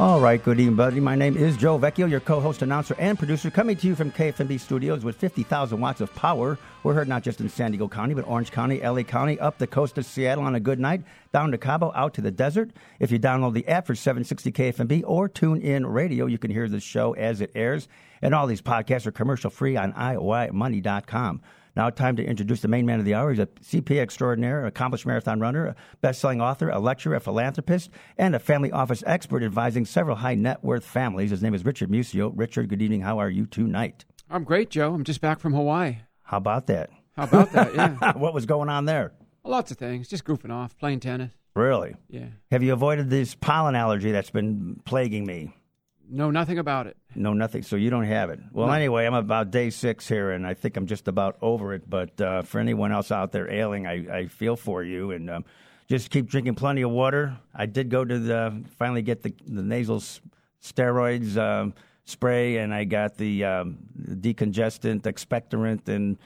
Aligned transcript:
All 0.00 0.18
right, 0.18 0.42
good 0.42 0.58
evening, 0.58 0.76
buddy. 0.76 0.98
My 0.98 1.14
name 1.14 1.36
is 1.36 1.58
Joe 1.58 1.78
Vecchio, 1.78 2.08
your 2.08 2.20
co-host, 2.20 2.62
announcer, 2.62 2.96
and 2.98 3.18
producer, 3.18 3.50
coming 3.50 3.76
to 3.76 3.86
you 3.86 3.94
from 3.94 4.10
KFMB 4.10 4.58
studios 4.58 5.04
with 5.04 5.14
50,000 5.16 5.78
watts 5.78 6.00
of 6.00 6.14
power. 6.14 6.56
We're 6.82 6.94
heard 6.94 7.06
not 7.06 7.22
just 7.22 7.42
in 7.42 7.50
San 7.50 7.72
Diego 7.72 7.86
County, 7.86 8.14
but 8.14 8.26
Orange 8.26 8.50
County, 8.50 8.80
LA 8.80 9.02
County, 9.02 9.38
up 9.38 9.58
the 9.58 9.66
coast 9.66 9.98
of 9.98 10.06
Seattle 10.06 10.44
on 10.44 10.54
a 10.54 10.60
good 10.60 10.80
night, 10.80 11.02
down 11.34 11.50
to 11.50 11.58
Cabo, 11.58 11.92
out 11.94 12.14
to 12.14 12.22
the 12.22 12.30
desert. 12.30 12.70
If 12.98 13.12
you 13.12 13.18
download 13.18 13.52
the 13.52 13.68
app 13.68 13.86
for 13.86 13.94
760 13.94 14.50
KFMB 14.52 15.02
or 15.06 15.28
tune 15.28 15.60
in 15.60 15.84
radio, 15.84 16.24
you 16.24 16.38
can 16.38 16.50
hear 16.50 16.66
the 16.66 16.80
show 16.80 17.12
as 17.12 17.42
it 17.42 17.52
airs. 17.54 17.86
And 18.22 18.34
all 18.34 18.46
these 18.46 18.62
podcasts 18.62 19.04
are 19.06 19.12
commercial 19.12 19.50
free 19.50 19.76
on 19.76 19.92
IOImoney.com. 19.92 21.42
Now, 21.76 21.88
time 21.90 22.16
to 22.16 22.24
introduce 22.24 22.60
the 22.60 22.68
main 22.68 22.84
man 22.86 22.98
of 22.98 23.04
the 23.04 23.14
hour. 23.14 23.30
He's 23.30 23.38
a 23.38 23.46
CPA 23.46 24.00
extraordinaire, 24.00 24.66
accomplished 24.66 25.06
marathon 25.06 25.40
runner, 25.40 25.66
a 25.66 25.76
best-selling 26.00 26.40
author, 26.40 26.68
a 26.68 26.78
lecturer, 26.78 27.14
a 27.14 27.20
philanthropist, 27.20 27.90
and 28.18 28.34
a 28.34 28.38
family 28.38 28.72
office 28.72 29.02
expert 29.06 29.42
advising 29.42 29.84
several 29.86 30.16
high 30.16 30.34
net 30.34 30.62
worth 30.64 30.84
families. 30.84 31.30
His 31.30 31.42
name 31.42 31.54
is 31.54 31.64
Richard 31.64 31.90
Musio. 31.90 32.32
Richard, 32.34 32.68
good 32.68 32.82
evening. 32.82 33.02
How 33.02 33.18
are 33.18 33.30
you 33.30 33.46
tonight? 33.46 34.04
I'm 34.28 34.44
great, 34.44 34.70
Joe. 34.70 34.94
I'm 34.94 35.04
just 35.04 35.20
back 35.20 35.40
from 35.40 35.54
Hawaii. 35.54 35.98
How 36.24 36.36
about 36.38 36.66
that? 36.68 36.90
How 37.16 37.24
about 37.24 37.52
that? 37.52 37.74
Yeah. 37.74 38.12
what 38.16 38.34
was 38.34 38.46
going 38.46 38.68
on 38.68 38.84
there? 38.84 39.12
Lots 39.44 39.70
of 39.70 39.78
things. 39.78 40.08
Just 40.08 40.24
goofing 40.24 40.52
off, 40.52 40.76
playing 40.78 41.00
tennis. 41.00 41.32
Really? 41.56 41.94
Yeah. 42.08 42.26
Have 42.50 42.62
you 42.62 42.72
avoided 42.72 43.10
this 43.10 43.34
pollen 43.34 43.74
allergy 43.74 44.12
that's 44.12 44.30
been 44.30 44.80
plaguing 44.84 45.26
me? 45.26 45.54
No, 46.12 46.30
nothing 46.30 46.58
about 46.58 46.86
it. 46.88 46.96
No, 47.14 47.32
nothing. 47.32 47.62
So 47.62 47.76
you 47.76 47.88
don't 47.88 48.04
have 48.04 48.30
it. 48.30 48.40
Well, 48.52 48.66
No. 48.66 48.72
anyway, 48.72 49.06
I'm 49.06 49.14
about 49.14 49.50
day 49.52 49.70
six 49.70 50.08
here, 50.08 50.32
and 50.32 50.44
I 50.46 50.54
think 50.54 50.76
I'm 50.76 50.86
just 50.86 51.06
about 51.08 51.36
over 51.40 51.72
it. 51.72 51.88
But 51.88 52.20
uh, 52.20 52.42
for 52.42 52.58
anyone 52.58 52.90
else 52.90 53.12
out 53.12 53.30
there 53.32 53.48
ailing, 53.50 53.86
I, 53.86 54.18
I 54.18 54.26
feel 54.26 54.56
for 54.56 54.82
you, 54.82 55.12
and 55.12 55.30
um, 55.30 55.44
just 55.88 56.10
keep 56.10 56.26
drinking 56.26 56.56
plenty 56.56 56.82
of 56.82 56.90
water. 56.90 57.36
I 57.54 57.66
did 57.66 57.90
go 57.90 58.04
to 58.04 58.18
the 58.18 58.64
finally 58.76 59.02
get 59.02 59.22
the, 59.22 59.32
the 59.46 59.62
nasal 59.62 59.96
s- 59.96 60.20
steroids 60.62 61.36
um, 61.36 61.74
spray, 62.06 62.56
and 62.58 62.74
I 62.74 62.84
got 62.84 63.16
the 63.16 63.44
um, 63.44 63.78
decongestant, 64.24 65.02
expectorant, 65.02 65.88
and 65.88 66.18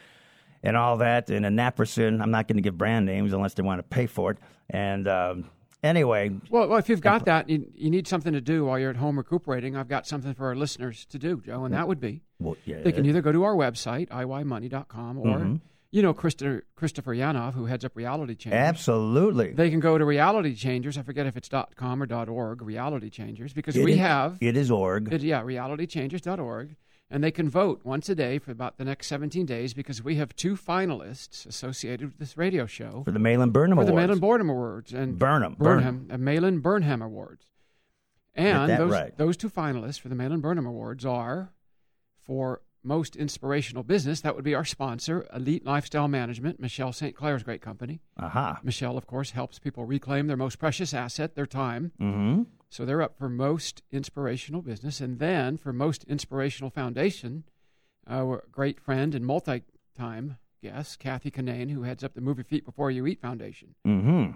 and 0.62 0.76
all 0.78 0.96
that, 0.98 1.28
and 1.28 1.44
a 1.44 1.50
naproxen. 1.50 2.22
I'm 2.22 2.30
not 2.30 2.48
going 2.48 2.56
to 2.56 2.62
give 2.62 2.78
brand 2.78 3.04
names 3.04 3.32
unless 3.34 3.52
they 3.54 3.62
want 3.62 3.80
to 3.80 3.82
pay 3.82 4.06
for 4.06 4.30
it. 4.30 4.38
And 4.70 5.06
um, 5.08 5.50
anyway, 5.84 6.30
Well, 6.50 6.68
well 6.68 6.78
if 6.78 6.88
you've 6.88 7.00
got 7.00 7.24
that, 7.26 7.48
you, 7.48 7.70
you 7.74 7.90
need 7.90 8.08
something 8.08 8.32
to 8.32 8.40
do 8.40 8.64
while 8.64 8.78
you're 8.78 8.90
at 8.90 8.96
home 8.96 9.16
recuperating. 9.18 9.76
I've 9.76 9.88
got 9.88 10.06
something 10.06 10.34
for 10.34 10.46
our 10.48 10.56
listeners 10.56 11.04
to 11.06 11.18
do, 11.18 11.40
Joe, 11.44 11.64
and 11.64 11.72
that 11.74 11.86
would 11.86 12.00
be 12.00 12.22
well, 12.40 12.56
yeah, 12.64 12.80
they 12.82 12.90
can 12.92 13.06
either 13.06 13.22
go 13.22 13.30
to 13.30 13.44
our 13.44 13.54
website, 13.54 14.08
iYmoney.com, 14.08 15.18
or, 15.18 15.24
Mm-hmm. 15.38 15.56
you 15.92 16.02
know, 16.02 16.12
Christopher, 16.12 16.64
Christopher 16.74 17.14
Yanov, 17.14 17.54
who 17.54 17.66
heads 17.66 17.84
up 17.84 17.94
Reality 17.94 18.34
Changers. 18.34 18.58
absolutely. 18.58 19.52
They 19.52 19.70
can 19.70 19.78
go 19.80 19.96
to 19.98 20.04
Reality 20.04 20.54
Changers. 20.56 20.98
I 20.98 21.02
forget 21.02 21.26
if 21.26 21.36
it's 21.36 21.48
.com 21.76 22.02
or 22.02 22.06
.org, 22.28 22.62
Reality 22.62 23.10
Changers, 23.10 23.52
because 23.52 23.76
we 23.76 23.82
It 23.92 23.94
is- 23.94 23.98
have 24.00 24.38
it 24.40 24.56
is 24.56 24.70
org. 24.70 25.12
It, 25.12 25.22
yeah, 25.22 25.42
realitychangers.org. 25.42 26.76
And 27.14 27.22
they 27.22 27.30
can 27.30 27.48
vote 27.48 27.82
once 27.84 28.08
a 28.08 28.16
day 28.16 28.40
for 28.40 28.50
about 28.50 28.76
the 28.76 28.84
next 28.84 29.06
17 29.06 29.46
days 29.46 29.72
because 29.72 30.02
we 30.02 30.16
have 30.16 30.34
two 30.34 30.56
finalists 30.56 31.46
associated 31.46 32.08
with 32.08 32.18
this 32.18 32.36
radio 32.36 32.66
show 32.66 33.04
for 33.04 33.12
the 33.12 33.20
Malin 33.20 33.52
Burnham 33.52 33.78
for 33.78 33.84
the 33.84 33.92
Awards. 33.92 34.08
Malin 34.08 34.18
Burnham 34.18 34.50
Awards 34.50 34.92
and 34.92 35.16
Burnham, 35.16 35.54
Burnham, 35.56 36.08
uh, 36.10 36.18
Malin 36.18 36.58
Burnham 36.58 37.00
Awards. 37.00 37.46
And 38.34 38.68
that 38.68 38.78
those, 38.78 38.90
right. 38.90 39.16
those 39.16 39.36
two 39.36 39.48
finalists 39.48 40.00
for 40.00 40.08
the 40.08 40.16
Malin 40.16 40.40
Burnham 40.40 40.66
Awards 40.66 41.06
are 41.06 41.52
for 42.18 42.62
most 42.82 43.14
inspirational 43.14 43.84
business. 43.84 44.20
That 44.22 44.34
would 44.34 44.42
be 44.42 44.56
our 44.56 44.64
sponsor, 44.64 45.24
Elite 45.32 45.64
Lifestyle 45.64 46.08
Management, 46.08 46.58
Michelle 46.58 46.92
St. 46.92 47.14
Clair's 47.14 47.44
great 47.44 47.62
company. 47.62 48.00
Aha. 48.18 48.58
Michelle, 48.64 48.98
of 48.98 49.06
course, 49.06 49.30
helps 49.30 49.60
people 49.60 49.84
reclaim 49.84 50.26
their 50.26 50.36
most 50.36 50.58
precious 50.58 50.92
asset, 50.92 51.36
their 51.36 51.46
time. 51.46 51.92
Mm-hmm. 52.00 52.42
So 52.74 52.84
they're 52.84 53.02
up 53.02 53.16
for 53.16 53.28
most 53.28 53.84
inspirational 53.92 54.60
business, 54.60 55.00
and 55.00 55.20
then 55.20 55.56
for 55.56 55.72
most 55.72 56.02
inspirational 56.08 56.70
foundation, 56.70 57.44
our 58.10 58.42
great 58.50 58.80
friend 58.80 59.14
and 59.14 59.24
multi-time 59.24 60.38
guest 60.60 60.98
Kathy 60.98 61.30
Kinane, 61.30 61.70
who 61.70 61.84
heads 61.84 62.02
up 62.02 62.14
the 62.14 62.20
Move 62.20 62.38
Your 62.38 62.44
Feet 62.44 62.64
Before 62.64 62.90
You 62.90 63.06
Eat 63.06 63.20
Foundation. 63.20 63.76
Mm-hmm. 63.86 64.32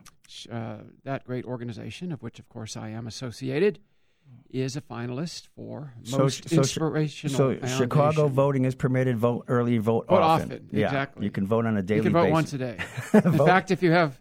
Uh, 0.55 0.77
that 1.03 1.25
great 1.25 1.47
organization, 1.47 2.13
of 2.13 2.23
which 2.23 2.39
of 2.39 2.49
course 2.49 2.77
I 2.77 2.91
am 2.91 3.09
associated, 3.09 3.81
is 4.51 4.77
a 4.77 4.83
finalist 4.83 5.49
for 5.57 5.95
most 6.09 6.49
so- 6.49 6.59
inspirational. 6.59 7.37
So 7.37 7.51
foundation. 7.55 7.77
Chicago 7.77 8.29
voting 8.29 8.67
is 8.67 8.77
permitted. 8.77 9.19
Vote 9.19 9.47
early. 9.49 9.79
Vote, 9.79 10.07
Vote 10.09 10.23
often. 10.23 10.53
often, 10.53 10.69
Yeah, 10.71 10.87
exactly. 10.87 11.25
You 11.25 11.33
can 11.33 11.45
vote 11.45 11.67
on 11.67 11.77
a 11.77 11.83
daily 11.83 11.97
You 11.99 12.03
can 12.05 12.13
vote 12.13 12.31
basis. 12.31 12.33
once 12.33 12.53
a 12.53 12.59
day. 12.59 12.77
In 13.15 13.33
fact, 13.45 13.73
if 13.73 13.83
you 13.83 13.91
have 13.91 14.21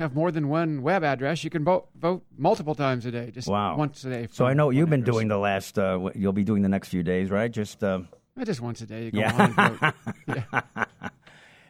have 0.00 0.14
more 0.14 0.30
than 0.30 0.48
one 0.48 0.82
web 0.82 1.04
address, 1.04 1.44
you 1.44 1.50
can 1.50 1.64
vote 1.64 1.88
vote 1.98 2.24
multiple 2.36 2.74
times 2.74 3.06
a 3.06 3.10
day. 3.10 3.30
Just 3.30 3.48
Wow. 3.48 3.76
once 3.76 4.04
a 4.04 4.10
day. 4.10 4.28
So 4.32 4.46
I 4.46 4.54
know 4.54 4.66
what 4.66 4.76
you've 4.76 4.90
been 4.90 5.02
address. 5.02 5.14
doing 5.14 5.28
the 5.28 5.38
last. 5.38 5.78
Uh, 5.78 5.96
what 5.98 6.16
you'll 6.16 6.32
be 6.32 6.44
doing 6.44 6.62
the 6.62 6.68
next 6.68 6.88
few 6.88 7.02
days, 7.02 7.30
right? 7.30 7.50
Just 7.50 7.82
uh, 7.84 8.00
Uh, 8.40 8.44
Just 8.44 8.60
once 8.60 8.80
a 8.80 8.86
day. 8.86 9.10
Yeah. 9.12 9.32
on 9.34 9.40
and 9.40 9.54
vote. 9.78 9.94
Yeah. 10.26 10.84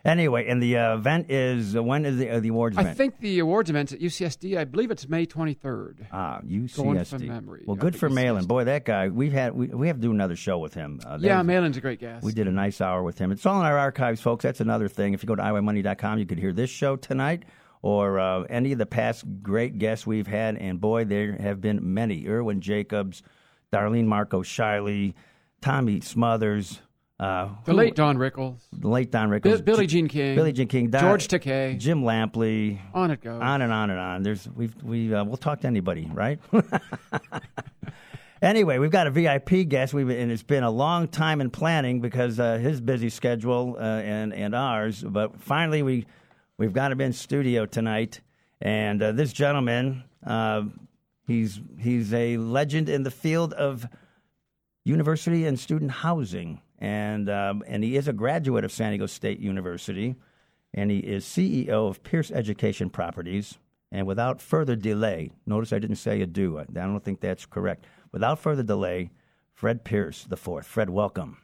anyway. 0.05 0.47
And 0.49 0.63
the 0.63 0.77
uh, 0.79 0.95
event 0.95 1.31
is 1.31 1.75
uh, 1.77 1.83
when 1.83 2.05
is 2.07 2.19
the 2.19 2.31
uh, 2.31 2.41
the 2.41 2.49
awards 2.49 2.77
I 2.79 2.85
think 2.95 3.19
the 3.21 3.39
awards 3.41 3.69
event's 3.71 3.93
at 3.93 4.01
UCSD. 4.01 4.57
I 4.57 4.65
believe 4.65 4.91
it's 4.91 5.09
May 5.09 5.27
23rd. 5.27 6.07
Ah, 6.13 6.41
Going 6.41 6.69
UCSD. 6.69 7.07
from 7.09 7.27
memory. 7.27 7.65
Well, 7.67 7.77
good 7.77 7.97
for 7.97 8.09
Malin. 8.09 8.45
Boy, 8.47 8.65
that 8.65 8.85
guy. 8.85 9.09
We've 9.09 9.33
had 9.33 9.55
we, 9.55 9.67
we 9.69 9.89
have 9.89 9.97
to 9.97 10.03
do 10.03 10.11
another 10.11 10.37
show 10.37 10.59
with 10.59 10.75
him. 10.75 11.01
Uh, 11.05 11.19
yeah, 11.21 11.39
was- 11.39 11.47
Malin's 11.47 11.77
a 11.77 11.81
great 11.81 11.99
guest. 12.01 12.25
We 12.25 12.33
did 12.33 12.47
a 12.47 12.53
nice 12.53 12.81
hour 12.81 13.03
with 13.03 13.19
him. 13.19 13.33
It's 13.33 13.45
all 13.45 13.59
in 13.61 13.67
our 13.67 13.79
archives, 13.79 14.21
folks. 14.21 14.43
That's 14.45 14.61
another 14.61 14.89
thing. 14.89 15.13
If 15.15 15.23
you 15.23 15.27
go 15.27 15.35
to 15.35 15.43
iYmoney.com, 15.43 16.19
you 16.19 16.27
could 16.27 16.39
hear 16.39 16.53
this 16.53 16.71
show 16.71 16.97
tonight 16.97 17.45
or 17.83 18.19
uh, 18.19 18.43
any 18.51 18.73
of 18.73 18.79
the 18.79 18.87
past 18.87 19.25
great 19.43 19.79
guests 19.79 20.07
we've 20.07 20.27
had. 20.27 20.57
And 20.57 20.81
boy, 20.81 21.05
there 21.05 21.33
have 21.33 21.61
been 21.61 21.95
many. 21.95 22.27
Irwin 22.29 22.61
Jacobs, 22.61 23.23
Darlene 23.73 24.07
Marcos 24.07 24.47
Shiley, 24.49 25.15
Tommy 25.63 26.01
Smothers, 26.01 26.81
uh, 27.19 27.49
The 27.65 27.73
who- 27.73 27.77
late 27.79 27.95
Don 27.95 28.17
Rickles, 28.17 28.61
the 28.73 28.89
late 28.89 29.11
Don 29.11 29.29
Rickles, 29.29 29.63
Billie 29.65 29.87
J- 29.87 29.99
Jean 29.99 30.09
King, 30.09 30.35
Billie 30.37 30.53
Jean 30.53 30.69
King, 30.69 30.89
Don- 30.91 31.03
George 31.03 31.29
Takei. 31.29 31.79
Jim 31.79 32.03
Lampley, 32.03 32.79
On 32.95 33.11
it 33.11 33.21
goes. 33.23 33.41
on 33.43 33.61
and 33.63 33.73
on 33.73 33.91
and 33.91 33.99
on. 34.01 34.23
There's 34.23 34.49
we've 34.49 34.75
we 34.83 35.13
uh, 35.15 35.25
we'll 35.25 35.37
talk 35.37 35.61
to 35.61 35.67
anybody, 35.67 36.11
right? 36.13 36.39
anyway, 38.43 38.79
we've 38.79 38.91
got 38.91 39.07
a 39.07 39.11
VIP 39.11 39.69
guest. 39.69 39.93
We've 39.95 40.09
and 40.09 40.31
it's 40.33 40.43
been 40.43 40.63
a 40.65 40.71
long 40.71 41.09
time 41.09 41.41
in 41.41 41.51
planning 41.51 42.01
because 42.01 42.41
uh, 42.41 42.57
his 42.59 42.81
busy 42.81 43.11
schedule 43.11 43.77
uh, 43.79 43.83
and 43.83 44.33
and 44.33 44.55
ours. 44.55 45.03
But 45.07 45.41
finally, 45.41 45.83
we 45.83 46.07
we've 46.61 46.75
got 46.75 46.93
him 46.93 47.01
in 47.01 47.13
studio 47.13 47.65
tonight, 47.65 48.21
and 48.61 49.03
uh, 49.03 49.13
this 49.13 49.33
gentleman, 49.33 50.05
uh, 50.25 50.63
he's 51.27 51.59
he's 51.79 52.13
a 52.13 52.37
legend 52.37 52.89
in 52.89 53.03
the 53.03 53.11
field 53.11 53.55
of 53.55 53.89
university 54.85 55.47
and 55.47 55.59
student 55.59 55.91
housing, 55.91 56.61
and 56.79 57.29
um, 57.29 57.65
and 57.67 57.83
he 57.83 57.97
is 57.97 58.07
a 58.07 58.13
graduate 58.13 58.63
of 58.63 58.71
San 58.71 58.91
Diego 58.91 59.07
State 59.07 59.41
University, 59.41 60.15
and 60.75 60.91
he 60.91 60.99
is 60.99 61.25
CEO 61.25 61.89
of 61.89 62.03
Pierce 62.05 62.31
Education 62.31 62.91
Properties. 62.91 63.59
And 63.93 64.07
without 64.07 64.41
further 64.41 64.77
delay, 64.77 65.33
notice 65.47 65.73
I 65.73 65.81
didn't 65.81 65.97
say 65.97 66.21
adieu. 66.21 66.61
I 66.61 66.65
don't 66.65 67.03
think 67.03 67.21
that's 67.21 67.45
correct. 67.45 67.87
Without 68.13 68.39
further 68.39 68.63
delay, 68.63 69.11
Fred 69.53 69.83
Pierce 69.83 70.23
the 70.29 70.37
fourth. 70.37 70.65
Fred, 70.65 70.91
welcome. 70.91 71.39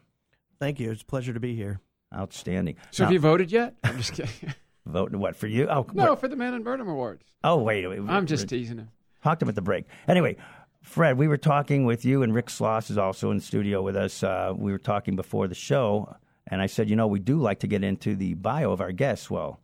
Thank 0.61 0.79
you. 0.79 0.93
It's 0.93 1.03
a 1.03 1.07
pleasure 1.07 1.33
to 1.33 1.41
be 1.41 1.57
here. 1.57 1.81
Outstanding. 2.15 2.77
so 2.93 3.03
Now, 3.03 3.07
have 3.09 3.15
you 3.15 3.19
voted 3.19 3.51
yet? 3.51 3.75
I'm 3.83 3.97
just 3.97 4.13
kidding. 4.13 4.55
vote 4.87 5.15
what 5.15 5.37
for 5.37 5.47
you? 5.47 5.69
Oh 5.69 5.87
no, 5.93 6.11
what- 6.13 6.21
for 6.21 6.29
the 6.29 6.37
Malin 6.37 6.63
Burnham 6.63 6.89
Awards. 6.89 7.25
Oh 7.45 7.57
wait, 7.63 7.87
wait, 7.87 8.01
I'm 8.09 8.27
just 8.27 8.49
teasing 8.49 8.79
him. 8.79 8.89
talked 9.23 9.41
to 9.41 9.45
him 9.45 9.51
at 9.51 9.55
the 9.55 9.63
break. 9.63 9.85
Anyway, 10.09 10.37
Fred, 10.83 11.19
we 11.19 11.29
were 11.29 11.37
talking 11.37 11.85
with 11.85 12.05
you, 12.05 12.23
and 12.23 12.35
Rick 12.35 12.47
Sloss 12.47 12.91
is 12.91 12.99
also 12.99 13.31
in 13.31 13.39
the 13.39 13.43
studio 13.43 13.83
with 13.83 13.97
us. 13.97 14.23
Uh, 14.23 14.53
we 14.57 14.73
were 14.73 14.79
talking 14.79 15.17
before 15.17 15.49
the 15.49 15.55
show, 15.55 16.17
and 16.47 16.63
I 16.63 16.67
said, 16.67 16.89
you 16.89 16.97
know, 16.97 17.07
we 17.09 17.19
do 17.19 17.39
like 17.39 17.61
to 17.61 17.67
get 17.67 17.83
into 17.85 18.15
the 18.17 18.35
bio 18.35 18.71
of 18.73 18.81
our 18.81 18.93
guests. 18.93 19.29
Well, 19.31 19.61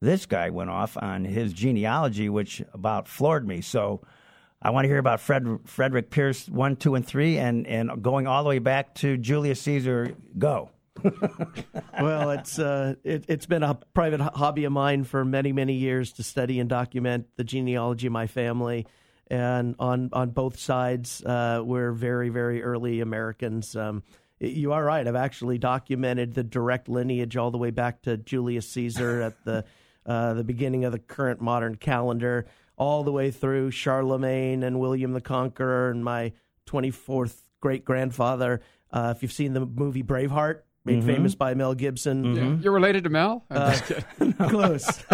this 0.00 0.26
guy 0.26 0.50
went 0.50 0.70
off 0.70 0.96
on 0.96 1.24
his 1.24 1.52
genealogy, 1.52 2.28
which 2.28 2.62
about 2.72 3.06
floored 3.08 3.46
me. 3.46 3.60
So 3.60 4.00
I 4.62 4.70
want 4.70 4.84
to 4.84 4.88
hear 4.88 4.98
about 4.98 5.20
Fred, 5.20 5.58
Frederick 5.66 6.10
Pierce 6.10 6.48
one, 6.48 6.76
two, 6.76 6.94
and 6.94 7.04
three, 7.06 7.36
and, 7.38 7.66
and 7.66 8.02
going 8.02 8.26
all 8.26 8.42
the 8.42 8.48
way 8.48 8.60
back 8.60 8.94
to 8.96 9.16
Julius 9.16 9.60
Caesar. 9.62 10.14
Go. 10.38 10.70
well, 12.00 12.30
it's 12.30 12.58
uh, 12.58 12.94
it, 13.04 13.24
it's 13.28 13.46
been 13.46 13.62
a 13.62 13.74
private 13.94 14.20
hobby 14.20 14.64
of 14.64 14.72
mine 14.72 15.04
for 15.04 15.24
many 15.24 15.52
many 15.52 15.74
years 15.74 16.12
to 16.14 16.22
study 16.22 16.60
and 16.60 16.68
document 16.68 17.26
the 17.36 17.44
genealogy 17.44 18.06
of 18.06 18.12
my 18.12 18.26
family, 18.26 18.86
and 19.28 19.74
on 19.78 20.10
on 20.12 20.30
both 20.30 20.58
sides, 20.58 21.24
uh, 21.24 21.62
we're 21.64 21.92
very 21.92 22.28
very 22.28 22.62
early 22.62 23.00
Americans. 23.00 23.74
Um, 23.76 24.02
you 24.38 24.72
are 24.72 24.82
right. 24.82 25.06
I've 25.06 25.16
actually 25.16 25.58
documented 25.58 26.34
the 26.34 26.42
direct 26.42 26.88
lineage 26.88 27.36
all 27.36 27.50
the 27.50 27.58
way 27.58 27.70
back 27.70 28.02
to 28.02 28.16
Julius 28.16 28.68
Caesar 28.70 29.22
at 29.22 29.44
the 29.44 29.64
uh, 30.06 30.34
the 30.34 30.44
beginning 30.44 30.84
of 30.84 30.92
the 30.92 30.98
current 30.98 31.40
modern 31.40 31.76
calendar, 31.76 32.46
all 32.76 33.04
the 33.04 33.12
way 33.12 33.30
through 33.30 33.70
Charlemagne 33.70 34.62
and 34.62 34.80
William 34.80 35.12
the 35.12 35.20
Conqueror 35.20 35.90
and 35.90 36.02
my 36.02 36.32
24th 36.66 37.36
great 37.60 37.84
grandfather. 37.84 38.60
Uh, 38.92 39.12
if 39.14 39.22
you've 39.22 39.32
seen 39.32 39.52
the 39.52 39.60
movie 39.60 40.02
Braveheart, 40.02 40.62
made 40.96 41.04
famous 41.04 41.34
by 41.34 41.54
Mel 41.54 41.74
Gibson, 41.74 42.34
Yeah. 42.34 42.56
You're 42.62 42.72
related 42.72 43.04
to 43.04 43.10
Mel? 43.10 43.44
I'm 43.50 43.56
Uh, 43.56 43.70
just 43.70 43.84
kidding. 44.18 44.32
close. 44.34 45.04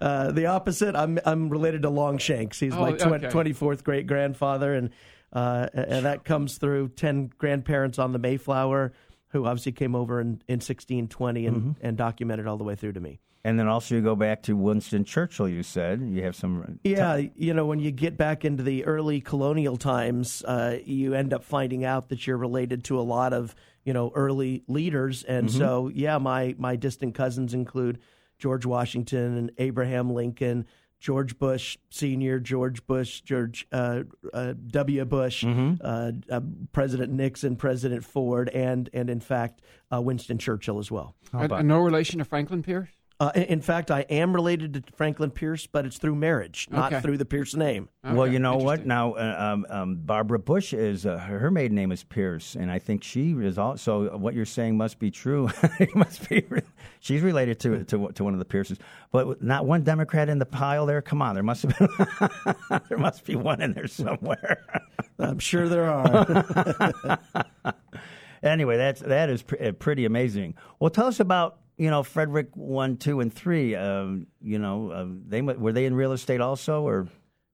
uh, 0.00 0.32
the 0.32 0.46
opposite. 0.46 0.94
I'm 0.96 1.18
I'm 1.24 1.48
related 1.48 1.82
to 1.82 1.90
Longshanks. 1.90 2.58
He's 2.60 2.72
my 2.72 2.90
Oh, 2.92 3.14
okay. 3.14 3.28
twenty 3.28 3.52
fourth 3.52 3.84
great 3.84 4.06
grandfather, 4.06 4.74
and 4.74 4.90
uh, 5.32 5.68
and 5.74 6.04
that 6.06 6.24
comes 6.24 6.58
through 6.58 6.88
ten 6.90 7.30
grandparents 7.38 7.98
on 7.98 8.12
the 8.12 8.18
Mayflower, 8.18 8.92
who 9.28 9.46
obviously 9.46 9.72
came 9.72 9.94
over 9.94 10.20
in, 10.20 10.42
in 10.48 10.60
sixteen 10.60 11.08
twenty 11.08 11.46
and 11.46 11.56
Mm-hmm. 11.56 11.86
and 11.86 11.96
documented 11.96 12.46
all 12.46 12.56
the 12.56 12.64
way 12.64 12.74
through 12.74 12.92
to 12.94 13.00
me. 13.00 13.20
And 13.44 13.58
then 13.58 13.66
also 13.66 13.96
you 13.96 14.02
go 14.02 14.14
back 14.14 14.44
to 14.44 14.56
Winston 14.56 15.02
Churchill. 15.04 15.48
You 15.48 15.64
said 15.64 16.00
you 16.00 16.22
have 16.22 16.36
some. 16.36 16.78
Yeah, 16.84 17.16
you 17.34 17.52
know, 17.54 17.66
when 17.66 17.80
you 17.80 17.90
get 17.90 18.16
back 18.16 18.44
into 18.44 18.62
the 18.62 18.84
early 18.84 19.20
colonial 19.20 19.76
times, 19.76 20.44
uh, 20.44 20.76
you 20.84 21.14
end 21.14 21.32
up 21.34 21.42
finding 21.42 21.84
out 21.84 22.08
that 22.10 22.24
you're 22.26 22.36
related 22.36 22.84
to 22.84 23.00
a 23.00 23.02
lot 23.02 23.32
of 23.32 23.56
you 23.84 23.92
know 23.92 24.12
early 24.14 24.62
leaders, 24.68 25.22
and 25.24 25.50
so 25.50 25.88
yeah, 25.88 26.18
my 26.18 26.54
my 26.58 26.76
distant 26.76 27.14
cousins 27.14 27.54
include 27.54 27.98
George 28.38 28.64
Washington 28.66 29.36
and 29.36 29.50
Abraham 29.58 30.10
Lincoln. 30.12 30.66
George 31.00 31.36
Bush 31.36 31.76
Senior, 31.90 32.38
George 32.38 32.86
Bush, 32.86 33.22
George 33.22 33.66
uh, 33.72 34.04
uh, 34.32 34.54
W. 34.68 35.04
Bush, 35.04 35.42
uh, 35.44 36.12
uh, 36.30 36.40
President 36.70 37.12
Nixon, 37.12 37.56
President 37.56 38.04
Ford, 38.04 38.48
and 38.50 38.88
and 38.92 39.10
in 39.10 39.18
fact 39.18 39.62
uh, 39.92 40.00
Winston 40.00 40.38
Churchill 40.38 40.78
as 40.78 40.92
well. 40.92 41.16
And- 41.42 41.50
and 41.58 41.66
no 41.68 41.80
relation 41.80 42.20
to 42.20 42.24
Franklin 42.24 42.62
Pierce? 42.62 42.88
Uh, 43.22 43.30
in 43.36 43.42
in 43.44 43.60
fact, 43.60 43.92
I 43.92 44.00
am 44.10 44.34
related 44.34 44.74
to 44.74 44.82
Franklin 44.96 45.30
Pierce, 45.30 45.68
but 45.68 45.86
it's 45.86 45.96
through 45.96 46.16
marriage, 46.16 46.66
not 46.72 46.92
Okay. 46.92 47.00
through 47.00 47.18
the 47.18 47.24
Pierce 47.24 47.54
name. 47.54 47.88
well, 48.02 48.26
you 48.26 48.40
know 48.40 48.56
what? 48.56 48.84
Now, 48.84 49.12
uh, 49.12 49.36
um, 49.38 49.66
um, 49.70 49.94
Barbara 49.94 50.40
Bush 50.40 50.72
is 50.74 51.06
uh, 51.06 51.18
her 51.18 51.38
her 51.38 51.48
maiden 51.48 51.76
name 51.76 51.92
is 51.92 52.02
Pierce, 52.02 52.56
and 52.56 52.68
I 52.68 52.80
think 52.80 53.04
she 53.04 53.30
is 53.30 53.58
also. 53.58 54.18
What 54.18 54.34
you're 54.34 54.44
saying 54.44 54.76
must 54.76 54.98
be 54.98 55.12
true. 55.12 55.50
it 55.78 55.94
must 55.94 56.28
be. 56.28 56.44
She's 56.98 57.22
related 57.22 57.60
to, 57.60 57.84
to 57.84 58.08
to 58.08 58.24
one 58.24 58.32
of 58.32 58.40
the 58.40 58.44
Pierces, 58.44 58.78
but 59.12 59.40
not 59.40 59.66
one 59.66 59.84
Democrat 59.84 60.28
in 60.28 60.40
the 60.40 60.46
pile 60.46 60.84
there. 60.84 61.00
Come 61.00 61.22
on, 61.22 61.34
there 61.34 61.44
must 61.44 61.62
have 61.62 61.78
been. 61.78 62.80
there 62.88 62.98
must 62.98 63.24
be 63.24 63.36
one 63.36 63.62
in 63.62 63.72
there 63.72 63.86
somewhere. 63.86 64.64
I'm 65.20 65.38
sure 65.38 65.68
there 65.68 65.88
are. 65.88 67.20
anyway, 68.42 68.78
that's 68.78 69.00
that 69.02 69.30
is 69.30 69.44
pr- 69.44 69.62
uh, 69.62 69.70
pretty 69.70 70.06
amazing. 70.06 70.54
Well, 70.80 70.90
tell 70.90 71.06
us 71.06 71.20
about 71.20 71.58
you 71.76 71.90
know 71.90 72.02
Frederick 72.02 72.48
one, 72.54 72.96
two, 72.96 73.20
and 73.20 73.32
three. 73.32 73.74
Um, 73.74 74.26
you 74.40 74.58
know, 74.58 74.92
um, 74.92 75.22
they 75.26 75.42
were 75.42 75.72
they 75.72 75.86
in 75.86 75.94
real 75.94 76.12
estate 76.12 76.40
also, 76.40 76.86
or 76.86 77.08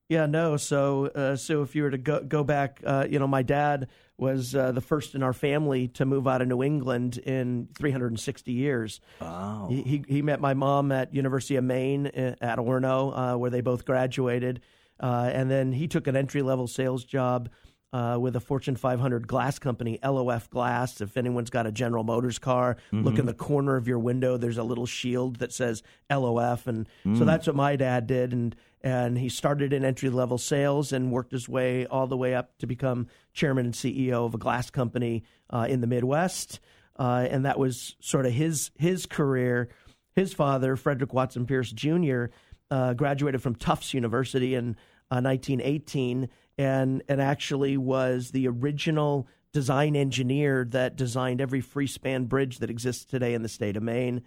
yeah, 0.08 0.26
no. 0.26 0.56
So, 0.56 1.06
uh, 1.06 1.36
so 1.36 1.62
if 1.62 1.76
you 1.76 1.82
were 1.82 1.90
to 1.90 1.98
go 1.98 2.22
go 2.22 2.42
back, 2.42 2.80
uh, 2.84 3.06
you 3.08 3.18
know, 3.18 3.26
my 3.26 3.42
dad 3.42 3.88
was 4.16 4.54
uh, 4.54 4.72
the 4.72 4.80
first 4.80 5.14
in 5.14 5.22
our 5.22 5.32
family 5.32 5.88
to 5.88 6.04
move 6.04 6.26
out 6.26 6.42
of 6.42 6.48
New 6.48 6.62
England 6.62 7.18
in 7.18 7.68
360 7.76 8.52
years. 8.52 9.00
wow, 9.20 9.68
He, 9.70 9.82
he 9.82 10.04
he 10.08 10.22
met 10.22 10.40
my 10.40 10.54
mom 10.54 10.90
at 10.92 11.14
University 11.14 11.56
of 11.56 11.64
Maine 11.64 12.06
uh, 12.06 12.34
at 12.40 12.58
Orono, 12.58 13.34
uh, 13.34 13.38
where 13.38 13.50
they 13.50 13.60
both 13.60 13.84
graduated, 13.84 14.60
uh, 14.98 15.30
and 15.32 15.50
then 15.50 15.72
he 15.72 15.86
took 15.86 16.06
an 16.06 16.16
entry 16.16 16.42
level 16.42 16.66
sales 16.66 17.04
job. 17.04 17.50
Uh, 17.90 18.18
with 18.20 18.36
a 18.36 18.40
Fortune 18.40 18.76
500 18.76 19.26
glass 19.26 19.58
company, 19.58 19.98
LOF 20.04 20.50
Glass. 20.50 21.00
If 21.00 21.16
anyone's 21.16 21.48
got 21.48 21.66
a 21.66 21.72
General 21.72 22.04
Motors 22.04 22.38
car, 22.38 22.76
look 22.92 23.18
in 23.18 23.24
the 23.24 23.32
corner 23.32 23.76
of 23.76 23.88
your 23.88 23.98
window. 23.98 24.36
There's 24.36 24.58
a 24.58 24.62
little 24.62 24.84
shield 24.84 25.36
that 25.36 25.54
says 25.54 25.82
LOF, 26.10 26.66
and 26.66 26.86
so 27.16 27.24
that's 27.24 27.46
what 27.46 27.56
my 27.56 27.76
dad 27.76 28.06
did. 28.06 28.34
And 28.34 28.54
and 28.82 29.16
he 29.16 29.30
started 29.30 29.72
in 29.72 29.86
entry 29.86 30.10
level 30.10 30.36
sales 30.36 30.92
and 30.92 31.10
worked 31.10 31.32
his 31.32 31.48
way 31.48 31.86
all 31.86 32.06
the 32.06 32.16
way 32.16 32.34
up 32.34 32.58
to 32.58 32.66
become 32.66 33.06
chairman 33.32 33.64
and 33.64 33.74
CEO 33.74 34.26
of 34.26 34.34
a 34.34 34.38
glass 34.38 34.68
company 34.68 35.24
uh, 35.48 35.66
in 35.68 35.80
the 35.80 35.86
Midwest. 35.86 36.60
Uh, 36.98 37.26
and 37.30 37.46
that 37.46 37.58
was 37.58 37.96
sort 38.00 38.26
of 38.26 38.32
his 38.32 38.70
his 38.76 39.06
career. 39.06 39.70
His 40.14 40.34
father, 40.34 40.76
Frederick 40.76 41.14
Watson 41.14 41.46
Pierce 41.46 41.72
Jr., 41.72 42.26
uh, 42.70 42.92
graduated 42.92 43.40
from 43.40 43.54
Tufts 43.54 43.94
University 43.94 44.54
in 44.54 44.76
uh, 45.10 45.22
1918, 45.22 46.28
and 46.58 47.02
and 47.08 47.22
actually 47.22 47.76
was 47.76 48.32
the 48.32 48.48
original 48.48 49.26
design 49.52 49.96
engineer 49.96 50.66
that 50.70 50.96
designed 50.96 51.40
every 51.40 51.60
free 51.62 51.86
span 51.86 52.24
bridge 52.26 52.58
that 52.58 52.68
exists 52.68 53.04
today 53.06 53.32
in 53.32 53.42
the 53.42 53.48
state 53.48 53.76
of 53.76 53.82
Maine. 53.82 54.22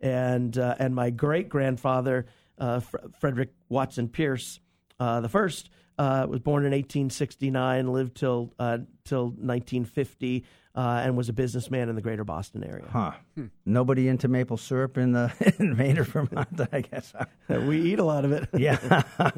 And 0.00 0.56
uh, 0.58 0.74
and 0.78 0.94
my 0.94 1.10
great 1.10 1.48
grandfather, 1.48 2.26
uh, 2.58 2.80
Fr- 2.80 2.98
Frederick 3.18 3.52
Watson 3.68 4.08
Pierce, 4.08 4.60
uh, 5.00 5.20
the 5.20 5.28
first, 5.28 5.70
uh, 5.98 6.26
was 6.28 6.40
born 6.40 6.64
in 6.64 6.70
1869, 6.72 7.92
lived 7.92 8.16
till 8.16 8.54
uh, 8.60 8.78
till 9.04 9.30
1950, 9.30 10.44
uh, 10.76 11.00
and 11.02 11.16
was 11.16 11.28
a 11.28 11.32
businessman 11.32 11.88
in 11.88 11.96
the 11.96 12.02
greater 12.02 12.22
Boston 12.22 12.62
area. 12.62 12.84
huh? 12.88 13.12
Nobody 13.64 14.06
into 14.06 14.28
maple 14.28 14.56
syrup 14.56 14.96
in 14.98 15.10
the 15.12 15.32
in 15.58 15.76
Maine 15.76 15.98
or 15.98 16.04
Vermont, 16.04 16.60
I 16.72 16.82
guess. 16.82 17.12
we 17.48 17.80
eat 17.80 17.98
a 17.98 18.04
lot 18.04 18.24
of 18.24 18.30
it. 18.30 18.48
yeah, 18.56 19.02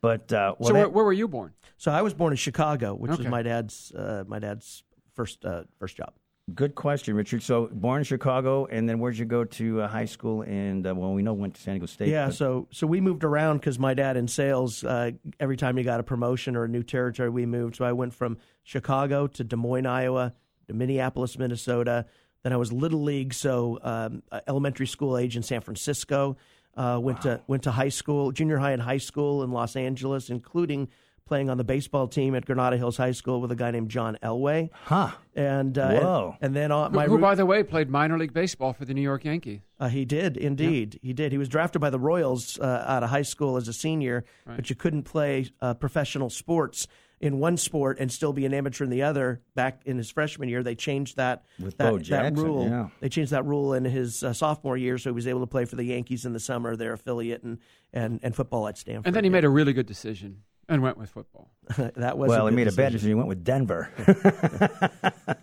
but 0.00 0.32
uh, 0.32 0.54
well, 0.58 0.68
so, 0.68 0.74
where, 0.74 0.82
that- 0.84 0.92
where 0.92 1.04
were 1.04 1.12
you 1.12 1.28
born? 1.28 1.52
So 1.76 1.90
I 1.92 2.02
was 2.02 2.14
born 2.14 2.32
in 2.32 2.36
Chicago, 2.36 2.94
which 2.94 3.10
was 3.16 3.26
my 3.26 3.42
dad's 3.42 3.92
uh, 3.92 4.24
my 4.26 4.38
dad's 4.38 4.82
first 5.14 5.44
uh, 5.44 5.62
first 5.78 5.96
job. 5.96 6.12
good 6.54 6.74
question, 6.74 7.14
Richard. 7.14 7.42
So 7.42 7.68
born 7.72 7.98
in 8.00 8.04
Chicago, 8.04 8.66
and 8.66 8.88
then 8.88 8.98
where'd 8.98 9.16
you 9.18 9.24
go 9.26 9.44
to 9.44 9.82
uh, 9.82 9.88
high 9.88 10.06
school? 10.06 10.42
And 10.42 10.86
uh, 10.86 10.94
well, 10.94 11.12
we 11.12 11.22
know 11.22 11.34
went 11.34 11.54
to 11.54 11.60
San 11.60 11.74
Diego 11.74 11.86
State. 11.86 12.08
Yeah, 12.08 12.26
but- 12.26 12.34
so 12.34 12.66
so 12.72 12.86
we 12.86 13.00
moved 13.00 13.22
around 13.24 13.58
because 13.58 13.78
my 13.78 13.94
dad 13.94 14.16
in 14.16 14.26
sales. 14.28 14.82
Uh, 14.82 15.12
every 15.38 15.56
time 15.56 15.76
he 15.76 15.84
got 15.84 16.00
a 16.00 16.02
promotion 16.02 16.56
or 16.56 16.64
a 16.64 16.68
new 16.68 16.82
territory, 16.82 17.30
we 17.30 17.46
moved. 17.46 17.76
So 17.76 17.84
I 17.84 17.92
went 17.92 18.12
from 18.14 18.38
Chicago 18.64 19.26
to 19.28 19.44
Des 19.44 19.56
Moines, 19.56 19.86
Iowa, 19.86 20.34
to 20.68 20.74
Minneapolis, 20.74 21.38
Minnesota. 21.38 22.06
Then 22.44 22.52
I 22.52 22.56
was 22.56 22.72
little 22.72 23.02
league, 23.02 23.34
so 23.34 23.78
um, 23.82 24.22
elementary 24.46 24.86
school 24.86 25.18
age 25.18 25.36
in 25.36 25.42
San 25.42 25.60
Francisco. 25.60 26.36
Uh, 26.78 26.96
went 26.96 27.20
to 27.22 27.40
went 27.48 27.64
to 27.64 27.72
high 27.72 27.88
school, 27.88 28.30
junior 28.30 28.56
high 28.58 28.70
and 28.70 28.80
high 28.80 28.98
school 28.98 29.42
in 29.42 29.50
Los 29.50 29.74
Angeles, 29.74 30.30
including 30.30 30.88
playing 31.26 31.50
on 31.50 31.58
the 31.58 31.64
baseball 31.64 32.06
team 32.08 32.34
at 32.36 32.46
Granada 32.46 32.76
Hills 32.76 32.96
High 32.96 33.10
School 33.12 33.40
with 33.40 33.50
a 33.50 33.56
guy 33.56 33.70
named 33.72 33.90
John 33.90 34.16
Elway. 34.22 34.70
huh? 34.84 35.10
And 35.34 35.76
uh, 35.76 36.00
Whoa. 36.00 36.36
and, 36.40 36.46
and 36.46 36.56
then 36.56 36.72
uh, 36.72 36.88
Who, 36.88 36.94
my 36.96 37.04
who, 37.06 37.16
root- 37.16 37.20
by 37.20 37.34
the 37.34 37.44
way, 37.44 37.62
played 37.64 37.90
minor 37.90 38.16
league 38.16 38.32
baseball 38.32 38.72
for 38.72 38.84
the 38.84 38.94
New 38.94 39.02
York 39.02 39.24
Yankees. 39.24 39.60
Uh, 39.80 39.88
he 39.88 40.04
did 40.04 40.36
indeed. 40.36 40.98
He 41.02 41.12
did. 41.12 41.32
He 41.32 41.38
was 41.38 41.48
drafted 41.48 41.80
by 41.80 41.90
the 41.90 41.98
Royals 41.98 42.58
uh, 42.60 42.84
out 42.86 43.02
of 43.02 43.10
high 43.10 43.22
school 43.22 43.56
as 43.56 43.66
a 43.68 43.72
senior, 43.72 44.24
but 44.46 44.70
you 44.70 44.76
couldn't 44.76 45.02
play 45.02 45.50
uh, 45.60 45.74
professional 45.74 46.30
sports 46.30 46.86
in 47.20 47.38
one 47.38 47.56
sport 47.56 47.98
and 47.98 48.10
still 48.12 48.32
be 48.32 48.46
an 48.46 48.54
amateur 48.54 48.84
in 48.84 48.90
the 48.90 49.02
other. 49.02 49.40
Back 49.54 49.82
in 49.86 49.96
his 49.98 50.10
freshman 50.10 50.48
year, 50.48 50.62
they 50.62 50.74
changed 50.74 51.16
that 51.16 51.44
With 51.58 51.76
that, 51.78 51.90
Bo 51.90 51.98
that 51.98 52.36
rule. 52.36 52.64
yeah. 52.68 52.88
They 53.00 53.08
changed 53.08 53.32
that 53.32 53.44
rule 53.44 53.74
in 53.74 53.84
his 53.84 54.22
uh, 54.22 54.32
sophomore 54.32 54.76
year, 54.76 54.98
so 54.98 55.10
he 55.10 55.14
was 55.14 55.26
able 55.26 55.40
to 55.40 55.46
play 55.46 55.64
for 55.64 55.76
the 55.76 55.84
Yankees 55.84 56.24
in 56.24 56.32
the 56.32 56.40
summer, 56.40 56.76
their 56.76 56.92
affiliate, 56.92 57.42
and 57.42 57.58
and, 57.92 58.20
and 58.22 58.36
football 58.36 58.68
at 58.68 58.76
Stanford. 58.78 59.06
And 59.06 59.16
then 59.16 59.24
he 59.24 59.30
made 59.30 59.44
a 59.44 59.48
really 59.48 59.72
good 59.72 59.86
decision 59.86 60.42
and 60.68 60.82
went 60.82 60.98
with 60.98 61.08
football. 61.10 61.50
that 61.96 62.18
was 62.18 62.28
Well, 62.28 62.46
a 62.46 62.50
he 62.50 62.56
good 62.56 62.56
made 62.56 62.68
a 62.68 62.72
bad 62.72 62.92
decision. 62.92 62.92
decision. 62.92 63.08
He 63.10 63.14
went 63.14 63.28
with 63.28 63.44
Denver. 63.44 63.90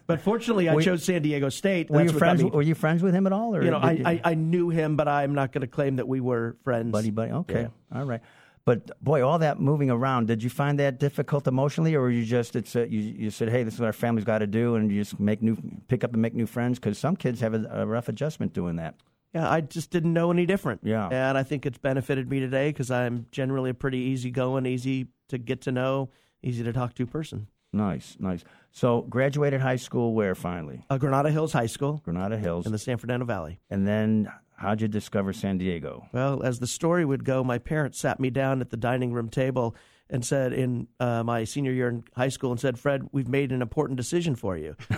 But 0.08 0.22
fortunately, 0.22 0.70
I 0.70 0.76
Were- 0.76 0.82
chose 0.84 1.04
San 1.04 1.24
Diego 1.24 1.50
State. 1.50 1.90
were 1.90 2.00
you 2.02 2.06
what 2.06 2.12
got 2.14 2.20
friends? 2.20 2.44
Were 2.44 2.62
you 2.62 2.76
friends 2.76 3.02
with 3.02 3.14
him 3.16 3.26
at 3.26 3.34
all? 3.34 3.56
Or 3.56 3.64
you 3.64 3.72
know, 3.72 3.80
did 3.82 4.06
I, 4.06 4.12
I, 4.12 4.22
I 4.24 4.34
knew 4.36 4.70
him, 4.70 4.96
but 4.96 5.08
I'm 5.08 5.34
not 5.34 5.52
going 5.52 5.62
to 5.62 5.68
claim 5.68 5.96
that 5.96 6.08
we 6.08 6.20
were 6.22 6.56
friends. 6.64 6.92
buddy, 6.92 7.10
buddy. 7.10 7.32
Okay, 7.32 7.62
Yeah. 7.62 7.98
all 8.00 8.06
right. 8.06 8.22
But 8.66 9.00
boy, 9.04 9.26
all 9.26 9.38
that 9.40 9.60
moving 9.60 9.92
around, 9.92 10.28
did 10.28 10.42
you 10.42 10.50
find 10.50 10.80
that 10.80 11.00
difficult 11.00 11.48
emotionally, 11.48 11.94
or 11.94 12.02
were 12.02 12.10
you 12.10 12.26
just 12.26 12.56
it's 12.56 12.76
a, 12.76 12.90
you 12.90 13.00
you 13.00 13.30
said, 13.30 13.50
hey, 13.50 13.64
this 13.64 13.76
is 13.76 13.80
what 13.80 13.86
our 13.86 13.94
family's 13.94 14.26
got 14.26 14.40
to 14.40 14.48
do, 14.48 14.76
and 14.76 14.92
you 14.92 15.02
just 15.02 15.20
make 15.20 15.42
new 15.42 15.56
pick 15.88 16.04
up 16.04 16.14
and 16.14 16.22
make 16.22 16.34
new 16.34 16.48
friends? 16.48 16.80
Because 16.80 16.98
some 16.98 17.16
kids 17.16 17.40
have 17.42 17.54
a, 17.54 17.68
a 17.72 17.86
rough 17.86 18.10
adjustment 18.10 18.54
doing 18.54 18.78
that. 18.78 18.96
Yeah, 19.36 19.50
I 19.52 19.62
just 19.62 19.92
didn't 19.92 20.14
know 20.14 20.32
any 20.32 20.46
different. 20.46 20.82
Yeah. 20.84 21.10
And 21.12 21.38
I 21.38 21.44
think 21.44 21.66
it's 21.66 21.78
benefited 21.78 22.30
me 22.30 22.40
today 22.40 22.70
because 22.70 22.90
I'm 22.90 23.28
generally 23.32 23.70
a 23.70 23.74
pretty 23.74 23.98
easygoing, 23.98 24.66
easy 24.66 25.08
to 25.28 25.38
get 25.38 25.62
to 25.64 25.72
know, 25.72 26.10
easy 26.42 26.64
to 26.64 26.72
talk 26.72 26.94
to 26.96 27.06
person. 27.06 27.48
Nice, 27.74 28.16
nice. 28.18 28.46
So 28.72 29.02
graduated 29.02 29.60
high 29.60 29.76
school 29.76 30.14
where 30.14 30.34
finally? 30.36 30.86
Uh, 30.90 30.98
Granada 30.98 31.30
Hills 31.30 31.52
High 31.52 31.66
School 31.66 32.02
Granada 32.06 32.38
Hills, 32.38 32.66
in 32.66 32.72
the 32.72 32.80
San 32.80 32.98
Fernando 32.98 33.26
Valley. 33.26 33.60
and 33.70 33.86
then 33.86 34.32
how'd 34.58 34.82
you 34.82 34.88
discover 34.88 35.34
San 35.34 35.58
Diego? 35.58 36.08
Well, 36.12 36.44
as 36.44 36.60
the 36.60 36.68
story 36.68 37.06
would 37.06 37.24
go, 37.26 37.44
my 37.44 37.58
parents 37.58 38.00
sat 38.00 38.20
me 38.20 38.30
down 38.30 38.62
at 38.62 38.70
the 38.70 38.78
dining 38.78 39.14
room 39.14 39.30
table 39.30 39.76
and 40.10 40.24
said, 40.24 40.54
in 40.54 40.88
uh, 41.00 41.24
my 41.24 41.44
senior 41.46 41.72
year 41.72 41.90
in 41.90 42.04
high 42.16 42.30
school, 42.30 42.52
and 42.52 42.60
said, 42.60 42.78
Fred, 42.78 43.08
we've 43.12 43.28
made 43.28 43.52
an 43.52 43.62
important 43.62 43.98
decision 43.98 44.36
for 44.36 44.56
you. 44.56 44.76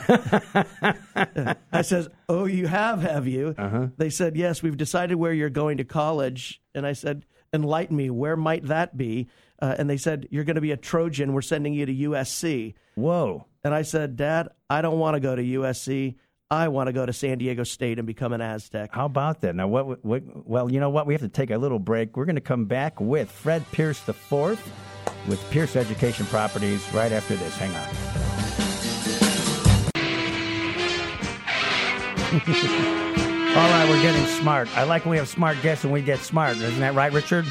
I 1.72 1.82
says, 1.82 2.10
Oh, 2.28 2.46
you 2.46 2.68
have, 2.68 3.02
have 3.02 3.28
you? 3.28 3.56
Uh-huh. 3.58 3.88
They 3.98 4.10
said, 4.10 4.36
Yes, 4.36 4.62
we've 4.62 4.78
decided 4.78 5.16
where 5.16 5.34
you're 5.34 5.50
going 5.50 5.78
to 5.78 5.86
college. 5.86 6.62
And 6.76 6.86
I 6.86 6.94
said, 6.94 7.26
Enlighten 7.54 7.96
me, 7.96 8.10
where 8.10 8.36
might 8.36 8.66
that 8.66 8.98
be? 8.98 9.28
Uh, 9.62 9.76
and 9.78 9.90
they 9.90 9.98
said, 9.98 10.28
You're 10.30 10.44
going 10.44 10.56
to 10.56 10.62
be 10.62 10.72
a 10.72 10.78
Trojan. 10.78 11.34
We're 11.34 11.42
sending 11.42 11.74
you 11.74 11.86
to 11.86 11.94
USC. 11.94 12.74
Whoa, 12.96 13.46
And 13.64 13.74
I 13.74 13.84
said, 13.84 14.18
Dad, 14.18 14.50
I 14.70 14.82
don't 14.82 15.00
want 15.00 15.16
to 15.16 15.20
go 15.20 15.36
to 15.36 15.42
USC. 15.42 16.16
I 16.50 16.70
want 16.70 16.88
to 16.88 16.94
go 16.94 17.06
to 17.06 17.12
San 17.12 17.40
Diego 17.40 17.64
State 17.64 18.00
and 18.00 18.08
become 18.08 18.32
an 18.32 18.40
Aztec. 18.40 18.92
How 18.94 19.06
about 19.06 19.42
that? 19.42 19.54
Now, 19.54 19.68
what, 19.68 20.06
what? 20.06 20.24
Well, 20.48 20.72
you 20.72 20.80
know 20.80 20.90
what? 20.90 21.06
We 21.06 21.14
have 21.14 21.22
to 21.22 21.28
take 21.28 21.52
a 21.52 21.58
little 21.58 21.80
break. 21.80 22.16
We're 22.16 22.24
going 22.24 22.36
to 22.36 22.42
come 22.42 22.66
back 22.66 23.02
with 23.02 23.30
Fred 23.30 23.70
Pierce 23.74 24.08
IV 24.08 24.32
with 25.28 25.44
Pierce 25.52 25.76
Education 25.76 26.26
Properties 26.28 26.90
right 26.94 27.12
after 27.12 27.36
this. 27.36 27.54
Hang 27.58 27.72
on. 27.72 27.88
All 33.58 33.70
right, 33.70 33.90
we're 33.90 34.02
getting 34.02 34.26
smart. 34.28 34.70
I 34.78 34.84
like 34.84 35.04
when 35.04 35.12
we 35.12 35.18
have 35.18 35.28
smart 35.28 35.62
guests 35.62 35.84
and 35.84 35.92
we 35.92 36.02
get 36.02 36.20
smart. 36.20 36.56
Isn't 36.56 36.80
that 36.80 36.94
right, 36.96 37.12
Richard? 37.12 37.46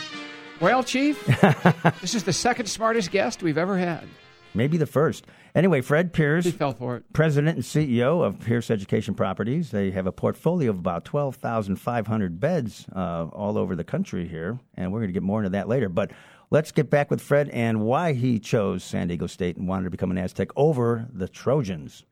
Well, 0.59 0.83
Chief, 0.83 1.23
this 2.01 2.15
is 2.15 2.25
the 2.25 2.33
second 2.33 2.65
smartest 2.67 3.11
guest 3.11 3.43
we've 3.43 3.59
ever 3.59 3.77
had. 3.77 4.09
Maybe 4.55 4.79
the 4.79 4.87
first. 4.87 5.27
Anyway, 5.57 5.81
Fred 5.81 6.13
Pierce, 6.13 6.51
fell 6.53 6.75
for 6.75 6.97
it. 6.97 7.13
President 7.15 7.57
and 7.57 7.65
CEO 7.65 8.23
of 8.23 8.39
Pierce 8.41 8.71
Education 8.71 9.15
Properties. 9.15 9.71
They 9.71 9.91
have 9.91 10.07
a 10.07 10.13
portfolio 10.13 10.69
of 10.69 10.79
about 10.79 11.07
12,500 11.07 12.39
beds 12.39 12.85
uh, 12.95 13.29
all 13.33 13.57
over 13.57 13.75
the 13.75 13.83
country 13.83 14.29
here, 14.29 14.61
and 14.75 14.93
we're 14.93 14.99
going 14.99 15.09
to 15.09 15.15
get 15.15 15.23
more 15.23 15.41
into 15.41 15.49
that 15.51 15.67
later. 15.67 15.89
But 15.89 16.11
let's 16.51 16.73
get 16.73 16.91
back 16.91 17.11
with 17.11 17.23
Fred 17.23 17.49
and 17.49 17.81
why 17.81 18.13
he 18.13 18.39
chose 18.39 18.85
San 18.85 19.09
Diego 19.09 19.27
State 19.27 19.57
and 19.57 19.67
wanted 19.67 19.85
to 19.85 19.91
become 19.91 20.11
an 20.11 20.19
Aztec 20.19 20.49
over 20.57 21.09
the 21.11 21.27
Trojans. 21.27 22.05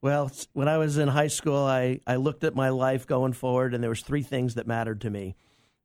Well, 0.00 0.28
when 0.52 0.66
I 0.66 0.78
was 0.78 0.98
in 0.98 1.06
high 1.06 1.28
school, 1.28 1.64
I, 1.64 2.00
I 2.08 2.16
looked 2.16 2.42
at 2.42 2.56
my 2.56 2.70
life 2.70 3.06
going 3.06 3.34
forward, 3.34 3.72
and 3.72 3.84
there 3.84 3.90
was 3.90 4.02
three 4.02 4.24
things 4.24 4.56
that 4.56 4.66
mattered 4.66 5.02
to 5.02 5.10
me. 5.10 5.36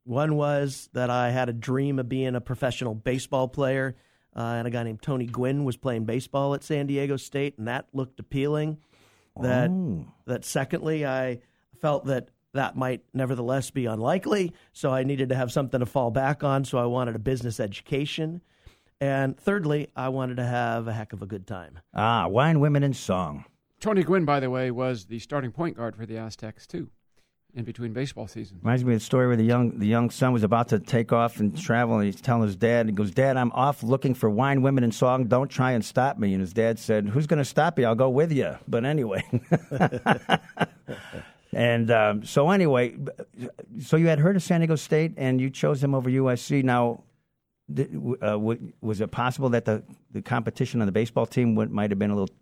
One 0.06 0.36
was 0.36 0.90
that 0.94 1.12
I 1.12 1.30
had 1.30 1.50
a 1.50 1.54
dream 1.54 2.00
of 2.00 2.10
being 2.10 2.34
a 2.34 2.42
professional 2.42 2.96
baseball 2.96 3.48
player, 3.48 3.96
uh, 4.38 4.42
and 4.42 4.68
a 4.68 4.72
guy 4.72 4.84
named 4.84 5.02
Tony 5.02 5.26
Gwynn 5.26 5.66
was 5.66 5.76
playing 5.76 6.06
baseball 6.06 6.54
at 6.54 6.64
San 6.64 6.86
Diego 6.88 7.18
State, 7.18 7.58
and 7.58 7.68
that 7.68 7.88
looked 7.94 8.20
appealing. 8.20 8.78
That 9.42 9.70
that 10.26 10.46
secondly, 10.46 11.06
I 11.06 11.42
felt 11.82 12.06
that 12.06 12.30
that 12.54 12.76
might 12.76 13.04
nevertheless 13.14 13.70
be 13.70 13.86
unlikely, 13.86 14.54
so 14.74 14.92
I 14.92 15.04
needed 15.04 15.30
to 15.30 15.36
have 15.36 15.52
something 15.52 15.80
to 15.80 15.86
fall 15.86 16.10
back 16.12 16.44
on. 16.44 16.66
So 16.66 16.78
I 16.78 16.86
wanted 16.86 17.16
a 17.16 17.20
business 17.20 17.60
education, 17.60 18.42
and 19.00 19.38
thirdly, 19.38 19.90
I 19.96 20.10
wanted 20.10 20.38
to 20.38 20.46
have 20.46 20.88
a 20.88 20.94
heck 20.94 21.14
of 21.14 21.22
a 21.22 21.28
good 21.28 21.46
time. 21.46 21.80
Ah, 21.94 22.28
wine, 22.28 22.60
women, 22.60 22.84
and 22.84 22.96
song. 22.96 23.46
Tony 23.80 24.04
Gwynn, 24.04 24.26
by 24.26 24.40
the 24.40 24.50
way, 24.50 24.72
was 24.72 25.06
the 25.06 25.20
starting 25.20 25.52
point 25.52 25.78
guard 25.78 25.96
for 25.96 26.08
the 26.08 26.18
Aztecs, 26.18 26.66
too, 26.66 26.90
in 27.54 27.64
between 27.64 27.92
baseball 27.92 28.28
seasons. 28.28 28.64
Reminds 28.64 28.86
me 28.86 28.94
of 28.94 29.00
the 29.00 29.06
story 29.06 29.28
where 29.28 29.36
the 29.36 29.44
young 29.44 29.78
the 29.80 29.88
young 29.88 30.10
son 30.10 30.32
was 30.32 30.44
about 30.44 30.70
to 30.70 30.80
take 30.80 31.12
off 31.12 31.40
and 31.40 31.58
travel, 31.58 31.96
and 31.96 32.06
he's 32.06 32.22
telling 32.22 32.44
his 32.44 32.56
dad, 32.56 32.86
he 32.86 32.92
goes, 32.92 33.12
"Dad, 33.12 33.36
I'm 33.38 33.52
off 33.52 33.84
looking 33.84 34.14
for 34.14 34.30
wine, 34.30 34.62
women, 34.62 34.84
and 34.84 34.94
song. 34.94 35.26
Don't 35.26 35.50
try 35.50 35.72
and 35.72 35.84
stop 35.84 36.18
me." 36.18 36.34
And 36.34 36.42
his 36.42 36.54
dad 36.54 36.78
said, 36.80 37.10
"Who's 37.10 37.28
going 37.28 37.40
to 37.40 37.46
stop 37.46 37.80
you? 37.80 37.86
I'll 37.86 37.96
go 37.96 38.10
with 38.10 38.32
you." 38.32 38.58
But 38.68 38.86
anyway, 38.86 39.24
and 41.54 41.90
um, 41.90 42.26
so 42.26 42.52
anyway, 42.52 42.96
so 43.82 43.98
you 43.98 44.08
had 44.08 44.20
heard 44.20 44.36
of 44.36 44.44
San 44.44 44.62
Diego 44.62 44.76
State, 44.76 45.14
and 45.18 45.42
you 45.42 45.50
chose 45.50 45.82
them 45.82 45.96
over 45.96 46.10
USC. 46.10 46.64
Now, 46.64 47.04
uh, 48.22 48.38
was 48.38 49.02
it 49.02 49.12
possible 49.12 49.50
that 49.50 49.66
the 49.66 49.84
the 50.12 50.22
competition 50.22 50.82
on 50.82 50.86
the 50.86 50.92
baseball 50.92 51.26
team 51.26 51.56
might 51.72 51.90
have 51.92 52.00
been 52.00 52.12
a 52.12 52.16
little 52.16 52.34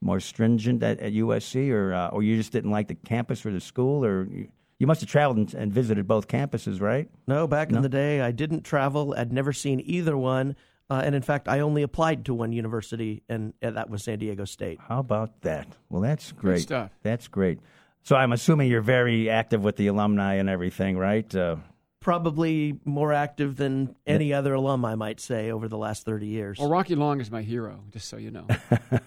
more 0.00 0.20
stringent 0.20 0.82
at, 0.82 0.98
at 1.00 1.12
USC, 1.12 1.70
or 1.70 1.92
uh, 1.92 2.08
or 2.08 2.22
you 2.22 2.36
just 2.36 2.52
didn't 2.52 2.70
like 2.70 2.88
the 2.88 2.94
campus 2.94 3.44
or 3.44 3.52
the 3.52 3.60
school, 3.60 4.04
or 4.04 4.24
you, 4.24 4.48
you 4.78 4.86
must 4.86 5.00
have 5.02 5.10
traveled 5.10 5.36
and, 5.36 5.54
and 5.54 5.72
visited 5.72 6.06
both 6.06 6.28
campuses, 6.28 6.80
right? 6.80 7.08
No, 7.26 7.46
back 7.46 7.70
in 7.70 7.82
the 7.82 7.88
day, 7.88 8.20
I 8.20 8.30
didn't 8.30 8.62
travel. 8.62 9.14
I'd 9.16 9.32
never 9.32 9.52
seen 9.52 9.80
either 9.84 10.16
one. 10.16 10.56
Uh, 10.88 11.02
and 11.04 11.14
in 11.14 11.22
fact, 11.22 11.46
I 11.48 11.60
only 11.60 11.82
applied 11.82 12.24
to 12.24 12.34
one 12.34 12.50
university, 12.52 13.22
and, 13.28 13.54
and 13.62 13.76
that 13.76 13.88
was 13.88 14.02
San 14.02 14.18
Diego 14.18 14.44
State. 14.44 14.80
How 14.88 14.98
about 14.98 15.42
that? 15.42 15.68
Well, 15.88 16.02
that's 16.02 16.32
great. 16.32 16.62
stuff. 16.62 16.90
That's 17.02 17.28
great. 17.28 17.60
So 18.02 18.16
I'm 18.16 18.32
assuming 18.32 18.68
you're 18.68 18.80
very 18.80 19.30
active 19.30 19.62
with 19.62 19.76
the 19.76 19.86
alumni 19.86 20.34
and 20.34 20.48
everything, 20.48 20.98
right? 20.98 21.32
Uh, 21.32 21.56
Probably 22.00 22.80
more 22.86 23.12
active 23.12 23.56
than 23.56 23.94
any 24.06 24.32
other 24.32 24.54
alum, 24.54 24.86
I 24.86 24.94
might 24.94 25.20
say, 25.20 25.50
over 25.50 25.68
the 25.68 25.76
last 25.76 26.06
30 26.06 26.26
years. 26.26 26.58
Well, 26.58 26.70
Rocky 26.70 26.94
Long 26.94 27.20
is 27.20 27.30
my 27.30 27.42
hero, 27.42 27.84
just 27.90 28.08
so 28.08 28.16
you 28.16 28.30
know. 28.30 28.46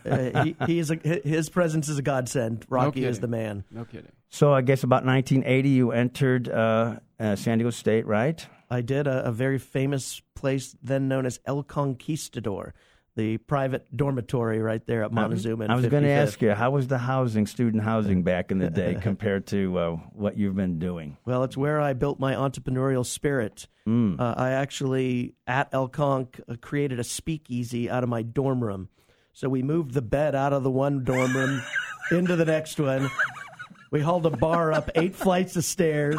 Uh, 0.06 0.44
he, 0.44 0.56
he 0.68 0.80
is 0.80 0.92
a, 0.92 0.96
his 0.96 1.50
presence 1.50 1.88
is 1.88 1.98
a 1.98 2.02
godsend. 2.02 2.66
Rocky 2.70 3.06
is 3.06 3.20
the 3.22 3.28
man. 3.28 3.64
No 3.72 3.86
kidding. 3.86 4.12
so 4.30 4.54
I 4.54 4.62
guess 4.62 4.84
about 4.84 5.06
1980, 5.06 5.70
you 5.70 5.92
entered 5.92 6.50
uh, 6.50 7.00
uh, 7.20 7.36
San 7.38 7.58
Diego 7.58 7.70
State, 7.70 8.06
right? 8.06 8.46
I 8.70 8.82
did 8.82 9.08
a, 9.08 9.26
a 9.26 9.32
very 9.32 9.58
famous 9.58 10.22
place 10.36 10.76
then 10.84 11.08
known 11.08 11.26
as 11.26 11.40
El 11.46 11.64
Conquistador, 11.64 12.74
the 13.16 13.38
private 13.38 13.96
dormitory 13.96 14.60
right 14.60 14.86
there 14.88 15.04
at 15.04 15.12
Montezuma. 15.12 15.68
I 15.68 15.76
was 15.76 15.86
going 15.86 16.04
to 16.04 16.10
ask 16.10 16.42
you, 16.42 16.52
how 16.54 16.72
was 16.72 16.88
the 16.88 16.98
housing, 16.98 17.46
student 17.46 17.84
housing 17.84 18.24
back 18.24 18.52
in 18.52 18.58
the 18.58 18.70
day 18.70 18.96
compared 19.02 19.46
to 19.48 19.78
uh, 19.78 19.92
what 20.14 20.38
you've 20.38 20.56
been 20.56 20.80
doing? 20.80 21.18
Well, 21.26 21.44
it's 21.44 21.56
where 21.56 21.80
I 21.80 21.94
built 21.94 22.20
my 22.20 22.34
entrepreneurial 22.34 23.06
spirit. 23.06 23.68
Hmm. 23.86 24.16
Uh, 24.20 24.34
I 24.36 24.52
actually, 24.52 25.36
at 25.46 25.70
El 25.72 25.90
Conch, 25.90 26.42
uh, 26.48 26.56
created 26.60 27.00
a 27.00 27.04
speakeasy 27.04 27.90
out 27.90 28.04
of 28.04 28.10
my 28.10 28.24
dorm 28.24 28.64
room. 28.64 28.90
So 29.34 29.50
we 29.50 29.64
moved 29.64 29.94
the 29.94 30.02
bed 30.02 30.36
out 30.36 30.54
of 30.54 30.64
the 30.64 30.72
one 30.72 31.04
dorm 31.04 31.36
room 31.36 31.62
into 32.12 32.36
the 32.36 32.46
next 32.46 32.80
one. 32.80 33.10
We 33.94 34.00
hauled 34.02 34.26
a 34.26 34.32
bar 34.32 34.74
up 34.74 34.90
eight 34.96 35.16
flights 35.16 35.56
of 35.56 35.64
stairs, 35.64 36.18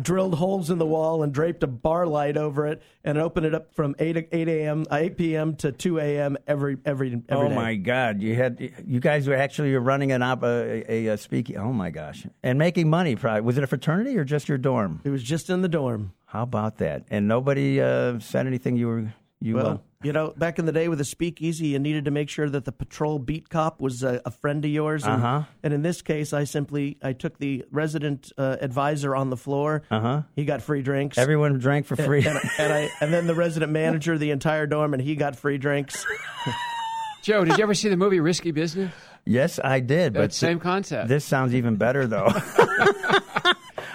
drilled 0.00 0.34
holes 0.36 0.70
in 0.70 0.78
the 0.78 0.86
wall, 0.86 1.22
and 1.22 1.34
draped 1.34 1.62
a 1.62 1.66
bar 1.66 2.06
light 2.06 2.38
over 2.38 2.66
it, 2.66 2.82
and 3.04 3.18
opened 3.18 3.44
it 3.44 3.54
up 3.54 3.74
from 3.74 3.94
eight 3.98 4.28
eight 4.32 4.48
a.m. 4.48 4.86
uh, 4.90 4.96
eight 4.96 5.18
p.m. 5.18 5.54
to 5.56 5.70
two 5.70 5.98
a.m. 5.98 6.38
every 6.46 6.78
every 6.86 7.22
every 7.28 7.46
oh 7.46 7.48
day. 7.50 7.54
my 7.54 7.74
God! 7.74 8.22
You 8.22 8.34
had 8.36 8.72
you 8.86 9.00
guys 9.00 9.28
were 9.28 9.34
actually 9.34 9.74
running 9.76 10.12
an 10.12 10.22
op, 10.22 10.42
a, 10.42 10.90
a, 10.90 11.06
a 11.08 11.16
speaking. 11.18 11.58
Oh 11.58 11.74
my 11.74 11.90
gosh! 11.90 12.26
And 12.42 12.58
making 12.58 12.88
money. 12.88 13.16
Probably 13.16 13.42
was 13.42 13.58
it 13.58 13.64
a 13.64 13.66
fraternity 13.66 14.16
or 14.16 14.24
just 14.24 14.48
your 14.48 14.56
dorm? 14.58 15.02
It 15.04 15.10
was 15.10 15.22
just 15.22 15.50
in 15.50 15.60
the 15.60 15.68
dorm. 15.68 16.14
How 16.24 16.42
about 16.42 16.78
that? 16.78 17.04
And 17.10 17.28
nobody 17.28 17.82
uh, 17.82 18.18
said 18.20 18.46
anything. 18.46 18.76
You 18.78 18.86
were 18.88 19.12
you. 19.40 19.58
uh, 19.58 19.62
Well, 19.62 19.82
you 20.04 20.12
know, 20.12 20.32
back 20.36 20.60
in 20.60 20.64
the 20.64 20.70
day 20.72 20.86
with 20.88 21.00
a 21.00 21.04
speakeasy, 21.04 21.68
you 21.68 21.78
needed 21.80 22.04
to 22.04 22.12
make 22.12 22.28
sure 22.28 22.48
that 22.48 22.64
the 22.64 22.70
patrol 22.70 23.18
beat 23.18 23.48
cop 23.48 23.80
was 23.80 24.04
a, 24.04 24.20
a 24.24 24.30
friend 24.30 24.64
of 24.64 24.70
yours. 24.70 25.04
And, 25.04 25.14
Uh-huh. 25.14 25.42
and 25.64 25.74
in 25.74 25.82
this 25.82 26.02
case, 26.02 26.32
I 26.32 26.44
simply 26.44 26.98
I 27.02 27.12
took 27.14 27.38
the 27.38 27.64
resident 27.72 28.30
uh, 28.38 28.56
advisor 28.60 29.16
on 29.16 29.30
the 29.30 29.36
floor. 29.36 29.82
uh 29.90 30.00
huh. 30.00 30.22
He 30.36 30.44
got 30.44 30.62
free 30.62 30.82
drinks. 30.82 31.18
Everyone 31.18 31.58
drank 31.58 31.86
for 31.86 31.96
free. 31.96 32.24
and, 32.24 32.38
and 32.58 32.72
I 32.72 32.90
and 33.00 33.12
then 33.12 33.26
the 33.26 33.34
resident 33.34 33.72
manager, 33.72 34.16
the 34.18 34.30
entire 34.30 34.66
dorm, 34.66 34.94
and 34.94 35.02
he 35.02 35.16
got 35.16 35.34
free 35.34 35.58
drinks. 35.58 36.06
Joe, 37.24 37.44
did 37.44 37.58
you 37.58 37.64
ever 37.64 37.74
see 37.74 37.88
the 37.88 37.96
movie 37.96 38.20
Risky 38.20 38.52
Business? 38.52 38.92
yes, 39.26 39.58
I 39.62 39.80
did. 39.80 40.12
But 40.14 40.20
But 40.20 40.32
same 40.32 40.60
concept. 40.60 41.08
This 41.08 41.24
sounds 41.24 41.54
even 41.54 41.74
better, 41.76 42.06
though. 42.06 42.28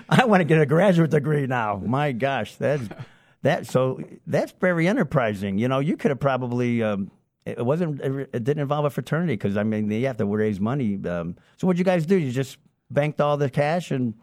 I 0.10 0.25
want 0.25 0.41
to 0.41 0.45
get 0.45 0.60
a 0.62 0.65
graduate 0.65 1.12
degree 1.12 1.48
now. 1.48 1.81
My 1.83 2.12
gosh, 2.12 2.55
that's 2.55 2.83
that. 3.43 3.67
So 3.67 4.01
that's 4.27 4.51
very 4.59 4.88
enterprising. 4.88 5.57
You 5.57 5.67
know, 5.67 5.79
you 5.79 5.95
could 5.95 6.12
have 6.12 6.19
probably. 6.19 6.83
Um, 6.83 7.12
it 7.45 7.63
wasn't. 7.63 8.01
It 8.01 8.43
didn't 8.43 8.59
involve 8.59 8.85
a 8.85 8.89
fraternity 8.89 9.33
because 9.33 9.57
I 9.57 9.63
mean, 9.63 9.91
you 9.91 10.07
have 10.07 10.17
to 10.17 10.25
raise 10.25 10.59
money. 10.59 11.00
Um, 11.05 11.35
so 11.57 11.67
what'd 11.67 11.77
you 11.77 11.85
guys 11.85 12.05
do? 12.05 12.15
You 12.15 12.31
just 12.31 12.57
banked 12.89 13.21
all 13.21 13.38
the 13.38 13.50
cash 13.50 13.91
and. 13.91 14.15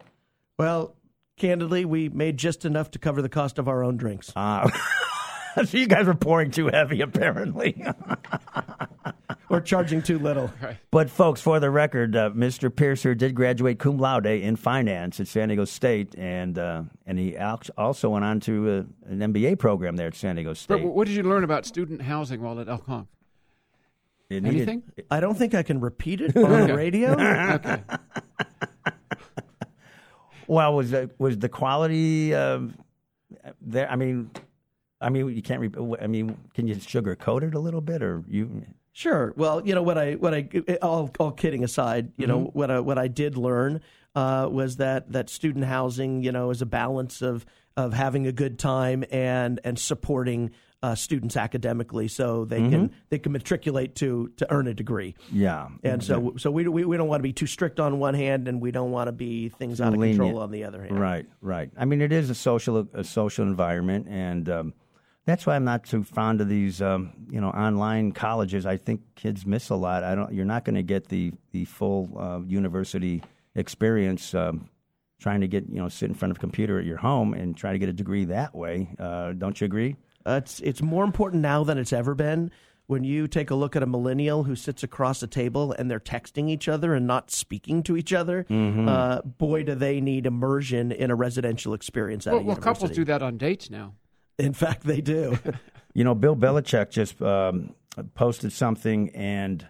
Well, 0.58 0.94
candidly, 1.38 1.86
we 1.86 2.10
made 2.10 2.36
just 2.36 2.64
enough 2.66 2.90
to 2.90 2.98
cover 2.98 3.22
the 3.22 3.30
cost 3.30 3.58
of 3.58 3.66
our 3.66 3.82
own 3.82 3.96
drinks. 3.96 4.30
Uh, 4.36 4.70
so 5.64 5.78
you 5.78 5.86
guys 5.86 6.06
were 6.06 6.14
pouring 6.14 6.50
too 6.50 6.68
heavy, 6.68 7.00
apparently. 7.00 7.82
We're 9.50 9.60
charging 9.60 10.00
too 10.00 10.18
little. 10.18 10.50
But 10.92 11.10
folks, 11.10 11.40
for 11.40 11.60
the 11.60 11.70
record, 11.70 12.16
uh, 12.16 12.30
Mr. 12.30 12.74
Pierce 12.74 13.02
here 13.02 13.14
did 13.14 13.34
graduate 13.34 13.78
cum 13.78 13.98
laude 13.98 14.26
in 14.26 14.56
finance 14.56 15.20
at 15.20 15.26
San 15.28 15.48
Diego 15.48 15.64
State, 15.64 16.14
and 16.16 16.58
uh, 16.58 16.82
and 17.06 17.18
he 17.18 17.36
also 17.36 18.10
went 18.10 18.24
on 18.24 18.40
to 18.40 18.86
uh, 19.08 19.10
an 19.10 19.18
MBA 19.32 19.58
program 19.58 19.96
there 19.96 20.06
at 20.08 20.14
San 20.14 20.36
Diego 20.36 20.50
But 20.50 20.56
State. 20.58 20.84
what 20.84 21.06
did 21.06 21.16
you 21.16 21.22
learn 21.24 21.44
about 21.44 21.66
student 21.66 22.02
housing 22.02 22.40
while 22.42 22.58
at 22.60 22.68
El 22.68 22.78
Conch? 22.78 23.08
It 24.28 24.42
needed- 24.44 24.56
Anything? 24.68 24.82
I 25.10 25.18
don't 25.20 25.36
think 25.36 25.54
I 25.54 25.62
can 25.64 25.80
repeat 25.80 26.20
it 26.20 26.36
on 26.38 26.66
the 26.68 26.74
radio. 26.74 27.10
Okay. 27.54 27.82
well, 30.46 30.74
was 30.74 30.90
the, 30.90 31.10
was 31.18 31.38
the 31.38 31.48
quality 31.48 32.30
there? 32.30 33.90
I 33.90 33.96
mean, 33.96 34.30
I 35.00 35.08
mean, 35.08 35.28
you 35.34 35.42
can't. 35.42 35.60
Re- 35.60 35.96
I 36.00 36.06
mean, 36.06 36.36
can 36.54 36.66
you 36.66 36.74
sugarcoat 36.76 37.42
it 37.42 37.54
a 37.54 37.58
little 37.60 37.80
bit, 37.80 38.02
or 38.02 38.22
you? 38.28 38.64
Sure. 38.92 39.32
Well, 39.36 39.66
you 39.66 39.74
know 39.74 39.82
what 39.82 39.98
I 39.98 40.14
what 40.14 40.34
I 40.34 40.48
all 40.82 41.10
all 41.18 41.30
kidding 41.32 41.64
aside, 41.64 42.12
you 42.16 42.26
know 42.26 42.40
Mm-hmm. 42.40 42.58
what 42.58 42.70
I 42.70 42.80
what 42.80 42.98
I 42.98 43.08
did 43.08 43.36
learn 43.36 43.80
uh, 44.14 44.48
was 44.50 44.76
that 44.76 45.12
that 45.12 45.30
student 45.30 45.64
housing, 45.64 46.22
you 46.22 46.32
know, 46.32 46.50
is 46.50 46.60
a 46.62 46.66
balance 46.66 47.22
of 47.22 47.46
of 47.76 47.92
having 47.92 48.26
a 48.26 48.32
good 48.32 48.58
time 48.58 49.04
and 49.12 49.60
and 49.64 49.78
supporting 49.78 50.50
uh, 50.82 50.94
students 50.94 51.36
academically, 51.36 52.08
so 52.08 52.44
they 52.46 52.58
Mm-hmm. 52.58 52.70
can 52.70 52.90
they 53.10 53.18
can 53.18 53.32
matriculate 53.32 53.94
to 53.96 54.28
to 54.38 54.50
earn 54.52 54.66
a 54.66 54.74
degree. 54.74 55.14
Yeah, 55.30 55.68
And 55.84 56.02
so 56.02 56.34
so 56.36 56.50
we, 56.50 56.66
we 56.66 56.84
we 56.84 56.96
don't 56.96 57.06
want 57.08 57.20
to 57.20 57.22
be 57.22 57.32
too 57.32 57.46
strict 57.46 57.78
on 57.78 57.98
one 58.00 58.14
hand, 58.14 58.48
and 58.48 58.60
we 58.60 58.70
don't 58.72 58.90
want 58.90 59.06
to 59.08 59.12
be 59.12 59.50
things 59.50 59.80
out 59.80 59.92
of 59.92 60.00
lenient. 60.00 60.20
control 60.20 60.42
on 60.42 60.50
the 60.50 60.64
other 60.64 60.82
hand. 60.82 60.98
Right, 60.98 61.26
right. 61.42 61.70
I 61.76 61.84
mean, 61.84 62.00
it 62.00 62.12
is 62.12 62.28
a 62.30 62.34
social 62.34 62.88
a 62.92 63.04
social 63.04 63.46
environment, 63.46 64.08
and 64.08 64.48
um, 64.48 64.74
That's 65.30 65.46
why 65.46 65.54
I'm 65.56 65.64
not 65.64 65.84
too 65.84 66.02
fond 66.02 66.40
of 66.40 66.48
these, 66.48 66.82
um, 66.82 67.12
you 67.30 67.40
know, 67.40 67.50
online 67.50 68.12
colleges. 68.12 68.66
I 68.66 68.76
think 68.76 69.00
kids 69.14 69.46
miss 69.46 69.70
a 69.70 69.76
lot. 69.76 70.02
I 70.04 70.14
don't. 70.14 70.32
You're 70.34 70.44
not 70.44 70.64
going 70.64 70.74
to 70.74 70.82
get 70.82 71.08
the 71.08 71.32
the 71.52 71.64
full 71.66 72.10
uh, 72.18 72.40
university 72.46 73.22
experience 73.54 74.34
um, 74.34 74.68
trying 75.20 75.40
to 75.42 75.48
get 75.48 75.68
you 75.68 75.76
know 75.80 75.88
sit 75.88 76.08
in 76.08 76.14
front 76.14 76.30
of 76.32 76.38
a 76.38 76.40
computer 76.40 76.78
at 76.78 76.84
your 76.84 76.96
home 76.96 77.34
and 77.34 77.56
try 77.56 77.72
to 77.72 77.78
get 77.78 77.88
a 77.88 77.92
degree 77.92 78.24
that 78.26 78.54
way. 78.54 78.88
Uh, 78.98 79.32
don't 79.32 79.60
you 79.60 79.64
agree? 79.66 79.96
Uh, 80.26 80.40
it's 80.42 80.60
it's 80.60 80.82
more 80.82 81.04
important 81.04 81.42
now 81.42 81.62
than 81.64 81.78
it's 81.78 81.92
ever 81.92 82.14
been. 82.14 82.50
When 82.86 83.04
you 83.04 83.28
take 83.28 83.50
a 83.50 83.54
look 83.54 83.76
at 83.76 83.84
a 83.84 83.86
millennial 83.86 84.42
who 84.42 84.56
sits 84.56 84.82
across 84.82 85.22
a 85.22 85.28
table 85.28 85.72
and 85.78 85.88
they're 85.88 86.00
texting 86.00 86.50
each 86.50 86.66
other 86.68 86.92
and 86.92 87.06
not 87.06 87.30
speaking 87.30 87.84
to 87.84 87.96
each 87.96 88.12
other, 88.12 88.44
Mm-hmm. 88.50 88.88
uh, 88.88 89.20
boy, 89.22 89.62
do 89.62 89.76
they 89.76 90.00
need 90.00 90.26
immersion 90.26 90.90
in 90.90 91.08
a 91.12 91.14
residential 91.14 91.72
experience 91.72 92.26
at 92.26 92.32
Well, 92.32 92.42
a 92.42 92.44
well, 92.46 92.56
couples 92.56 92.90
do 92.90 93.04
that 93.04 93.22
on 93.22 93.38
dates 93.38 93.70
now. 93.70 93.94
In 94.44 94.52
fact, 94.54 94.82
they 94.84 95.00
do. 95.00 95.38
You 95.92 96.04
know, 96.04 96.14
Bill 96.14 96.36
Belichick 96.36 96.90
just 96.90 97.20
um, 97.20 97.74
posted 98.14 98.52
something, 98.52 99.10
and 99.10 99.66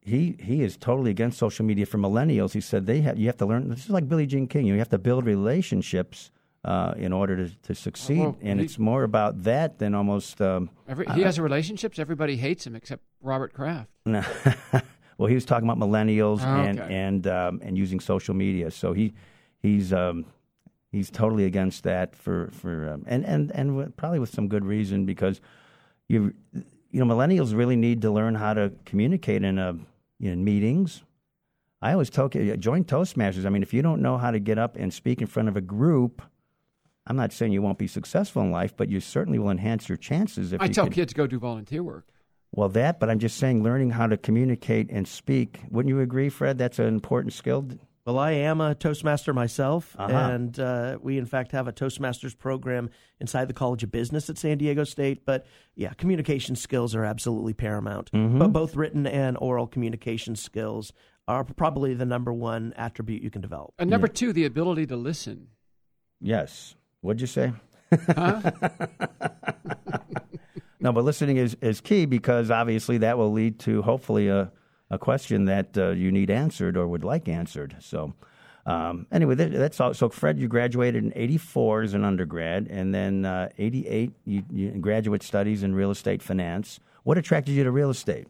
he 0.00 0.36
he 0.38 0.62
is 0.62 0.76
totally 0.76 1.10
against 1.10 1.38
social 1.38 1.64
media 1.64 1.86
for 1.86 1.98
millennials. 1.98 2.52
He 2.52 2.60
said 2.60 2.86
they 2.86 3.00
have 3.00 3.18
you 3.18 3.26
have 3.26 3.36
to 3.38 3.46
learn. 3.46 3.68
This 3.68 3.80
is 3.84 3.90
like 3.90 4.08
Billie 4.08 4.26
Jean 4.26 4.46
King. 4.46 4.66
You 4.66 4.78
have 4.78 4.90
to 4.90 4.98
build 4.98 5.26
relationships 5.26 6.30
uh, 6.64 6.94
in 6.96 7.12
order 7.12 7.48
to, 7.48 7.56
to 7.62 7.74
succeed, 7.74 8.20
Well, 8.20 8.38
and 8.40 8.60
he- 8.60 8.66
it's 8.66 8.78
more 8.78 9.02
about 9.02 9.42
that 9.42 9.78
than 9.80 9.92
almost. 9.94 10.40
Um, 10.40 10.70
Every, 10.88 11.04
he 11.14 11.22
has 11.22 11.40
relationships. 11.40 11.98
Everybody 11.98 12.36
hates 12.36 12.64
him 12.64 12.76
except 12.76 13.02
Robert 13.20 13.52
Kraft. 13.52 13.90
well, 14.06 15.26
he 15.26 15.34
was 15.34 15.44
talking 15.44 15.68
about 15.68 15.78
millennials 15.84 16.42
Oh, 16.42 16.46
and 16.62 16.78
okay. 16.78 16.94
and 16.94 17.26
um, 17.26 17.60
and 17.64 17.76
using 17.76 17.98
social 17.98 18.34
media. 18.34 18.70
So 18.70 18.92
he 18.92 19.14
he's 19.60 19.92
um, 19.92 20.26
he's 20.90 21.10
totally 21.10 21.44
against 21.44 21.84
that 21.84 22.16
for 22.16 22.50
for 22.52 22.88
um, 22.88 23.04
and 23.06 23.24
and 23.24 23.50
and 23.52 23.96
probably 23.96 24.18
with 24.18 24.30
some 24.30 24.48
good 24.48 24.64
reason 24.64 25.04
because 25.04 25.40
you 26.08 26.34
you 26.52 27.04
know 27.04 27.04
millennials 27.04 27.56
really 27.56 27.76
need 27.76 28.02
to 28.02 28.10
learn 28.10 28.34
how 28.34 28.54
to 28.54 28.72
communicate 28.84 29.42
in 29.44 29.58
a 29.58 29.76
in 30.20 30.44
meetings. 30.44 31.02
I 31.80 31.92
always 31.92 32.10
tell 32.10 32.28
kids, 32.28 32.58
join 32.58 32.84
Toastmasters. 32.84 33.46
I 33.46 33.50
mean, 33.50 33.62
if 33.62 33.72
you 33.72 33.82
don't 33.82 34.02
know 34.02 34.18
how 34.18 34.32
to 34.32 34.40
get 34.40 34.58
up 34.58 34.76
and 34.76 34.92
speak 34.92 35.20
in 35.20 35.26
front 35.26 35.48
of 35.48 35.56
a 35.56 35.60
group. 35.60 36.22
I'm 37.06 37.16
not 37.16 37.32
saying 37.32 37.52
you 37.52 37.62
won't 37.62 37.78
be 37.78 37.86
successful 37.86 38.42
in 38.42 38.50
life, 38.50 38.76
but 38.76 38.90
you 38.90 39.00
certainly 39.00 39.38
will 39.38 39.48
enhance 39.48 39.88
your 39.88 39.96
chances 39.96 40.52
if 40.52 40.60
I 40.60 40.68
tell 40.68 40.88
kids 40.88 41.14
go 41.14 41.26
do 41.26 41.38
volunteer 41.38 41.82
work. 41.82 42.06
well, 42.52 42.68
that, 42.70 43.00
but 43.00 43.08
I'm 43.08 43.18
just 43.18 43.38
saying, 43.38 43.62
learning 43.62 43.90
how 43.90 44.08
to 44.08 44.18
communicate 44.18 44.90
and 44.90 45.08
speak. 45.08 45.60
Wouldn't 45.70 45.88
you 45.88 46.00
agree, 46.00 46.28
Fred? 46.28 46.58
That's 46.58 46.78
an 46.78 46.86
important 46.86 47.32
skill. 47.32 47.66
Well, 48.08 48.18
I 48.18 48.30
am 48.30 48.62
a 48.62 48.74
Toastmaster 48.74 49.34
myself, 49.34 49.94
Uh-huh. 49.98 50.10
and 50.10 50.58
uh, 50.58 50.96
we, 51.02 51.18
in 51.18 51.26
fact, 51.26 51.52
have 51.52 51.68
a 51.68 51.72
Toastmasters 51.74 52.38
program 52.38 52.88
inside 53.20 53.48
the 53.48 53.52
College 53.52 53.82
of 53.84 53.90
Business 53.90 54.30
at 54.30 54.38
San 54.38 54.56
Diego 54.56 54.84
State. 54.84 55.26
But 55.26 55.44
yeah, 55.74 55.92
communication 55.92 56.56
skills 56.56 56.94
are 56.94 57.04
absolutely 57.04 57.52
paramount. 57.52 58.10
Mm-hmm. 58.12 58.38
But 58.38 58.48
both 58.48 58.76
written 58.76 59.06
and 59.06 59.36
oral 59.42 59.66
communication 59.66 60.36
skills 60.36 60.94
are 61.26 61.44
probably 61.44 61.92
the 61.92 62.06
number 62.06 62.32
one 62.32 62.72
attribute 62.78 63.20
you 63.22 63.28
can 63.28 63.42
develop. 63.42 63.74
And 63.78 63.90
number 63.90 64.08
two, 64.08 64.32
the 64.32 64.46
ability 64.46 64.86
to 64.86 64.96
listen. 64.96 65.48
Yes. 66.18 66.76
What'd 67.02 67.20
you 67.20 67.26
say? 67.26 67.52
Huh? 67.92 68.50
No, 70.80 70.92
but 70.92 71.02
listening 71.02 71.38
is, 71.38 71.56
is 71.60 71.80
key 71.80 72.06
because 72.06 72.52
obviously 72.52 72.98
that 72.98 73.18
will 73.18 73.32
lead 73.32 73.58
to 73.60 73.82
hopefully 73.82 74.28
a, 74.28 74.52
a 74.90 74.98
question 74.98 75.44
that 75.46 75.76
uh, 75.76 75.90
you 75.90 76.10
need 76.10 76.30
answered 76.30 76.76
or 76.76 76.88
would 76.88 77.04
like 77.04 77.28
answered. 77.28 77.76
So, 77.80 78.14
um, 78.66 79.06
anyway, 79.10 79.34
that, 79.34 79.52
that's 79.52 79.80
all. 79.80 79.94
So, 79.94 80.08
Fred, 80.08 80.38
you 80.38 80.48
graduated 80.48 81.02
in 81.02 81.12
84 81.14 81.82
as 81.82 81.94
an 81.94 82.04
undergrad, 82.04 82.66
and 82.68 82.94
then 82.94 83.24
uh, 83.24 83.48
88, 83.58 84.12
you, 84.24 84.42
you 84.50 84.70
graduate 84.72 85.22
studies 85.22 85.62
in 85.62 85.74
real 85.74 85.90
estate 85.90 86.22
finance. 86.22 86.80
What 87.02 87.18
attracted 87.18 87.52
you 87.52 87.64
to 87.64 87.70
real 87.70 87.90
estate? 87.90 88.26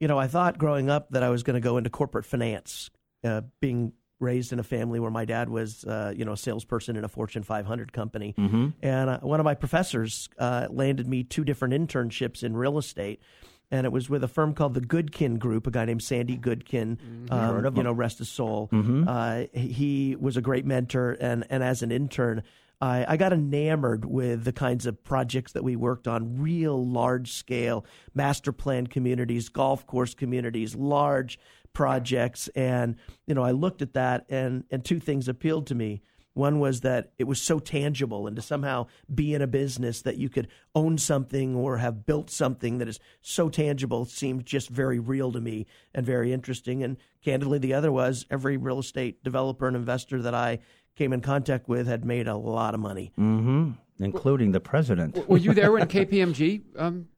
You 0.00 0.08
know, 0.08 0.18
I 0.18 0.26
thought 0.26 0.58
growing 0.58 0.90
up 0.90 1.10
that 1.10 1.22
I 1.22 1.30
was 1.30 1.42
going 1.42 1.54
to 1.54 1.60
go 1.60 1.78
into 1.78 1.88
corporate 1.88 2.26
finance, 2.26 2.90
uh, 3.22 3.42
being 3.60 3.92
raised 4.20 4.52
in 4.52 4.58
a 4.58 4.62
family 4.62 5.00
where 5.00 5.10
my 5.10 5.24
dad 5.24 5.48
was, 5.48 5.84
uh, 5.84 6.12
you 6.14 6.24
know, 6.24 6.32
a 6.32 6.36
salesperson 6.36 6.96
in 6.96 7.04
a 7.04 7.08
Fortune 7.08 7.42
500 7.42 7.92
company. 7.92 8.34
Mm-hmm. 8.36 8.68
And 8.82 9.10
uh, 9.10 9.20
one 9.20 9.40
of 9.40 9.44
my 9.44 9.54
professors 9.54 10.28
uh, 10.38 10.68
landed 10.70 11.08
me 11.08 11.24
two 11.24 11.44
different 11.44 11.74
internships 11.74 12.42
in 12.42 12.56
real 12.56 12.78
estate. 12.78 13.20
And 13.70 13.86
it 13.86 13.90
was 13.92 14.08
with 14.10 14.22
a 14.22 14.28
firm 14.28 14.54
called 14.54 14.74
the 14.74 14.80
Goodkin 14.80 15.38
Group, 15.38 15.66
a 15.66 15.70
guy 15.70 15.84
named 15.84 16.02
Sandy 16.02 16.36
Goodkin. 16.36 16.98
Um, 17.30 17.38
Heard 17.54 17.66
of 17.66 17.74
you 17.74 17.80
him. 17.80 17.84
know, 17.86 17.92
rest 17.92 18.18
his 18.18 18.28
soul. 18.28 18.68
Mhm. 18.72 19.04
Uh, 19.08 19.46
he- 19.52 19.68
he 19.68 20.16
was 20.16 20.36
a 20.36 20.42
great 20.42 20.64
mentor, 20.66 21.16
and 21.20 21.44
and 21.50 21.62
as 21.62 21.82
an 21.82 21.90
intern, 21.90 22.42
I, 22.80 23.04
I 23.08 23.16
got 23.16 23.32
enamored 23.32 24.04
with 24.04 24.44
the 24.44 24.52
kinds 24.52 24.84
of 24.86 25.02
projects 25.02 25.52
that 25.52 25.64
we 25.64 25.74
worked 25.76 26.06
on, 26.06 26.38
real 26.38 26.84
large 26.86 27.32
scale 27.32 27.84
master 28.14 28.52
plan 28.52 28.86
communities, 28.86 29.48
golf 29.48 29.86
course 29.86 30.14
communities, 30.14 30.74
large 30.74 31.38
projects, 31.72 32.48
and 32.54 32.96
you 33.26 33.34
know, 33.34 33.42
I 33.42 33.50
looked 33.52 33.82
at 33.82 33.94
that, 33.94 34.26
and 34.28 34.64
and 34.70 34.84
two 34.84 35.00
things 35.00 35.26
appealed 35.28 35.66
to 35.68 35.74
me. 35.74 36.02
One 36.34 36.58
was 36.58 36.80
that 36.80 37.12
it 37.16 37.24
was 37.24 37.40
so 37.40 37.60
tangible, 37.60 38.26
and 38.26 38.36
to 38.36 38.42
somehow 38.42 38.86
be 39.12 39.34
in 39.34 39.42
a 39.42 39.46
business 39.46 40.02
that 40.02 40.16
you 40.16 40.28
could 40.28 40.48
own 40.74 40.98
something 40.98 41.54
or 41.54 41.78
have 41.78 42.04
built 42.06 42.28
something 42.28 42.78
that 42.78 42.88
is 42.88 42.98
so 43.22 43.48
tangible 43.48 44.04
seemed 44.04 44.44
just 44.44 44.68
very 44.68 44.98
real 44.98 45.32
to 45.32 45.40
me 45.40 45.66
and 45.94 46.04
very 46.04 46.32
interesting. 46.32 46.82
And 46.82 46.96
candidly, 47.24 47.58
the 47.58 47.72
other 47.72 47.92
was 47.92 48.26
every 48.30 48.56
real 48.56 48.80
estate 48.80 49.22
developer 49.22 49.68
and 49.68 49.76
investor 49.76 50.20
that 50.22 50.34
I 50.34 50.58
came 50.96 51.12
in 51.12 51.20
contact 51.20 51.68
with 51.68 51.86
had 51.86 52.04
made 52.04 52.26
a 52.26 52.36
lot 52.36 52.74
of 52.74 52.80
money. 52.80 53.12
Mm-hmm. 53.18 53.70
Including 54.00 54.50
the 54.50 54.60
president. 54.60 55.28
Were 55.28 55.38
you 55.38 55.54
there 55.54 55.70
when 55.70 55.86
KPMG? 55.86 56.62
Um, 56.76 57.08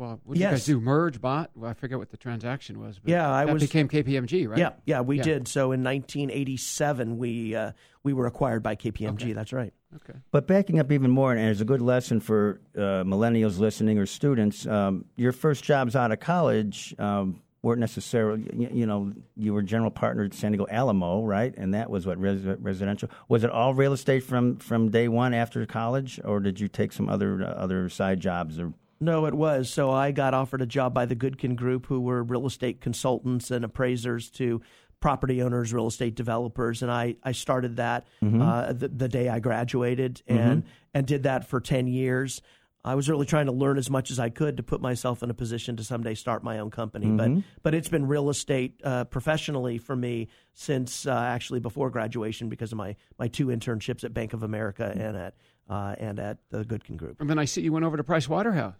well, 0.00 0.18
what 0.24 0.34
did 0.34 0.40
you 0.42 0.48
guys 0.48 0.64
do? 0.64 0.80
Merge, 0.80 1.20
bought? 1.20 1.50
Well, 1.54 1.70
I 1.70 1.74
forget 1.74 1.98
what 1.98 2.08
the 2.10 2.16
transaction 2.16 2.80
was. 2.80 2.98
But 2.98 3.10
Yeah, 3.10 3.30
I 3.30 3.44
that 3.44 3.52
was- 3.52 3.62
became 3.62 3.86
KPMG, 3.86 4.46
right? 4.48 4.58
Yeah, 4.58 4.70
yeah, 4.86 5.00
we 5.02 5.18
Yeah. 5.18 5.22
did. 5.24 5.48
So 5.48 5.72
in 5.72 5.82
1987, 5.82 7.18
we 7.18 7.54
uh, 7.54 7.72
we 8.02 8.12
were 8.14 8.26
acquired 8.26 8.62
by 8.62 8.76
KPMG. 8.76 9.22
Okay. 9.24 9.32
That's 9.34 9.52
right. 9.52 9.72
Okay. 9.94 10.18
But 10.30 10.46
backing 10.46 10.78
up 10.78 10.90
even 10.90 11.10
more, 11.10 11.32
and 11.32 11.50
it's 11.50 11.60
a 11.60 11.64
good 11.66 11.82
lesson 11.82 12.20
for 12.20 12.60
uh, 12.76 13.04
millennials 13.04 13.58
listening 13.58 13.98
or 13.98 14.06
students, 14.06 14.66
um, 14.66 15.04
your 15.16 15.32
first 15.32 15.64
jobs 15.64 15.94
out 15.94 16.10
of 16.12 16.20
college 16.20 16.94
um, 16.98 17.42
weren't 17.62 17.80
necessarily, 17.80 18.48
you, 18.56 18.68
you 18.72 18.86
know, 18.86 19.12
you 19.36 19.52
were 19.52 19.60
general 19.60 19.90
partner 19.90 20.24
at 20.24 20.32
San 20.32 20.52
Diego 20.52 20.66
Alamo, 20.70 21.24
right? 21.24 21.52
And 21.58 21.74
that 21.74 21.90
was 21.90 22.06
what, 22.06 22.18
res- 22.18 22.42
residential? 22.60 23.10
Was 23.28 23.44
it 23.44 23.50
all 23.50 23.74
real 23.74 23.92
estate 23.92 24.20
from, 24.22 24.56
from 24.56 24.90
day 24.90 25.08
one 25.08 25.34
after 25.34 25.66
college, 25.66 26.18
or 26.24 26.40
did 26.40 26.58
you 26.58 26.68
take 26.68 26.92
some 26.92 27.08
other, 27.10 27.42
uh, 27.42 27.48
other 27.48 27.90
side 27.90 28.20
jobs? 28.20 28.58
Or 28.58 28.72
No, 29.00 29.24
it 29.26 29.34
was. 29.34 29.70
So 29.70 29.90
I 29.90 30.10
got 30.10 30.34
offered 30.34 30.60
a 30.60 30.66
job 30.66 30.92
by 30.92 31.06
the 31.06 31.14
Goodkin 31.16 31.56
Group, 31.56 31.86
who 31.86 32.00
were 32.00 32.22
real 32.22 32.46
estate 32.46 32.80
consultants 32.80 33.50
and 33.50 33.64
appraisers 33.64 34.30
to 34.32 34.60
property 35.00 35.40
owners, 35.42 35.72
real 35.72 35.86
estate 35.86 36.14
developers, 36.14 36.82
and 36.82 36.90
I, 36.92 37.16
I 37.22 37.32
started 37.32 37.76
that 37.76 38.06
uh, 38.22 38.72
the, 38.74 38.88
the 38.88 39.08
day 39.08 39.28
I 39.30 39.40
graduated 39.40 40.22
and 40.26 40.64
and 40.92 41.06
did 41.06 41.22
that 41.22 41.48
for 41.48 41.60
ten 41.60 41.86
years. 41.86 42.42
I 42.82 42.94
was 42.94 43.10
really 43.10 43.26
trying 43.26 43.44
to 43.46 43.52
learn 43.52 43.76
as 43.76 43.90
much 43.90 44.10
as 44.10 44.18
I 44.18 44.30
could 44.30 44.56
to 44.56 44.62
put 44.62 44.80
myself 44.80 45.22
in 45.22 45.28
a 45.28 45.34
position 45.34 45.76
to 45.76 45.84
someday 45.84 46.14
start 46.14 46.42
my 46.42 46.58
own 46.58 46.70
company. 46.70 47.06
But 47.10 47.30
but 47.62 47.74
it's 47.74 47.88
been 47.88 48.06
real 48.06 48.28
estate 48.30 48.80
uh, 48.84 49.04
professionally 49.04 49.78
for 49.78 49.96
me 49.96 50.28
since 50.54 51.06
uh, 51.06 51.12
actually 51.12 51.60
before 51.60 51.90
graduation 51.90 52.48
because 52.50 52.72
of 52.72 52.78
my 52.78 52.96
my 53.18 53.28
two 53.28 53.46
internships 53.46 54.04
at 54.04 54.12
Bank 54.12 54.32
of 54.34 54.42
America 54.42 54.92
and 54.94 55.16
at 55.16 55.34
uh, 55.68 55.94
and 55.98 56.18
at 56.18 56.38
the 56.50 56.64
Goodkin 56.64 56.96
Group. 56.96 57.20
And 57.20 57.30
then 57.30 57.38
I 57.38 57.44
see 57.46 57.62
you 57.62 57.72
went 57.72 57.84
over 57.84 57.96
to 57.96 58.04
Price 58.04 58.28
Waterhouse. 58.28 58.74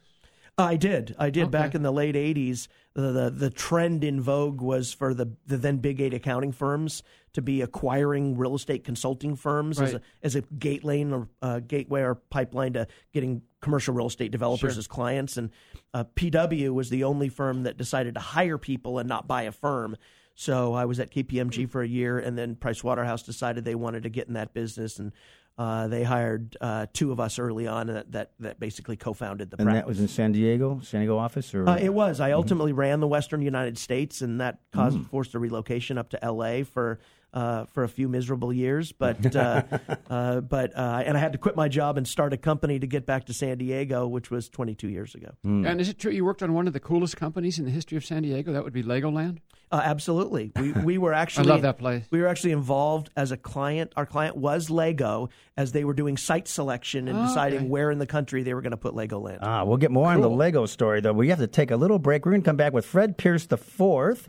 I 0.58 0.76
did. 0.76 1.14
I 1.18 1.30
did 1.30 1.44
Okay. 1.44 1.50
back 1.50 1.74
in 1.74 1.82
the 1.82 1.92
late 1.92 2.14
'80s. 2.14 2.68
The, 2.94 3.12
the 3.12 3.30
the 3.30 3.50
trend 3.50 4.04
in 4.04 4.20
vogue 4.20 4.60
was 4.60 4.92
for 4.92 5.14
the 5.14 5.32
the 5.46 5.56
then 5.56 5.78
big 5.78 6.00
eight 6.00 6.12
accounting 6.12 6.52
firms 6.52 7.02
to 7.32 7.40
be 7.40 7.62
acquiring 7.62 8.36
real 8.36 8.54
estate 8.56 8.82
consulting 8.84 9.36
firms 9.36 9.80
as 9.80 9.94
a 9.94 10.00
as 10.22 10.34
a 10.34 10.40
gate 10.42 10.84
lane 10.84 11.12
or 11.12 11.28
uh, 11.40 11.60
gateway 11.60 12.02
or 12.02 12.16
pipeline 12.16 12.72
to 12.74 12.86
getting 13.12 13.42
commercial 13.62 13.94
real 13.94 14.08
estate 14.08 14.32
developers 14.32 14.72
Sure. 14.72 14.78
as 14.78 14.86
clients. 14.86 15.36
And 15.36 15.50
uh, 15.94 16.04
PW 16.16 16.70
was 16.74 16.90
the 16.90 17.04
only 17.04 17.28
firm 17.28 17.62
that 17.62 17.76
decided 17.76 18.14
to 18.14 18.20
hire 18.20 18.58
people 18.58 18.98
and 18.98 19.08
not 19.08 19.28
buy 19.28 19.42
a 19.42 19.52
firm. 19.52 19.96
So 20.34 20.72
I 20.72 20.86
was 20.86 20.98
at 20.98 21.10
KPMG 21.10 21.68
for 21.68 21.82
a 21.82 21.86
year, 21.88 22.18
and 22.18 22.36
then 22.38 22.56
Price 22.56 22.82
Waterhouse 22.82 23.22
decided 23.22 23.64
they 23.66 23.74
wanted 23.74 24.04
to 24.04 24.08
get 24.08 24.26
in 24.26 24.32
that 24.34 24.54
business, 24.54 24.98
and 24.98 25.12
uh, 25.60 25.88
they 25.88 26.02
hired 26.02 26.56
uh, 26.62 26.86
two 26.94 27.12
of 27.12 27.20
us 27.20 27.38
early 27.38 27.66
on, 27.66 27.88
that 27.88 28.10
that, 28.12 28.30
that 28.40 28.58
basically 28.58 28.96
co-founded 28.96 29.50
the 29.50 29.58
and 29.58 29.66
practice. 29.66 29.80
that 29.82 29.86
was 29.86 30.00
in 30.00 30.08
San 30.08 30.32
Diego, 30.32 30.80
San 30.82 31.00
Diego 31.00 31.18
office? 31.18 31.54
Or 31.54 31.68
Uh, 31.68 31.76
it 31.76 31.92
was. 31.92 32.16
Mm-hmm. 32.16 32.24
I 32.24 32.32
ultimately 32.32 32.72
ran 32.72 33.00
the 33.00 33.06
Western 33.06 33.42
United 33.42 33.76
States, 33.76 34.22
and 34.22 34.40
that 34.40 34.58
caused 34.72 34.96
Mm. 34.96 35.06
forced 35.10 35.34
a 35.34 35.38
relocation 35.38 35.98
up 35.98 36.08
to 36.10 36.24
L.A. 36.24 36.62
for 36.62 36.98
uh, 37.32 37.64
for 37.66 37.84
a 37.84 37.88
few 37.88 38.08
miserable 38.08 38.52
years, 38.52 38.92
but 38.92 39.34
uh, 39.36 39.62
uh, 40.10 40.40
but 40.40 40.76
uh, 40.76 41.02
and 41.04 41.16
I 41.16 41.20
had 41.20 41.32
to 41.32 41.38
quit 41.38 41.56
my 41.56 41.68
job 41.68 41.96
and 41.96 42.06
start 42.06 42.32
a 42.32 42.36
company 42.36 42.78
to 42.78 42.86
get 42.86 43.06
back 43.06 43.26
to 43.26 43.34
San 43.34 43.58
Diego, 43.58 44.06
which 44.06 44.30
was 44.30 44.48
22 44.48 44.88
years 44.88 45.14
ago. 45.14 45.32
Mm. 45.46 45.68
And 45.68 45.80
is 45.80 45.88
it 45.88 45.98
true 45.98 46.10
you 46.12 46.24
worked 46.24 46.42
on 46.42 46.52
one 46.54 46.66
of 46.66 46.72
the 46.72 46.80
coolest 46.80 47.16
companies 47.16 47.58
in 47.58 47.64
the 47.64 47.70
history 47.70 47.96
of 47.96 48.04
San 48.04 48.22
Diego? 48.22 48.52
That 48.52 48.64
would 48.64 48.72
be 48.72 48.82
Legoland. 48.82 49.38
Uh, 49.72 49.80
absolutely, 49.84 50.50
we 50.56 50.72
we 50.72 50.98
were 50.98 51.12
actually 51.12 51.46
I 51.48 51.52
love 51.52 51.62
that 51.62 51.78
place. 51.78 52.04
We 52.10 52.20
were 52.20 52.26
actually 52.26 52.50
involved 52.52 53.10
as 53.16 53.30
a 53.30 53.36
client. 53.36 53.92
Our 53.96 54.04
client 54.06 54.36
was 54.36 54.68
Lego 54.68 55.28
as 55.56 55.70
they 55.70 55.84
were 55.84 55.94
doing 55.94 56.16
site 56.16 56.48
selection 56.48 57.06
and 57.06 57.16
Oh, 57.16 57.22
deciding 57.22 57.58
okay. 57.60 57.68
where 57.68 57.92
in 57.92 58.00
the 58.00 58.06
country 58.06 58.42
they 58.42 58.52
were 58.52 58.62
going 58.62 58.72
to 58.72 58.76
put 58.76 58.94
Legoland. 58.94 59.38
Ah, 59.42 59.62
we'll 59.62 59.76
get 59.76 59.92
more 59.92 60.10
on 60.10 60.20
the 60.22 60.28
Lego 60.30 60.66
story, 60.66 61.00
though. 61.00 61.12
We 61.12 61.28
have 61.28 61.38
to 61.38 61.46
take 61.46 61.70
a 61.70 61.76
little 61.76 62.00
break. 62.00 62.26
We're 62.26 62.32
going 62.32 62.42
to 62.42 62.48
come 62.48 62.56
back 62.56 62.72
with 62.72 62.84
Fred 62.84 63.16
Pierce 63.16 63.46
IV, 63.48 64.26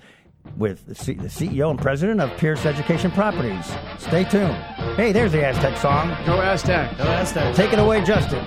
with 0.58 0.86
the, 0.86 0.96
C- 0.96 1.14
the 1.14 1.28
CEO 1.28 1.70
and 1.72 1.80
president 1.80 2.22
of 2.22 2.36
Pierce 2.38 2.66
Education 2.66 3.12
Properties. 3.12 3.66
Stay 3.98 4.24
tuned. 4.24 4.56
Hey, 4.96 5.12
there's 5.12 5.32
the 5.32 5.46
Aztec 5.46 5.78
song. 5.78 6.10
Go 6.26 6.42
Aztec. 6.42 6.96
So 6.98 7.04
Aztec. 7.04 7.56
Take 7.56 7.74
it 7.74 7.80
away, 7.80 8.04
Justin. 8.04 8.44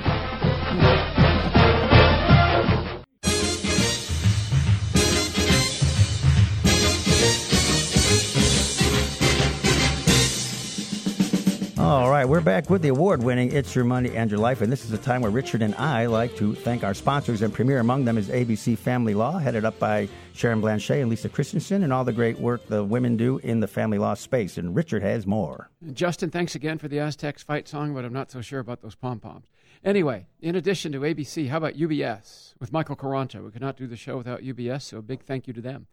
All 11.94 12.11
right, 12.11 12.28
we're 12.28 12.40
back 12.40 12.70
with 12.70 12.83
the 12.83 12.88
award 12.88 13.22
winning 13.22 13.52
It's 13.52 13.72
Your 13.76 13.85
Money 13.85 14.16
and 14.16 14.28
Your 14.28 14.40
Life. 14.40 14.62
And 14.62 14.72
this 14.72 14.85
is 14.85 14.90
a 14.90 14.98
time 14.98 15.20
where 15.22 15.30
Richard 15.30 15.62
and 15.62 15.76
I 15.76 16.07
like 16.07 16.35
to 16.38 16.52
thank 16.52 16.83
our 16.83 16.92
sponsors, 16.92 17.40
and 17.40 17.54
premier 17.54 17.78
among 17.78 18.04
them 18.04 18.18
is 18.18 18.28
ABC 18.30 18.76
Family 18.76 19.14
Law, 19.14 19.38
headed 19.38 19.64
up 19.64 19.78
by 19.78 20.09
Sharon 20.33 20.61
Blanchet 20.61 20.98
and 20.98 21.09
Lisa 21.09 21.28
Christensen, 21.28 21.85
and 21.85 21.92
all 21.92 22.02
the 22.02 22.12
great 22.12 22.40
work 22.40 22.66
the 22.66 22.83
women 22.83 23.16
do 23.16 23.38
in 23.38 23.61
the 23.61 23.68
family 23.68 23.98
law 23.98 24.14
space. 24.14 24.59
And 24.59 24.74
Richard 24.74 25.04
has 25.04 25.24
more. 25.24 25.70
Justin, 25.92 26.33
thanks 26.33 26.57
again 26.57 26.78
for 26.78 26.88
the 26.88 26.98
Aztecs 26.98 27.44
fight 27.44 27.68
song, 27.68 27.94
but 27.94 28.04
I'm 28.04 28.12
not 28.12 28.33
so 28.33 28.40
sure 28.40 28.59
about 28.59 28.83
those 28.83 28.96
pom 28.96 29.20
poms. 29.20 29.46
Anyway, 29.85 30.26
in 30.40 30.57
addition 30.57 30.90
to 30.90 30.98
ABC, 30.98 31.48
how 31.48 31.59
about 31.59 31.74
UBS 31.74 32.54
with 32.59 32.72
Michael 32.72 32.96
Caranto? 32.96 33.44
We 33.44 33.52
could 33.52 33.62
not 33.62 33.76
do 33.76 33.87
the 33.87 33.96
show 33.96 34.16
without 34.16 34.42
UBS, 34.42 34.83
so 34.83 34.98
a 34.98 35.02
big 35.02 35.22
thank 35.22 35.46
you 35.46 35.52
to 35.52 35.61
them. 35.61 35.87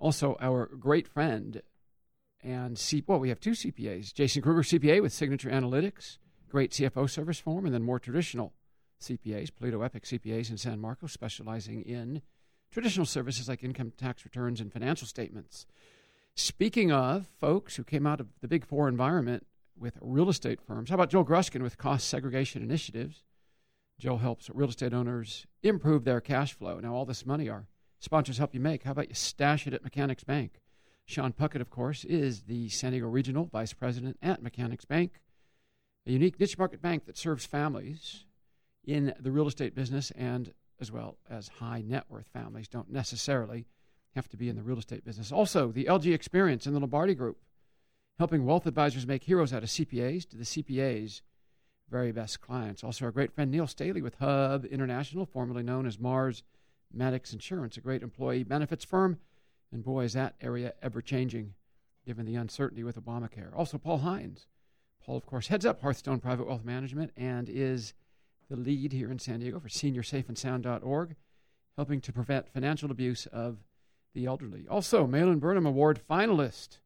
Also, 0.00 0.36
our 0.40 0.66
great 0.66 1.06
friend 1.06 1.62
and 2.42 2.78
C- 2.78 3.04
well, 3.06 3.18
we 3.18 3.28
have 3.28 3.40
two 3.40 3.52
CPAs 3.52 4.12
Jason 4.14 4.42
Kruger, 4.42 4.62
CPA 4.62 5.02
with 5.02 5.12
Signature 5.12 5.50
Analytics, 5.50 6.18
great 6.48 6.72
CFO 6.72 7.08
service 7.08 7.38
form, 7.38 7.64
and 7.64 7.74
then 7.74 7.82
more 7.82 7.98
traditional 7.98 8.52
CPAs, 9.00 9.50
Polito 9.50 9.84
Epic 9.84 10.04
CPAs 10.04 10.50
in 10.50 10.56
San 10.56 10.80
Marcos, 10.80 11.12
specializing 11.12 11.82
in 11.82 12.22
traditional 12.70 13.06
services 13.06 13.48
like 13.48 13.64
income 13.64 13.92
tax 13.96 14.24
returns 14.24 14.60
and 14.60 14.72
financial 14.72 15.06
statements. 15.06 15.66
Speaking 16.34 16.92
of 16.92 17.26
folks 17.38 17.76
who 17.76 17.84
came 17.84 18.06
out 18.06 18.20
of 18.20 18.28
the 18.40 18.48
big 18.48 18.64
four 18.64 18.88
environment 18.88 19.46
with 19.78 19.98
real 20.00 20.28
estate 20.28 20.60
firms, 20.60 20.90
how 20.90 20.94
about 20.94 21.10
Joel 21.10 21.24
Gruskin 21.24 21.62
with 21.62 21.78
Cost 21.78 22.08
Segregation 22.08 22.62
Initiatives? 22.62 23.24
Joel 23.98 24.18
helps 24.18 24.48
real 24.50 24.68
estate 24.68 24.94
owners 24.94 25.46
improve 25.62 26.04
their 26.04 26.20
cash 26.20 26.54
flow. 26.54 26.78
Now, 26.78 26.94
all 26.94 27.04
this 27.04 27.26
money 27.26 27.48
our 27.48 27.66
sponsors 27.98 28.38
help 28.38 28.54
you 28.54 28.60
make. 28.60 28.84
How 28.84 28.92
about 28.92 29.08
you 29.08 29.14
stash 29.14 29.66
it 29.66 29.74
at 29.74 29.84
Mechanics 29.84 30.24
Bank? 30.24 30.60
Sean 31.10 31.32
Puckett, 31.32 31.60
of 31.60 31.70
course, 31.70 32.04
is 32.04 32.42
the 32.42 32.68
San 32.68 32.92
Diego 32.92 33.08
Regional 33.08 33.46
Vice 33.46 33.72
President 33.72 34.16
at 34.22 34.44
Mechanics 34.44 34.84
Bank, 34.84 35.20
a 36.06 36.12
unique 36.12 36.38
niche 36.38 36.56
market 36.56 36.80
bank 36.80 37.04
that 37.06 37.18
serves 37.18 37.44
families 37.44 38.26
in 38.84 39.12
the 39.18 39.32
real 39.32 39.48
estate 39.48 39.74
business 39.74 40.12
and 40.12 40.54
as 40.80 40.92
well 40.92 41.18
as 41.28 41.48
high 41.48 41.82
net 41.84 42.04
worth 42.08 42.28
families 42.32 42.68
don't 42.68 42.92
necessarily 42.92 43.66
have 44.14 44.28
to 44.28 44.36
be 44.36 44.48
in 44.48 44.54
the 44.54 44.62
real 44.62 44.78
estate 44.78 45.04
business. 45.04 45.32
Also, 45.32 45.72
the 45.72 45.86
LG 45.86 46.14
Experience 46.14 46.64
in 46.64 46.74
the 46.74 46.80
Lombardi 46.80 47.14
Group, 47.16 47.38
helping 48.20 48.46
wealth 48.46 48.66
advisors 48.66 49.04
make 49.04 49.24
heroes 49.24 49.52
out 49.52 49.64
of 49.64 49.68
CPAs 49.68 50.28
to 50.28 50.36
the 50.36 50.44
CPA's 50.44 51.22
very 51.90 52.12
best 52.12 52.40
clients. 52.40 52.84
Also, 52.84 53.04
our 53.04 53.10
great 53.10 53.32
friend 53.32 53.50
Neil 53.50 53.66
Staley 53.66 54.00
with 54.00 54.14
Hub 54.20 54.64
International, 54.64 55.26
formerly 55.26 55.64
known 55.64 55.86
as 55.86 55.98
Mars 55.98 56.44
Maddox 56.92 57.32
Insurance, 57.32 57.76
a 57.76 57.80
great 57.80 58.04
employee 58.04 58.44
benefits 58.44 58.84
firm. 58.84 59.18
And 59.72 59.84
boy, 59.84 60.04
is 60.04 60.12
that 60.14 60.34
area 60.40 60.74
ever 60.82 61.00
changing 61.00 61.54
given 62.04 62.26
the 62.26 62.36
uncertainty 62.36 62.82
with 62.82 63.02
Obamacare. 63.02 63.56
Also, 63.56 63.78
Paul 63.78 63.98
Hines. 63.98 64.46
Paul, 65.04 65.16
of 65.16 65.26
course, 65.26 65.48
heads 65.48 65.64
up 65.64 65.80
Hearthstone 65.80 66.20
Private 66.20 66.46
Wealth 66.46 66.64
Management 66.64 67.12
and 67.16 67.48
is 67.48 67.94
the 68.48 68.56
lead 68.56 68.92
here 68.92 69.10
in 69.10 69.18
San 69.18 69.40
Diego 69.40 69.60
for 69.60 69.68
seniorsafeandsound.org, 69.68 71.16
helping 71.76 72.00
to 72.00 72.12
prevent 72.12 72.52
financial 72.52 72.90
abuse 72.90 73.26
of 73.26 73.58
the 74.12 74.26
elderly. 74.26 74.66
Also, 74.68 75.06
Malin 75.06 75.38
Burnham 75.38 75.66
Award 75.66 76.00
finalist, 76.08 76.78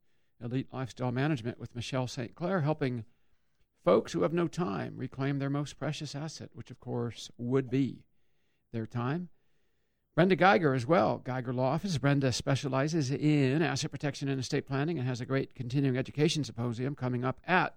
Elite 0.43 0.69
Lifestyle 0.73 1.11
Management 1.11 1.59
with 1.59 1.75
Michelle 1.75 2.07
St. 2.07 2.35
Clair, 2.35 2.61
helping 2.61 3.05
folks 3.85 4.13
who 4.13 4.23
have 4.23 4.33
no 4.33 4.47
time 4.47 4.95
reclaim 4.97 5.39
their 5.39 5.51
most 5.51 5.79
precious 5.79 6.15
asset, 6.15 6.51
which, 6.53 6.71
of 6.71 6.81
course, 6.81 7.31
would 7.39 7.71
be 7.71 8.05
their 8.73 8.87
time. 8.87 9.29
Brenda 10.15 10.37
Geiger 10.37 10.75
as 10.75 10.87
well, 10.87 11.19
Geiger 11.19 11.53
Law 11.53 11.73
Office. 11.73 11.99
Brenda 11.99 12.31
specializes 12.31 13.11
in 13.11 13.63
asset 13.63 13.91
protection 13.91 14.29
and 14.29 14.39
estate 14.39 14.65
planning 14.65 14.97
and 14.97 15.09
has 15.09 15.21
a 15.21 15.27
great 15.27 15.57
continuing 15.57 15.97
education 15.97 16.45
symposium 16.45 16.95
coming 16.95 17.25
up 17.25 17.41
at 17.49 17.75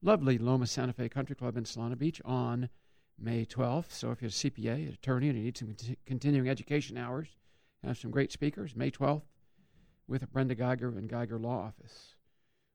lovely 0.00 0.38
Loma 0.38 0.66
Santa 0.66 0.94
Fe 0.94 1.10
Country 1.10 1.36
Club 1.36 1.58
in 1.58 1.64
Solana 1.64 1.98
Beach 1.98 2.22
on 2.24 2.70
May 3.18 3.44
12th. 3.44 3.90
So 3.92 4.10
if 4.12 4.22
you're 4.22 4.30
a 4.30 4.32
CPA, 4.32 4.88
an 4.88 4.94
attorney, 4.94 5.28
and 5.28 5.36
you 5.36 5.44
need 5.44 5.58
some 5.58 5.68
conti- 5.68 5.98
continuing 6.06 6.48
education 6.48 6.96
hours, 6.96 7.28
have 7.82 7.98
some 7.98 8.10
great 8.10 8.32
speakers, 8.32 8.74
May 8.74 8.90
12th 8.90 9.24
with 10.08 10.32
Brenda 10.32 10.54
Geiger 10.54 10.88
and 10.88 11.06
Geiger 11.06 11.38
Law 11.38 11.58
Office. 11.58 12.14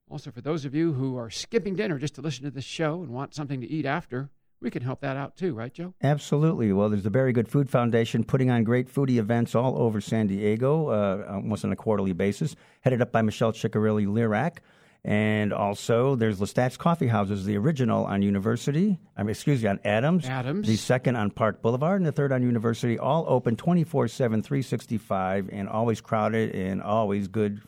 Also, 0.08 0.30
for 0.30 0.42
those 0.42 0.66
of 0.66 0.76
you 0.76 0.94
who 0.94 1.18
are 1.18 1.32
skipping 1.32 1.76
dinner 1.76 1.98
just 1.98 2.14
to 2.16 2.22
listen 2.22 2.44
to 2.44 2.52
this 2.52 2.64
show 2.64 3.02
and 3.02 3.10
want 3.10 3.34
something 3.34 3.60
to 3.62 3.68
eat 3.68 3.88
after, 3.88 4.30
we 4.62 4.70
can 4.70 4.84
help 4.84 5.02
that 5.02 5.18
out 5.18 5.38
too, 5.38 5.54
right, 5.54 5.74
Joe? 5.74 5.94
Absolutely. 6.02 6.72
Well, 6.74 6.90
there's 6.90 7.04
the 7.04 7.10
Very 7.10 7.32
Good 7.32 7.48
Food 7.48 7.70
Foundation 7.70 8.24
putting 8.24 8.50
on 8.50 8.64
great 8.64 8.94
foodie 8.94 9.18
events 9.18 9.56
all 9.56 9.82
over 9.82 10.02
San 10.02 10.28
Diego, 10.28 10.88
uh, 10.90 11.26
almost 11.34 11.64
on 11.64 11.72
a 11.72 11.76
quarterly 11.76 12.14
basis, 12.14 12.56
headed 12.82 13.02
up 13.02 13.12
by 13.12 13.22
Michelle 13.22 13.54
Ciccarelli 13.54 14.06
Lerach. 14.06 14.58
And 15.06 15.54
also, 15.54 16.16
there's 16.16 16.40
Lestat's 16.40 16.76
Coffee 16.76 17.08
Houses, 17.08 17.46
the 17.46 17.56
original 17.56 18.04
on 18.04 18.22
University, 18.22 19.00
I 19.16 19.24
mean, 19.24 19.30
excuse 19.30 19.64
me, 19.64 19.70
on 19.70 19.80
Adams. 19.86 20.26
Adams. 20.26 20.68
The 20.68 20.76
second 20.76 21.16
on 21.16 21.32
Park 21.32 21.62
Boulevard, 21.62 22.02
and 22.02 22.06
the 22.06 22.12
third 22.12 22.34
on 22.34 22.44
University, 22.44 23.00
all 23.00 23.26
open 23.30 23.56
24 23.56 24.10
7, 24.10 24.44
365, 24.44 25.50
and 25.54 25.70
always 25.70 26.02
crowded 26.02 26.54
and 26.54 26.82
always 26.82 27.30
good 27.30 27.62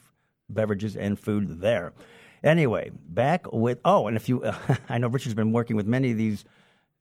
beverages 0.50 0.98
and 0.98 1.18
food 1.18 1.62
there. 1.62 1.94
Anyway, 2.44 2.92
back 3.08 3.52
with, 3.54 3.80
oh, 3.86 4.08
and 4.08 4.18
if 4.18 4.28
you, 4.28 4.44
I 4.90 4.98
know 4.98 5.08
Richard's 5.08 5.36
been 5.36 5.54
working 5.54 5.78
with 5.78 5.88
many 5.88 6.12
of 6.12 6.18
these 6.18 6.44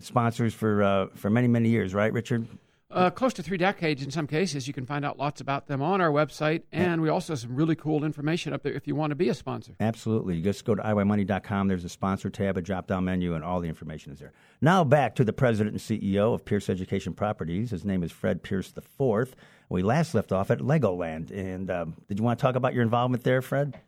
sponsors 0.00 0.54
for 0.54 0.82
uh, 0.82 1.06
for 1.14 1.30
many 1.30 1.48
many 1.48 1.68
years, 1.68 1.94
right, 1.94 2.12
Richard? 2.12 2.46
Uh, 2.92 3.08
close 3.08 3.32
to 3.32 3.42
three 3.42 3.56
decades 3.56 4.02
in 4.02 4.10
some 4.10 4.26
cases. 4.26 4.66
You 4.66 4.74
can 4.74 4.84
find 4.84 5.04
out 5.04 5.16
lots 5.16 5.40
about 5.40 5.68
them 5.68 5.80
on 5.80 6.00
our 6.00 6.10
website, 6.10 6.62
and 6.72 7.00
we 7.00 7.08
also 7.08 7.34
have 7.34 7.38
some 7.38 7.54
really 7.54 7.76
cool 7.76 8.04
information 8.04 8.52
up 8.52 8.64
there 8.64 8.72
if 8.72 8.88
you 8.88 8.96
want 8.96 9.12
to 9.12 9.14
be 9.14 9.28
a 9.28 9.34
sponsor. 9.34 9.76
Absolutely. 9.78 10.34
You 10.36 10.42
just 10.42 10.64
go 10.64 10.74
to 10.74 10.82
iYmoney.com. 10.82 11.68
There's 11.68 11.84
a 11.84 11.88
sponsor 11.88 12.30
tab, 12.30 12.56
a 12.56 12.62
drop 12.62 12.88
down 12.88 13.04
menu, 13.04 13.34
and 13.34 13.44
all 13.44 13.60
the 13.60 13.68
information 13.68 14.12
is 14.12 14.18
there. 14.18 14.32
Now 14.60 14.82
back 14.82 15.14
to 15.16 15.24
the 15.24 15.32
president 15.32 15.74
and 15.74 15.80
CEO 15.80 16.34
of 16.34 16.44
Pierce 16.44 16.68
Education 16.68 17.14
Properties. 17.14 17.70
His 17.70 17.84
name 17.84 18.02
is 18.02 18.10
Fred 18.10 18.42
Pierce 18.42 18.72
IV. 18.76 19.36
We 19.68 19.82
last 19.82 20.12
left 20.16 20.32
off 20.32 20.50
at 20.50 20.58
Legoland, 20.58 21.30
and 21.30 21.70
um, 21.70 21.94
did 22.08 22.18
you 22.18 22.24
want 22.24 22.40
to 22.40 22.42
talk 22.42 22.56
about 22.56 22.74
your 22.74 22.82
involvement 22.82 23.22
there, 23.22 23.40
Fred? 23.40 23.78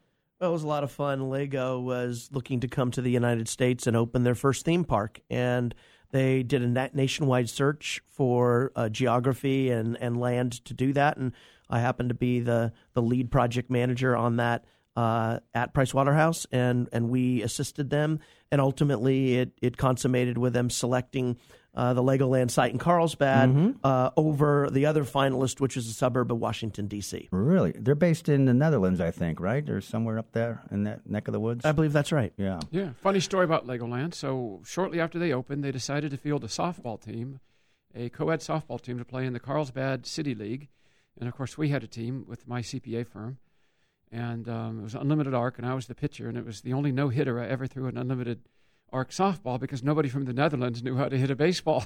Well, 0.40 0.50
it 0.50 0.52
was 0.52 0.62
a 0.62 0.68
lot 0.68 0.84
of 0.84 0.92
fun. 0.92 1.28
Lego 1.28 1.80
was 1.80 2.28
looking 2.32 2.60
to 2.60 2.68
come 2.68 2.92
to 2.92 3.02
the 3.02 3.10
United 3.10 3.48
States 3.48 3.88
and 3.88 3.96
open 3.96 4.22
their 4.22 4.36
first 4.36 4.64
theme 4.64 4.84
park, 4.84 5.20
and 5.28 5.74
they 6.12 6.42
did 6.42 6.62
a 6.62 6.68
na- 6.68 6.88
nationwide 6.92 7.50
search 7.50 8.00
for 8.08 8.70
uh, 8.76 8.88
geography 8.88 9.70
and, 9.70 9.96
and 10.00 10.20
land 10.20 10.64
to 10.66 10.74
do 10.74 10.92
that. 10.92 11.16
And 11.16 11.32
I 11.68 11.80
happened 11.80 12.10
to 12.10 12.14
be 12.14 12.40
the, 12.40 12.72
the 12.92 13.02
lead 13.02 13.30
project 13.30 13.70
manager 13.70 14.16
on 14.16 14.36
that 14.36 14.64
uh, 14.94 15.40
at 15.54 15.72
Price 15.72 15.94
Waterhouse, 15.94 16.46
and, 16.52 16.88
and 16.92 17.08
we 17.08 17.42
assisted 17.42 17.90
them. 17.90 18.20
And 18.50 18.60
ultimately, 18.60 19.38
it, 19.38 19.52
it 19.62 19.76
consummated 19.78 20.36
with 20.36 20.52
them 20.52 20.68
selecting 20.68 21.38
uh, 21.74 21.94
the 21.94 22.02
Legoland 22.02 22.50
site 22.50 22.72
in 22.72 22.78
Carlsbad 22.78 23.76
uh, 23.82 24.10
over 24.16 24.68
the 24.70 24.86
other 24.86 25.04
finalist, 25.04 25.60
which 25.60 25.76
is 25.76 25.88
a 25.88 25.92
suburb 25.94 26.30
of 26.30 26.38
Washington, 26.38 26.86
D.C. 26.86 27.28
Really? 27.32 27.72
They're 27.72 27.94
based 27.94 28.28
in 28.28 28.44
the 28.44 28.52
Netherlands, 28.54 29.00
I 29.00 29.10
think, 29.10 29.40
right? 29.40 29.66
Or 29.70 29.80
somewhere 29.80 30.18
up 30.18 30.32
there 30.32 30.62
in 30.70 30.84
that 30.84 31.08
neck 31.08 31.28
of 31.28 31.32
the 31.32 31.40
woods? 31.40 31.64
I 31.64 31.72
believe 31.72 31.92
that's 31.94 32.12
right. 32.12 32.32
yeah. 32.36 32.60
Yeah, 32.70 32.90
funny 33.00 33.20
story 33.20 33.44
about 33.44 33.66
Legoland. 33.66 34.14
So 34.14 34.60
shortly 34.66 35.00
after 35.00 35.18
they 35.18 35.32
opened, 35.32 35.64
they 35.64 35.72
decided 35.72 36.10
to 36.10 36.16
field 36.18 36.44
a 36.44 36.48
softball 36.48 37.02
team, 37.02 37.40
a 37.94 38.10
co-ed 38.10 38.40
softball 38.40 38.80
team 38.80 38.98
to 38.98 39.04
play 39.04 39.24
in 39.24 39.32
the 39.32 39.40
Carlsbad 39.40 40.04
City 40.06 40.34
League, 40.34 40.68
and 41.18 41.28
of 41.28 41.34
course 41.34 41.56
we 41.56 41.70
had 41.70 41.82
a 41.82 41.86
team 41.88 42.24
with 42.28 42.46
my 42.46 42.60
CPA 42.60 43.06
firm, 43.06 43.38
and 44.10 44.48
um, 44.48 44.80
it 44.80 44.82
was 44.82 44.94
unlimited 44.94 45.32
arc, 45.34 45.58
and 45.58 45.66
I 45.66 45.74
was 45.74 45.86
the 45.86 45.94
pitcher, 45.94 46.28
and 46.28 46.36
it 46.36 46.44
was 46.44 46.60
the 46.62 46.72
only 46.74 46.92
no 46.92 47.08
hitter 47.08 47.40
I 47.40 47.46
ever 47.46 47.66
threw 47.66 47.86
an 47.86 47.96
unlimited 47.96 48.40
arc 48.92 49.10
softball 49.10 49.58
because 49.60 49.82
nobody 49.82 50.08
from 50.08 50.24
the 50.24 50.32
Netherlands 50.32 50.82
knew 50.82 50.96
how 50.96 51.08
to 51.08 51.16
hit 51.16 51.30
a 51.30 51.36
baseball 51.36 51.84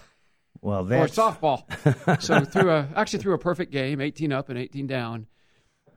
Well, 0.61 0.81
or 0.92 1.07
softball. 1.07 1.62
so 2.23 2.45
threw 2.45 2.71
a 2.71 2.88
actually 2.97 3.21
threw 3.21 3.35
a 3.35 3.38
perfect 3.38 3.73
game, 3.73 4.01
18 4.01 4.33
up 4.33 4.49
and 4.49 4.59
18 4.59 4.87
down. 4.87 5.27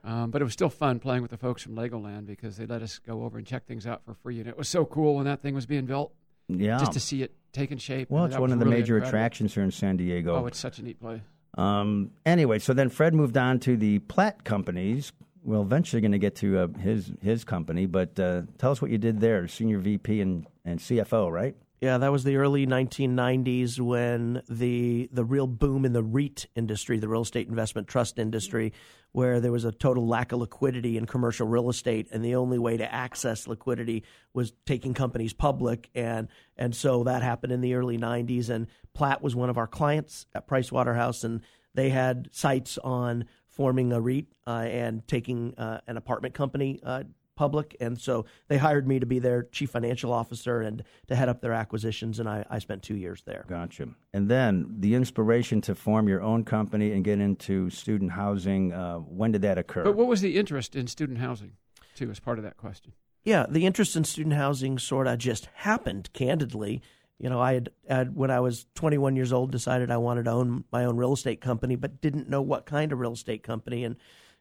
Um, 0.02 0.30
but 0.30 0.40
it 0.40 0.44
was 0.44 0.54
still 0.54 0.70
fun 0.70 0.98
playing 0.98 1.20
with 1.22 1.30
the 1.30 1.36
folks 1.36 1.62
from 1.62 1.74
Legoland 1.74 2.26
because 2.26 2.56
they 2.56 2.64
let 2.64 2.80
us 2.80 2.98
go 2.98 3.24
over 3.24 3.36
and 3.36 3.46
check 3.46 3.66
things 3.66 3.86
out 3.86 4.02
for 4.04 4.14
free, 4.14 4.38
and 4.40 4.48
it 4.48 4.56
was 4.56 4.68
so 4.68 4.86
cool 4.86 5.16
when 5.16 5.26
that 5.26 5.42
thing 5.42 5.54
was 5.54 5.66
being 5.66 5.84
built. 5.84 6.12
Yeah. 6.48 6.78
Just 6.78 6.92
to 6.92 7.00
see 7.00 7.22
it 7.22 7.34
taking 7.52 7.78
shape. 7.78 8.10
well, 8.10 8.24
it's 8.24 8.36
one 8.38 8.50
of 8.52 8.58
the 8.58 8.64
really 8.64 8.78
major 8.78 8.96
incredible. 8.96 9.18
attractions 9.18 9.54
here 9.54 9.62
in 9.62 9.70
San 9.70 9.96
Diego. 9.98 10.36
Oh, 10.36 10.46
it's 10.46 10.58
such 10.58 10.78
a 10.78 10.82
neat 10.82 10.98
place. 11.00 11.20
Um, 11.58 12.12
anyway, 12.24 12.58
so 12.60 12.72
then 12.72 12.88
Fred 12.88 13.14
moved 13.14 13.36
on 13.36 13.58
to 13.60 13.76
the 13.76 13.98
Platt 14.00 14.42
companies. 14.44 15.12
Well, 15.42 15.62
eventually 15.62 16.02
going 16.02 16.12
to 16.12 16.18
get 16.18 16.36
to 16.36 16.58
uh, 16.58 16.68
his 16.78 17.12
his 17.22 17.44
company, 17.44 17.86
but 17.86 18.18
uh, 18.20 18.42
tell 18.58 18.72
us 18.72 18.82
what 18.82 18.90
you 18.90 18.98
did 18.98 19.20
there, 19.20 19.48
senior 19.48 19.78
VP 19.78 20.20
and, 20.20 20.46
and 20.64 20.78
CFO, 20.78 21.30
right? 21.30 21.56
Yeah, 21.80 21.96
that 21.96 22.12
was 22.12 22.24
the 22.24 22.36
early 22.36 22.66
1990s 22.66 23.80
when 23.80 24.42
the 24.50 25.08
the 25.12 25.24
real 25.24 25.46
boom 25.46 25.86
in 25.86 25.94
the 25.94 26.02
REIT 26.02 26.46
industry, 26.54 26.98
the 26.98 27.08
real 27.08 27.22
estate 27.22 27.48
investment 27.48 27.88
trust 27.88 28.18
industry, 28.18 28.74
where 29.12 29.40
there 29.40 29.50
was 29.50 29.64
a 29.64 29.72
total 29.72 30.06
lack 30.06 30.32
of 30.32 30.40
liquidity 30.40 30.98
in 30.98 31.06
commercial 31.06 31.46
real 31.46 31.70
estate, 31.70 32.08
and 32.12 32.22
the 32.22 32.34
only 32.34 32.58
way 32.58 32.76
to 32.76 32.94
access 32.94 33.46
liquidity 33.46 34.04
was 34.34 34.52
taking 34.66 34.92
companies 34.92 35.32
public, 35.32 35.88
and 35.94 36.28
and 36.58 36.76
so 36.76 37.04
that 37.04 37.22
happened 37.22 37.52
in 37.52 37.62
the 37.62 37.72
early 37.72 37.96
90s. 37.96 38.50
And 38.50 38.66
Platt 38.92 39.22
was 39.22 39.34
one 39.34 39.48
of 39.48 39.56
our 39.56 39.66
clients 39.66 40.26
at 40.34 40.46
Price 40.46 40.70
Waterhouse, 40.70 41.24
and 41.24 41.40
they 41.72 41.88
had 41.88 42.28
sites 42.30 42.76
on 42.76 43.24
forming 43.60 43.92
a 43.92 44.00
REIT 44.00 44.24
uh, 44.46 44.64
and 44.70 45.06
taking 45.06 45.54
uh, 45.58 45.78
an 45.86 45.98
apartment 45.98 46.32
company 46.32 46.80
uh, 46.82 47.02
public. 47.36 47.76
And 47.78 48.00
so 48.00 48.24
they 48.48 48.56
hired 48.56 48.88
me 48.88 48.98
to 48.98 49.04
be 49.04 49.18
their 49.18 49.42
chief 49.52 49.68
financial 49.68 50.14
officer 50.14 50.62
and 50.62 50.82
to 51.08 51.14
head 51.14 51.28
up 51.28 51.42
their 51.42 51.52
acquisitions. 51.52 52.18
And 52.18 52.26
I, 52.26 52.42
I 52.48 52.58
spent 52.58 52.82
two 52.82 52.96
years 52.96 53.22
there. 53.26 53.44
Gotcha. 53.50 53.88
And 54.14 54.30
then 54.30 54.76
the 54.78 54.94
inspiration 54.94 55.60
to 55.60 55.74
form 55.74 56.08
your 56.08 56.22
own 56.22 56.42
company 56.44 56.92
and 56.92 57.04
get 57.04 57.20
into 57.20 57.68
student 57.68 58.12
housing. 58.12 58.72
Uh, 58.72 58.96
when 58.96 59.30
did 59.30 59.42
that 59.42 59.58
occur? 59.58 59.84
But 59.84 59.94
what 59.94 60.06
was 60.06 60.22
the 60.22 60.38
interest 60.38 60.74
in 60.74 60.86
student 60.86 61.18
housing, 61.18 61.52
too, 61.94 62.10
as 62.10 62.18
part 62.18 62.38
of 62.38 62.44
that 62.44 62.56
question? 62.56 62.94
Yeah, 63.24 63.44
the 63.46 63.66
interest 63.66 63.94
in 63.94 64.04
student 64.04 64.36
housing 64.36 64.78
sort 64.78 65.06
of 65.06 65.18
just 65.18 65.50
happened, 65.52 66.10
candidly. 66.14 66.80
You 67.20 67.28
know, 67.28 67.38
I 67.38 67.52
had, 67.52 67.70
had, 67.86 68.16
when 68.16 68.30
I 68.30 68.40
was 68.40 68.66
21 68.76 69.14
years 69.14 69.30
old, 69.30 69.52
decided 69.52 69.90
I 69.90 69.98
wanted 69.98 70.24
to 70.24 70.30
own 70.30 70.64
my 70.72 70.86
own 70.86 70.96
real 70.96 71.12
estate 71.12 71.42
company, 71.42 71.76
but 71.76 72.00
didn't 72.00 72.30
know 72.30 72.40
what 72.40 72.64
kind 72.64 72.92
of 72.92 72.98
real 72.98 73.12
estate 73.12 73.42
company. 73.42 73.84
And 73.84 73.96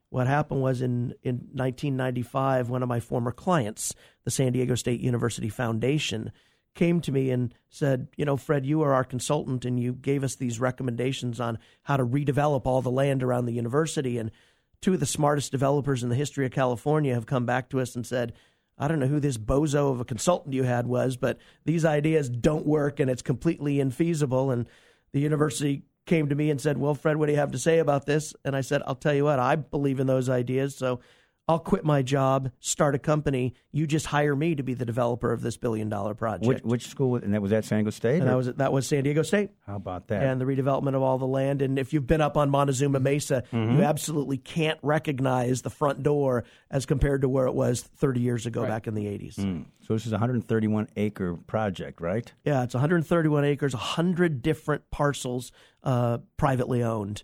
what 0.10 0.28
happened 0.28 0.62
was 0.62 0.82
in, 0.82 1.14
in 1.22 1.36
1995, 1.52 2.70
one 2.70 2.82
of 2.82 2.88
my 2.88 3.02
former 3.02 3.34
clients, 3.34 3.94
the 4.24 4.32
San 4.32 4.54
Diego 4.54 4.76
State 4.76 5.02
University 5.02 5.50
Foundation, 5.50 6.32
came 6.74 7.02
to 7.02 7.12
me 7.12 7.32
and 7.32 7.54
said, 7.70 8.08
You 8.16 8.24
know, 8.24 8.38
Fred, 8.38 8.66
you 8.66 8.82
are 8.84 8.94
our 8.94 9.04
consultant 9.04 9.66
and 9.66 9.78
you 9.78 9.92
gave 9.92 10.24
us 10.24 10.36
these 10.36 10.62
recommendations 10.62 11.42
on 11.42 11.60
how 11.84 11.98
to 11.98 12.06
redevelop 12.06 12.66
all 12.66 12.82
the 12.82 12.90
land 12.90 13.24
around 13.24 13.46
the 13.46 13.52
university. 13.52 14.18
And 14.18 14.32
two 14.80 14.94
of 14.94 15.02
the 15.02 15.06
smartest 15.06 15.52
developers 15.52 16.02
in 16.02 16.08
the 16.08 16.16
history 16.16 16.46
of 16.46 16.54
California 16.54 17.14
have 17.14 17.26
come 17.26 17.46
back 17.46 17.70
to 17.70 17.82
us 17.82 17.94
and 17.94 18.08
said, 18.08 18.32
I 18.80 18.88
don't 18.88 19.00
know 19.00 19.08
who 19.08 19.20
this 19.20 19.38
bozo 19.38 19.92
of 19.92 20.00
a 20.00 20.06
consultant 20.06 20.54
you 20.56 20.64
had 20.64 20.88
was, 20.88 21.18
but 21.18 21.38
these 21.66 21.84
ideas 21.84 22.30
don't 22.30 22.66
work 22.66 23.00
and 23.00 23.10
it's 23.12 23.22
completely 23.22 23.78
infeasible. 23.78 24.54
And 24.54 24.68
the 25.12 25.20
university 25.20 25.84
came 26.06 26.30
to 26.30 26.36
me 26.36 26.50
and 26.50 26.60
said, 26.60 26.78
Well, 26.78 26.96
Fred, 26.96 27.18
what 27.18 27.28
do 27.28 27.34
you 27.34 27.38
have 27.40 27.52
to 27.52 27.60
say 27.60 27.80
about 27.80 28.06
this? 28.06 28.34
And 28.46 28.56
I 28.56 28.62
said, 28.62 28.82
I'll 28.88 28.96
tell 28.96 29.14
you 29.14 29.26
what, 29.26 29.40
I 29.40 29.56
believe 29.58 30.00
in 30.00 30.08
those 30.08 30.30
ideas. 30.30 30.76
So 30.76 31.02
I'll 31.50 31.58
quit 31.58 31.84
my 31.84 32.04
job, 32.04 32.52
start 32.60 32.94
a 32.94 33.00
company. 33.00 33.56
You 33.72 33.88
just 33.88 34.06
hire 34.06 34.36
me 34.36 34.54
to 34.54 34.62
be 34.62 34.76
the 34.76 34.86
developer 34.86 35.34
of 35.34 35.42
this 35.42 35.58
billion 35.58 35.90
dollar 35.90 36.14
project. 36.14 36.46
which, 36.46 36.64
which 36.64 36.88
school? 36.88 37.16
And 37.16 37.34
that 37.34 37.42
was 37.42 37.52
at 37.52 37.66
San 37.66 37.80
Diego 37.80 37.90
State? 37.90 38.20
and 38.20 38.30
that 38.30 38.38
was 38.38 38.54
that 38.54 38.72
was 38.72 38.86
San 38.86 39.04
Diego 39.04 39.24
State 39.24 39.50
how 39.66 39.76
about 39.76 40.10
that? 40.10 40.22
and 40.22 40.40
the 40.40 40.46
redevelopment 40.46 40.96
of 40.96 41.02
all 41.02 41.18
the 41.18 41.26
land. 41.26 41.64
And 41.64 41.80
if 41.80 41.92
you've 41.92 42.06
been 42.06 42.22
up 42.22 42.38
on 42.38 42.52
Montezuma 42.52 43.00
Mesa, 43.00 43.44
you 43.52 43.82
absolutely 43.82 44.38
can't 44.38 44.78
recognize 44.84 45.64
the 45.64 45.72
front 45.72 46.04
door 46.04 46.44
as 46.70 46.86
compared 46.86 47.22
to 47.24 47.30
where 47.30 47.48
it 47.48 47.56
was 47.56 47.82
30 47.82 48.20
years 48.20 48.46
ago 48.46 48.68
back 48.68 48.86
in 48.86 48.94
the 48.94 49.06
80s. 49.06 49.36
Hmm. 49.36 49.62
so 49.82 49.94
this 49.94 50.06
is 50.06 50.12
a 50.12 50.16
131 50.16 50.88
acre 50.98 51.36
project, 51.48 52.00
right? 52.00 52.32
Yeah, 52.46 52.62
it's 52.62 52.76
131 52.76 53.44
acres, 53.44 53.74
100 53.74 54.44
different 54.44 54.92
parcels 54.92 55.52
uh, 55.84 56.20
privately 56.38 56.84
owned. 56.84 57.24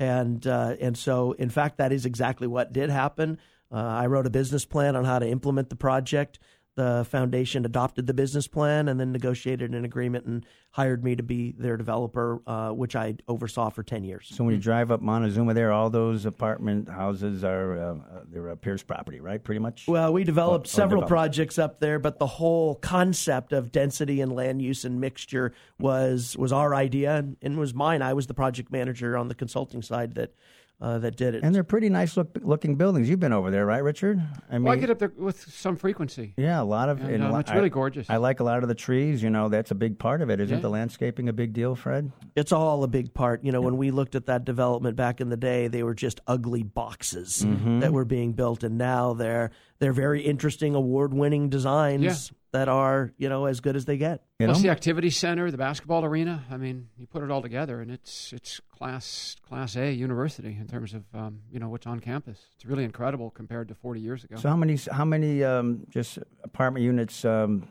And, 0.00 0.44
uh, 0.46 0.76
and 0.80 0.96
so, 0.96 1.32
in 1.32 1.50
fact, 1.50 1.76
that 1.76 1.92
is 1.92 2.06
exactly 2.06 2.46
what 2.46 2.72
did 2.72 2.88
happen. 2.90 3.38
Uh, 3.70 3.76
I 3.76 4.06
wrote 4.06 4.26
a 4.26 4.30
business 4.30 4.64
plan 4.64 4.96
on 4.96 5.04
how 5.04 5.18
to 5.18 5.28
implement 5.28 5.68
the 5.68 5.76
project. 5.76 6.40
The 6.76 7.04
foundation 7.10 7.64
adopted 7.66 8.06
the 8.06 8.14
business 8.14 8.46
plan 8.46 8.88
and 8.88 8.98
then 8.98 9.10
negotiated 9.10 9.74
an 9.74 9.84
agreement 9.84 10.24
and 10.26 10.46
hired 10.70 11.02
me 11.02 11.16
to 11.16 11.22
be 11.22 11.52
their 11.58 11.76
developer, 11.76 12.40
uh, 12.46 12.70
which 12.70 12.94
I 12.94 13.16
oversaw 13.26 13.70
for 13.70 13.82
10 13.82 14.04
years. 14.04 14.28
So 14.32 14.44
when 14.44 14.54
you 14.54 14.60
drive 14.60 14.92
up 14.92 15.02
Montezuma, 15.02 15.52
there, 15.52 15.72
all 15.72 15.90
those 15.90 16.26
apartment 16.26 16.88
houses 16.88 17.42
are 17.42 17.76
uh, 17.76 17.94
they're 18.30 18.48
a 18.50 18.56
Pierce 18.56 18.84
property, 18.84 19.18
right? 19.20 19.42
Pretty 19.42 19.58
much. 19.58 19.88
Well, 19.88 20.12
we 20.12 20.22
developed 20.22 20.66
Or- 20.66 20.70
or 20.70 20.72
several 20.72 21.00
developed. 21.02 21.08
projects 21.08 21.58
up 21.58 21.80
there, 21.80 21.98
but 21.98 22.20
the 22.20 22.26
whole 22.28 22.76
concept 22.76 23.52
of 23.52 23.72
density 23.72 24.20
and 24.20 24.32
land 24.32 24.62
use 24.62 24.84
and 24.84 25.00
mixture 25.00 25.52
was 25.80 26.36
was 26.36 26.52
our 26.52 26.72
idea 26.74 27.16
and, 27.16 27.36
and 27.42 27.58
was 27.58 27.74
mine. 27.74 28.00
I 28.00 28.12
was 28.14 28.28
the 28.28 28.34
project 28.34 28.70
manager 28.70 29.16
on 29.16 29.26
the 29.26 29.34
consulting 29.34 29.82
side 29.82 30.14
that 30.14 30.34
uh, 30.80 30.98
that 30.98 31.16
did 31.16 31.34
it. 31.34 31.42
and 31.44 31.54
they're 31.54 31.62
pretty 31.64 31.88
nice 31.88 32.16
look, 32.16 32.30
looking 32.42 32.74
buildings. 32.76 33.08
You've 33.08 33.20
been 33.20 33.32
over 33.32 33.50
there, 33.50 33.66
right, 33.66 33.82
Richard? 33.82 34.18
I 34.48 34.54
mean, 34.54 34.62
Well, 34.64 34.72
I 34.72 34.76
get 34.76 34.88
up 34.90 34.98
there 34.98 35.12
with 35.16 35.40
some 35.52 35.76
frequency. 35.76 36.32
yeah, 36.36 36.60
a 36.60 36.64
lot 36.64 36.88
of. 36.88 37.00
And, 37.00 37.10
and 37.14 37.22
a 37.22 37.26
um, 37.26 37.32
lot- 37.32 37.40
it's 37.40 37.50
really 37.52 37.66
I- 37.66 37.68
gorgeous. 37.68 38.08
I 38.08 38.16
like 38.16 38.40
a 38.40 38.44
lot 38.44 38.62
of 38.62 38.68
the 38.68 38.74
trees. 38.74 39.22
You 39.22 39.30
know, 39.30 39.48
that's 39.48 39.70
a 39.70 39.74
big 39.74 39.98
part 39.98 40.22
of 40.22 40.30
it. 40.30 40.40
Isn't 40.40 40.56
Yeah. 40.56 40.62
the 40.62 40.70
landscaping 40.70 41.28
a 41.28 41.32
big 41.32 41.52
deal, 41.52 41.74
Fred? 41.74 42.10
it's 42.36 42.52
all 42.52 42.82
a 42.84 42.88
big 42.88 43.12
part. 43.12 43.44
You 43.44 43.52
know, 43.52 43.60
when 43.60 43.76
we 43.76 43.90
looked 43.90 44.14
at 44.14 44.26
that 44.26 44.44
development 44.44 44.96
back 44.96 45.20
in 45.20 45.28
the 45.28 45.36
day, 45.36 45.68
they 45.68 45.82
were 45.82 45.94
just 45.94 46.20
ugly 46.26 46.62
boxes 46.62 47.44
Mm-hmm. 47.44 47.80
that 47.80 47.92
were 47.92 48.04
being 48.04 48.32
built, 48.32 48.62
and 48.64 48.78
now 48.78 49.12
they're 49.14 49.50
they're 49.78 49.92
very 49.92 50.20
interesting, 50.22 50.74
award-winning 50.74 51.48
designs 51.48 52.02
Yeah. 52.02 52.36
That 52.52 52.68
are 52.68 53.12
you 53.16 53.28
know 53.28 53.46
as 53.46 53.60
good 53.60 53.76
as 53.76 53.84
they 53.84 53.96
get. 53.96 54.22
You 54.38 54.46
Plus 54.46 54.58
know? 54.58 54.62
the 54.64 54.70
activity 54.70 55.10
center, 55.10 55.50
the 55.50 55.58
basketball 55.58 56.04
arena. 56.04 56.44
I 56.50 56.56
mean, 56.56 56.88
you 56.98 57.06
put 57.06 57.22
it 57.22 57.30
all 57.30 57.42
together, 57.42 57.80
and 57.80 57.90
it's 57.90 58.32
it's 58.32 58.60
class 58.70 59.36
class 59.46 59.76
A 59.76 59.92
university 59.92 60.56
in 60.58 60.66
terms 60.66 60.94
of 60.94 61.04
um, 61.14 61.40
you 61.52 61.58
know 61.58 61.68
what's 61.68 61.86
on 61.86 62.00
campus. 62.00 62.38
It's 62.54 62.64
really 62.64 62.84
incredible 62.84 63.30
compared 63.30 63.68
to 63.68 63.74
40 63.74 64.00
years 64.00 64.24
ago. 64.24 64.36
So 64.36 64.48
how 64.48 64.56
many 64.56 64.78
how 64.90 65.04
many 65.04 65.44
um, 65.44 65.86
just 65.90 66.18
apartment 66.42 66.84
units, 66.84 67.24
um, 67.24 67.68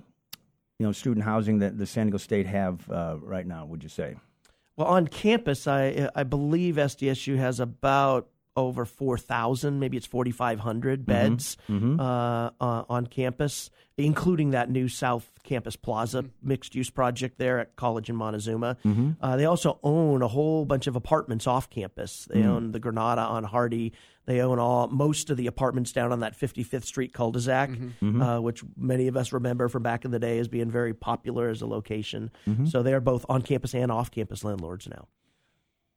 you 0.77 0.85
know, 0.85 0.91
student 0.91 1.25
housing 1.25 1.59
that 1.59 1.77
the 1.77 1.85
San 1.85 2.07
Diego 2.07 2.17
State 2.17 2.45
have 2.47 2.89
uh, 2.89 3.17
right 3.21 3.45
now? 3.45 3.65
Would 3.65 3.83
you 3.83 3.89
say? 3.89 4.15
Well, 4.77 4.87
on 4.87 5.07
campus, 5.07 5.67
I 5.67 6.09
I 6.15 6.23
believe 6.23 6.75
SDSU 6.75 7.37
has 7.37 7.59
about 7.59 8.29
over 8.67 8.85
four 8.85 9.17
thousand, 9.17 9.79
maybe 9.79 9.97
it's 9.97 10.05
forty 10.07 10.31
five 10.31 10.59
hundred 10.59 11.05
beds 11.05 11.57
Uh, 11.99 12.49
uh, 12.61 12.83
on 12.89 13.07
campus, 13.07 13.69
including 13.97 14.51
that 14.51 14.69
new 14.69 14.87
South 14.87 15.29
Campus 15.43 15.75
Plaza 15.75 16.25
mixed 16.41 16.75
use 16.75 16.89
project 16.89 17.37
there 17.37 17.59
at 17.59 17.75
College 17.75 18.09
in 18.09 18.15
Montezuma. 18.15 18.77
Uh, 19.21 19.35
they 19.37 19.45
also 19.45 19.79
own 19.83 20.21
a 20.21 20.27
whole 20.27 20.65
bunch 20.65 20.87
of 20.87 20.95
apartments 20.95 21.47
off 21.47 21.69
campus. 21.69 22.27
They 22.31 22.43
own 22.43 22.71
the 22.71 22.79
Granada 22.79 23.21
on 23.21 23.43
Hardy. 23.43 23.93
They 24.25 24.41
own 24.41 24.59
all 24.59 24.87
most 24.87 25.31
of 25.31 25.37
the 25.37 25.47
apartments 25.47 25.91
down 25.91 26.11
on 26.11 26.19
that 26.19 26.37
55th 26.39 26.83
Street 26.85 27.13
cul-de-sac, 27.13 27.71
Uh, 28.21 28.39
which 28.39 28.63
many 28.77 29.07
of 29.07 29.17
us 29.17 29.33
remember 29.33 29.67
from 29.69 29.81
back 29.81 30.05
in 30.05 30.11
the 30.11 30.19
day 30.19 30.37
as 30.39 30.47
being 30.47 30.69
very 30.69 30.93
popular 30.93 31.49
as 31.49 31.61
a 31.63 31.65
location. 31.67 32.29
So 32.65 32.83
they 32.83 32.93
are 32.93 32.99
both 33.01 33.25
on 33.27 33.41
campus 33.41 33.73
and 33.73 33.91
off 33.91 34.11
campus 34.11 34.43
landlords 34.43 34.87
now. 34.87 35.07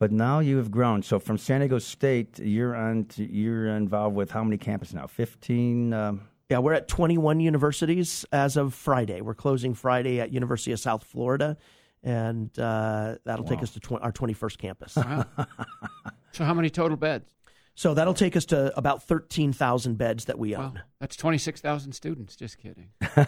But 0.02 0.10
now 0.10 0.40
you 0.40 0.56
have 0.56 0.72
grown. 0.72 1.04
So 1.04 1.20
from 1.20 1.38
San 1.38 1.60
Diego 1.60 1.78
State, 1.78 2.40
you're 2.40 2.74
on. 2.74 3.04
To, 3.04 3.22
you're 3.24 3.68
involved 3.68 4.16
with 4.16 4.32
how 4.32 4.42
many 4.42 4.58
campuses 4.58 4.94
now? 4.94 5.06
Fifteen. 5.06 5.92
Um, 5.92 6.22
Yeah, 6.50 6.58
we're 6.58 6.72
at 6.72 6.88
21 6.88 7.38
universities 7.38 8.24
as 8.32 8.56
of 8.56 8.74
Friday. 8.74 9.20
We're 9.20 9.36
closing 9.36 9.74
Friday 9.74 10.18
at 10.18 10.32
University 10.32 10.72
of 10.72 10.80
South 10.80 11.04
Florida, 11.04 11.56
and 12.02 12.50
uh, 12.58 13.14
that'll 13.24 13.44
take 13.44 13.62
us 13.62 13.70
to 13.74 13.78
tw- 13.80 14.02
our 14.02 14.10
21st 14.10 14.58
campus. 14.58 14.96
Wow. 14.96 15.24
so 16.32 16.44
how 16.44 16.52
many 16.52 16.68
total 16.68 16.96
beds? 16.96 17.30
so 17.76 17.94
that'll 17.94 18.12
take 18.12 18.34
us 18.34 18.46
to 18.46 18.76
about 18.76 19.04
13,000 19.04 19.96
beds 19.98 20.24
that 20.24 20.36
we 20.36 20.56
Wow, 20.56 20.64
own. 20.64 20.82
that's 20.98 21.14
26,000 21.14 21.92
students. 21.92 22.34
Just 22.34 22.58
kidding. 22.58 22.88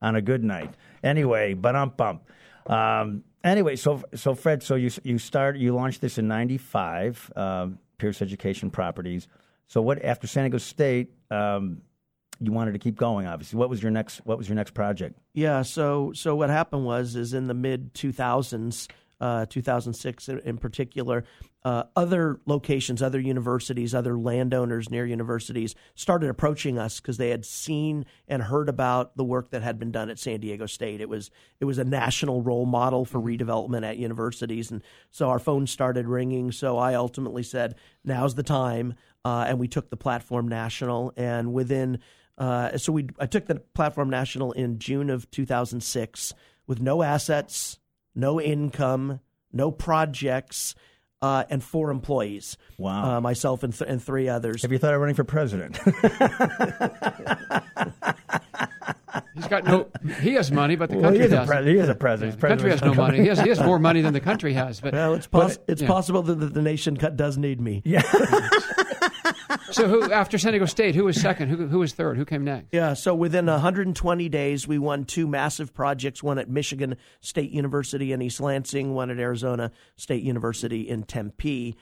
on 0.00 0.16
a 0.16 0.22
good 0.22 0.42
night. 0.42 0.72
Anyway, 1.04 1.52
but 1.52 1.76
um 1.76 1.92
bump. 1.94 2.22
Um, 2.68 3.24
anyway, 3.44 3.76
so 3.76 4.02
so 4.14 4.34
Fred, 4.34 4.62
so 4.62 4.74
you 4.74 4.90
you 5.04 5.18
start 5.18 5.56
you 5.56 5.74
launched 5.74 6.00
this 6.00 6.18
in 6.18 6.28
'95, 6.28 7.32
um, 7.36 7.78
Pierce 7.98 8.22
Education 8.22 8.70
Properties. 8.70 9.28
So 9.68 9.82
what 9.82 10.04
after 10.04 10.26
San 10.26 10.44
Diego 10.44 10.58
State, 10.58 11.12
um, 11.30 11.82
you 12.40 12.52
wanted 12.52 12.72
to 12.72 12.78
keep 12.78 12.96
going. 12.96 13.26
Obviously, 13.26 13.58
what 13.58 13.70
was 13.70 13.82
your 13.82 13.90
next 13.90 14.18
what 14.24 14.38
was 14.38 14.48
your 14.48 14.56
next 14.56 14.74
project? 14.74 15.18
Yeah. 15.34 15.62
So 15.62 16.12
so 16.14 16.34
what 16.34 16.50
happened 16.50 16.84
was 16.84 17.16
is 17.16 17.32
in 17.32 17.46
the 17.46 17.54
mid 17.54 17.94
2000s, 17.94 18.88
uh, 19.20 19.46
2006 19.46 20.28
in, 20.28 20.38
in 20.40 20.58
particular, 20.58 21.24
uh, 21.64 21.84
other 21.96 22.40
locations, 22.46 23.02
other 23.02 23.18
universities, 23.18 23.94
other 23.94 24.18
landowners 24.18 24.90
near 24.90 25.04
universities 25.04 25.74
started 25.94 26.30
approaching 26.30 26.78
us 26.78 27.00
because 27.00 27.16
they 27.16 27.30
had 27.30 27.44
seen 27.44 28.06
and 28.28 28.42
heard 28.42 28.68
about 28.68 29.16
the 29.16 29.24
work 29.24 29.50
that 29.50 29.62
had 29.62 29.78
been 29.78 29.90
done 29.90 30.10
at 30.10 30.18
San 30.18 30.40
Diego 30.40 30.66
State. 30.66 31.00
It 31.00 31.08
was 31.08 31.30
it 31.58 31.64
was 31.64 31.78
a 31.78 31.84
national 31.84 32.42
role 32.42 32.66
model 32.66 33.04
for 33.04 33.20
redevelopment 33.20 33.84
at 33.84 33.96
universities, 33.96 34.70
and 34.70 34.82
so 35.10 35.28
our 35.28 35.38
phones 35.38 35.70
started 35.70 36.06
ringing. 36.06 36.52
So 36.52 36.78
I 36.78 36.94
ultimately 36.94 37.42
said, 37.42 37.74
"Now's 38.04 38.34
the 38.34 38.42
time," 38.42 38.94
uh, 39.24 39.46
and 39.48 39.58
we 39.58 39.66
took 39.66 39.90
the 39.90 39.96
platform 39.96 40.46
national. 40.46 41.12
And 41.16 41.52
within 41.52 41.98
uh, 42.38 42.76
so 42.76 42.92
we 42.92 43.08
I 43.18 43.26
took 43.26 43.46
the 43.46 43.56
platform 43.74 44.10
national 44.10 44.52
in 44.52 44.78
June 44.78 45.10
of 45.10 45.30
2006 45.30 46.34
with 46.66 46.80
no 46.80 47.02
assets, 47.02 47.78
no 48.16 48.40
income, 48.40 49.20
no 49.52 49.70
projects 49.70 50.74
uh, 51.22 51.44
and 51.48 51.62
four 51.62 51.90
employees. 51.90 52.56
Wow. 52.78 53.16
Uh, 53.16 53.20
myself 53.20 53.62
and, 53.62 53.72
th- 53.76 53.88
and 53.88 54.02
three 54.02 54.28
others. 54.28 54.62
Have 54.62 54.72
you 54.72 54.78
thought 54.78 54.94
of 54.94 55.00
running 55.00 55.14
for 55.14 55.24
president? 55.24 55.78
He's 59.34 59.48
got 59.48 59.64
no. 59.64 59.88
He 60.20 60.32
has 60.34 60.50
money, 60.50 60.76
but 60.76 60.90
the 60.90 60.96
well, 60.96 61.04
country 61.04 61.22
he 61.22 61.28
doesn't. 61.28 61.46
pre- 61.46 61.72
he 61.72 61.78
is 61.78 61.88
a 61.88 61.94
president. 61.94 62.40
the 62.40 62.48
country 62.48 62.70
has 62.70 62.82
no 62.82 62.94
money. 62.94 63.20
He 63.20 63.28
has, 63.28 63.38
he 63.38 63.48
has 63.48 63.60
more 63.60 63.78
money 63.78 64.00
than 64.00 64.12
the 64.12 64.20
country 64.20 64.52
has. 64.54 64.80
But 64.80 64.94
well, 64.94 65.14
it's, 65.14 65.26
pos- 65.26 65.58
but, 65.58 65.64
it's 65.68 65.82
yeah. 65.82 65.88
possible 65.88 66.22
that 66.22 66.40
the, 66.40 66.46
the 66.46 66.62
nation 66.62 66.96
cut 66.96 67.16
does 67.16 67.36
need 67.38 67.60
me. 67.60 67.82
Yeah. 67.84 68.02
So 69.70 69.88
who 69.88 70.12
after 70.12 70.38
San 70.38 70.52
Diego 70.52 70.66
State? 70.66 70.94
Who 70.94 71.04
was 71.04 71.20
second? 71.20 71.48
Who, 71.48 71.66
who 71.66 71.78
was 71.78 71.92
third? 71.92 72.16
Who 72.16 72.24
came 72.24 72.44
next? 72.44 72.68
Yeah, 72.72 72.94
so 72.94 73.14
within 73.14 73.46
120 73.46 74.28
days, 74.28 74.66
we 74.66 74.78
won 74.78 75.04
two 75.04 75.26
massive 75.26 75.74
projects 75.74 76.22
one 76.22 76.38
at 76.38 76.48
Michigan 76.48 76.96
State 77.20 77.50
University 77.50 78.12
in 78.12 78.22
East 78.22 78.40
Lansing, 78.40 78.94
one 78.94 79.10
at 79.10 79.18
Arizona 79.18 79.70
State 79.96 80.22
University 80.22 80.88
in 80.88 81.02
Tempe. 81.04 81.76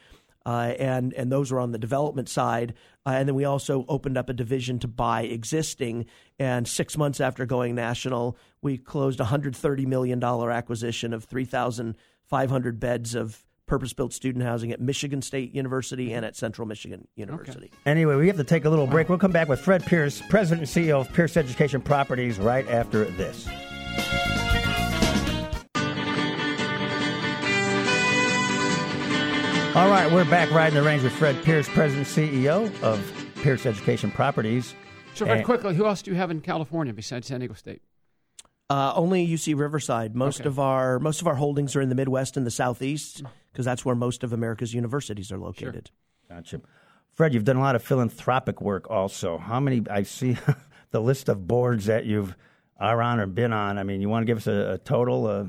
Uh, 0.47 0.75
and 0.79 1.15
and 1.15 1.33
those 1.33 1.51
were 1.51 1.59
on 1.59 1.73
the 1.73 1.79
development 1.79 2.29
side, 2.29 2.75
uh, 3.07 3.11
and 3.11 3.27
then 3.27 3.35
we 3.35 3.47
also 3.47 3.87
opened 3.89 4.19
up 4.19 4.29
a 4.29 4.35
division 4.35 4.79
to 4.79 4.87
buy 4.87 5.23
existing. 5.23 6.05
And 6.39 6.69
six 6.69 6.99
months 6.99 7.19
after 7.19 7.47
going 7.47 7.75
national, 7.75 8.37
we 8.61 8.77
closed 8.77 9.21
a 9.21 9.25
hundred 9.25 9.57
thirty 9.57 9.87
million 9.87 10.19
dollar 10.19 10.51
acquisition 10.51 11.15
of 11.15 11.25
three 11.25 11.47
thousand 11.47 11.97
five 12.25 12.51
hundred 12.51 12.79
beds 12.79 13.15
of 13.15 13.44
purpose-built 13.67 14.13
student 14.13 14.45
housing 14.45 14.73
at 14.73 14.81
Michigan 14.81 15.23
State 15.23 15.55
University 15.55 16.13
and 16.13 16.25
at 16.25 16.37
Central 16.37 16.67
Michigan 16.69 17.09
University. 17.17 17.71
Anyway, 17.87 18.15
we 18.17 18.27
have 18.29 18.37
to 18.37 18.45
take 18.45 18.65
a 18.65 18.71
little 18.71 18.87
break. 18.87 19.09
We'll 19.09 19.19
come 19.19 19.33
back 19.33 19.49
with 19.49 19.61
Fred 19.61 19.85
Pierce, 19.85 20.23
President 20.29 20.69
and 20.77 20.87
CEO 20.87 21.01
of 21.01 21.13
Pierce 21.13 21.37
Education 21.37 21.81
Properties, 21.81 22.39
right 22.39 22.69
after 22.69 23.05
this. 23.05 23.49
All 29.77 29.89
right, 29.91 30.09
we're 30.13 30.25
back 30.27 30.53
riding 30.53 30.77
the 30.77 30.85
range 30.85 31.03
with 31.03 31.13
Fred 31.13 31.43
Pierce, 31.43 31.69
President 31.69 32.07
and 32.17 32.31
CEO 32.31 32.83
of 32.83 33.33
Pierce 33.43 33.67
Education 33.67 34.09
Properties. 34.13 34.73
So 35.15 35.25
very 35.25 35.39
And- 35.39 35.45
quickly, 35.45 35.75
who 35.75 35.85
else 35.85 36.01
do 36.01 36.13
you 36.13 36.17
have 36.17 36.31
in 36.31 36.41
California 36.43 36.93
besides 36.95 37.27
San 37.27 37.41
Diego 37.41 37.55
State? 37.55 37.83
Uh, 38.71 38.93
only 38.97 39.27
UC 39.27 39.55
Riverside. 39.59 40.15
Most 40.17 40.41
Okay. 40.41 40.49
of 40.49 40.59
our 40.59 40.99
most 40.99 41.21
of 41.21 41.27
our 41.27 41.35
holdings 41.35 41.77
are 41.77 41.81
in 41.83 41.91
the 41.91 41.95
Midwest 41.95 42.37
and 42.37 42.47
the 42.47 42.51
Southeast 42.51 43.23
because 43.53 43.65
that's 43.67 43.85
where 43.85 43.95
most 43.95 44.25
of 44.25 44.33
America's 44.33 44.73
universities 44.73 45.31
are 45.31 45.39
located. 45.39 45.91
Gotcha. 46.29 46.61
Fred, 47.13 47.35
you've 47.35 47.45
done 47.45 47.57
a 47.57 47.61
lot 47.61 47.77
of 47.77 47.83
philanthropic 47.83 48.61
work 48.61 48.91
also. 48.91 49.39
How 49.39 49.61
many, 49.61 49.83
I 49.91 50.03
see 50.03 50.37
the 50.91 51.01
list 51.01 51.29
of 51.29 51.47
boards 51.47 51.87
that 51.87 52.07
you've 52.07 52.35
are 52.79 53.01
on 53.03 53.21
or 53.21 53.27
been 53.27 53.53
on. 53.53 53.79
I 53.79 53.83
mean, 53.85 54.01
you 54.01 54.09
want 54.09 54.23
to 54.23 54.27
give 54.27 54.39
us 54.39 54.47
a, 54.47 54.73
a 54.73 54.79
total? 54.79 55.27
Uh, 55.27 55.47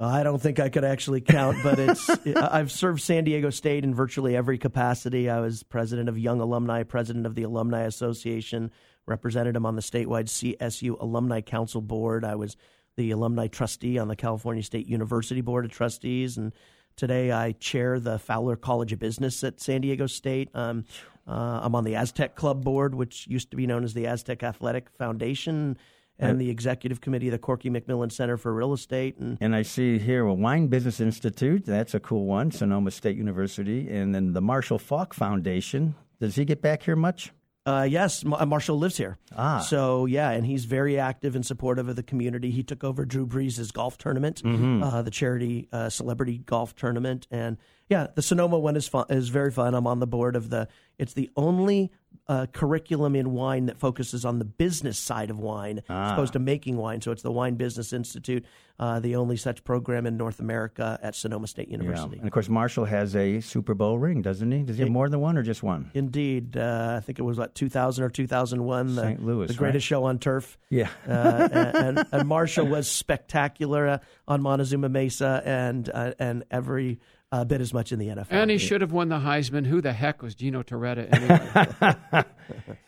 I 0.00 0.22
don't 0.22 0.40
think 0.40 0.58
I 0.58 0.68
could 0.68 0.84
actually 0.84 1.20
count, 1.20 1.58
but 1.62 1.78
it's 1.78 2.08
I've 2.36 2.72
served 2.72 3.02
San 3.02 3.24
Diego 3.24 3.50
State 3.50 3.84
in 3.84 3.94
virtually 3.94 4.34
every 4.34 4.56
capacity. 4.58 5.28
I 5.28 5.40
was 5.40 5.62
president 5.62 6.08
of 6.08 6.18
Young 6.18 6.40
Alumni, 6.40 6.82
president 6.82 7.26
of 7.26 7.34
the 7.34 7.42
Alumni 7.42 7.82
Association, 7.82 8.70
represented 9.06 9.54
them 9.54 9.66
on 9.66 9.76
the 9.76 9.82
statewide 9.82 10.26
CSU 10.26 10.98
Alumni 11.00 11.40
Council 11.40 11.80
Board. 11.80 12.24
I 12.24 12.34
was 12.34 12.56
the 12.96 13.10
alumni 13.10 13.46
trustee 13.46 13.98
on 13.98 14.08
the 14.08 14.16
California 14.16 14.62
State 14.62 14.86
University 14.86 15.40
Board 15.40 15.64
of 15.64 15.70
Trustees, 15.70 16.36
and 16.36 16.52
today 16.96 17.32
I 17.32 17.52
chair 17.52 17.98
the 17.98 18.18
Fowler 18.18 18.56
College 18.56 18.92
of 18.92 18.98
Business 18.98 19.42
at 19.44 19.60
San 19.60 19.80
Diego 19.80 20.06
State. 20.06 20.50
Um, 20.54 20.84
uh, 21.26 21.60
I'm 21.62 21.74
on 21.74 21.84
the 21.84 21.94
Aztec 21.94 22.34
Club 22.34 22.64
Board, 22.64 22.94
which 22.94 23.26
used 23.28 23.50
to 23.50 23.56
be 23.56 23.66
known 23.66 23.84
as 23.84 23.94
the 23.94 24.06
Aztec 24.06 24.42
Athletic 24.42 24.90
Foundation. 24.90 25.76
And 26.18 26.40
the 26.40 26.50
executive 26.50 27.00
committee 27.00 27.26
of 27.26 27.32
the 27.32 27.38
Corky 27.38 27.68
McMillin 27.68 28.12
Center 28.12 28.36
for 28.36 28.54
Real 28.54 28.72
Estate, 28.72 29.16
and 29.18 29.36
and 29.40 29.56
I 29.56 29.62
see 29.62 29.98
here 29.98 30.24
a 30.24 30.32
Wine 30.32 30.68
Business 30.68 31.00
Institute. 31.00 31.64
That's 31.66 31.94
a 31.94 32.00
cool 32.00 32.26
one. 32.26 32.52
Sonoma 32.52 32.92
State 32.92 33.16
University. 33.16 33.90
And 33.90 34.14
then 34.14 34.32
the 34.32 34.40
Marshall 34.40 34.78
Faulk 34.78 35.14
Foundation. 35.14 35.96
Does 36.20 36.36
he 36.36 36.44
get 36.44 36.62
back 36.62 36.84
here 36.84 36.94
much? 36.94 37.32
Uh, 37.64 37.86
yes, 37.88 38.24
Ma- 38.24 38.44
Marshall 38.44 38.76
lives 38.78 38.96
here. 38.96 39.18
Ah. 39.36 39.60
So, 39.60 40.06
yeah, 40.06 40.30
and 40.30 40.44
he's 40.44 40.64
very 40.64 40.98
active 40.98 41.36
and 41.36 41.46
supportive 41.46 41.88
of 41.88 41.94
the 41.96 42.02
community. 42.02 42.50
He 42.50 42.62
took 42.64 42.82
over 42.82 43.04
Drew 43.04 43.26
Brees' 43.26 43.72
golf 43.72 43.96
tournament, 43.98 44.42
uh, 44.44 45.02
the 45.02 45.10
charity 45.12 45.68
uh, 45.72 45.88
celebrity 45.88 46.38
golf 46.38 46.74
tournament. 46.74 47.28
And, 47.30 47.56
yeah, 47.88 48.06
the 48.14 48.22
Sonoma 48.22 48.58
one 48.58 48.76
is 48.76 48.88
fun, 48.88 49.06
is 49.10 49.28
very 49.28 49.50
fun. 49.50 49.74
I'm 49.74 49.86
on 49.86 50.00
the 50.00 50.06
board 50.06 50.36
of 50.36 50.50
the, 50.50 50.68
it's 50.98 51.14
the 51.14 51.30
only 51.36 51.92
uh, 52.28 52.46
curriculum 52.52 53.16
in 53.16 53.32
wine 53.32 53.66
that 53.66 53.78
focuses 53.78 54.24
on 54.24 54.38
the 54.38 54.44
business 54.44 54.98
side 54.98 55.30
of 55.30 55.38
wine 55.38 55.82
as 55.88 56.12
opposed 56.12 56.32
to 56.34 56.38
making 56.38 56.76
wine. 56.76 57.00
So 57.00 57.10
it's 57.10 57.22
the 57.22 57.32
Wine 57.32 57.56
Business 57.56 57.92
Institute, 57.92 58.44
uh, 58.78 59.00
the 59.00 59.16
only 59.16 59.36
such 59.36 59.64
program 59.64 60.06
in 60.06 60.16
North 60.16 60.38
America 60.38 60.98
at 61.02 61.14
Sonoma 61.14 61.46
State 61.46 61.68
University. 61.68 62.18
And 62.18 62.26
of 62.26 62.32
course, 62.32 62.48
Marshall 62.48 62.84
has 62.84 63.16
a 63.16 63.40
Super 63.40 63.74
Bowl 63.74 63.98
ring, 63.98 64.22
doesn't 64.22 64.50
he? 64.50 64.62
Does 64.62 64.76
he 64.76 64.84
have 64.84 64.92
more 64.92 65.08
than 65.08 65.20
one 65.20 65.36
or 65.36 65.42
just 65.42 65.62
one? 65.62 65.90
Indeed, 65.94 66.56
uh, 66.56 66.94
I 66.98 67.00
think 67.00 67.18
it 67.18 67.22
was 67.22 67.38
what 67.38 67.54
2000 67.54 68.04
or 68.04 68.08
2001, 68.08 68.94
the, 68.94 69.02
St. 69.02 69.24
Louis, 69.24 69.48
the 69.48 69.54
greatest 69.54 69.86
show 69.86 70.04
on 70.04 70.18
turf. 70.18 70.56
Yeah. 70.70 70.88
uh, 71.08 71.48
and, 71.52 72.06
and 72.12 72.28
Marshall 72.28 72.66
was 72.66 72.90
spectacular 72.90 73.88
uh, 73.88 73.98
on 74.28 74.42
Montezuma 74.42 74.88
Mesa, 74.88 75.42
and 75.44 75.90
uh, 75.92 76.12
and 76.18 76.44
every 76.50 77.00
uh, 77.32 77.44
bit 77.44 77.60
as 77.60 77.72
much 77.72 77.90
in 77.90 77.98
the 77.98 78.08
NFL. 78.08 78.26
And 78.30 78.50
he 78.50 78.58
should 78.58 78.82
have 78.82 78.92
won 78.92 79.08
the 79.08 79.18
Heisman. 79.18 79.66
Who 79.66 79.80
the 79.80 79.92
heck 79.92 80.22
was 80.22 80.34
Gino 80.34 80.62
Torretta 80.62 81.12
anyway? 81.12 82.24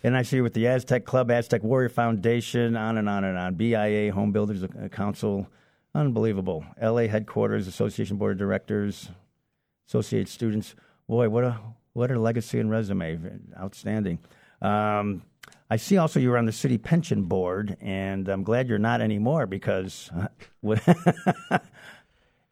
And 0.02 0.14
I 0.14 0.22
see 0.22 0.42
with 0.42 0.52
the 0.52 0.66
Aztec 0.66 1.06
Club, 1.06 1.30
Aztec 1.30 1.62
Warrior 1.62 1.88
Foundation, 1.88 2.76
on 2.76 2.98
and 2.98 3.08
on 3.08 3.24
and 3.24 3.38
on. 3.38 3.54
BIA, 3.54 4.12
Home 4.12 4.32
Builders 4.32 4.62
uh, 4.62 4.88
Council, 4.88 5.48
unbelievable. 5.94 6.62
LA 6.80 7.06
headquarters, 7.06 7.66
Association 7.66 8.18
Board 8.18 8.32
of 8.32 8.38
Directors, 8.38 9.08
Associate 9.88 10.28
Students. 10.28 10.74
Boy, 11.08 11.30
what 11.30 11.44
a 11.44 11.58
what 11.94 12.10
a 12.10 12.20
legacy 12.20 12.60
and 12.60 12.70
resume! 12.70 13.18
Outstanding. 13.58 14.18
Um, 14.60 15.22
I 15.70 15.76
see 15.76 15.96
also 15.96 16.20
you 16.20 16.28
were 16.28 16.38
on 16.38 16.44
the 16.44 16.52
city 16.52 16.76
pension 16.76 17.22
board, 17.22 17.78
and 17.80 18.28
I'm 18.28 18.42
glad 18.42 18.68
you're 18.68 18.78
not 18.78 19.00
anymore 19.00 19.46
because. 19.46 20.10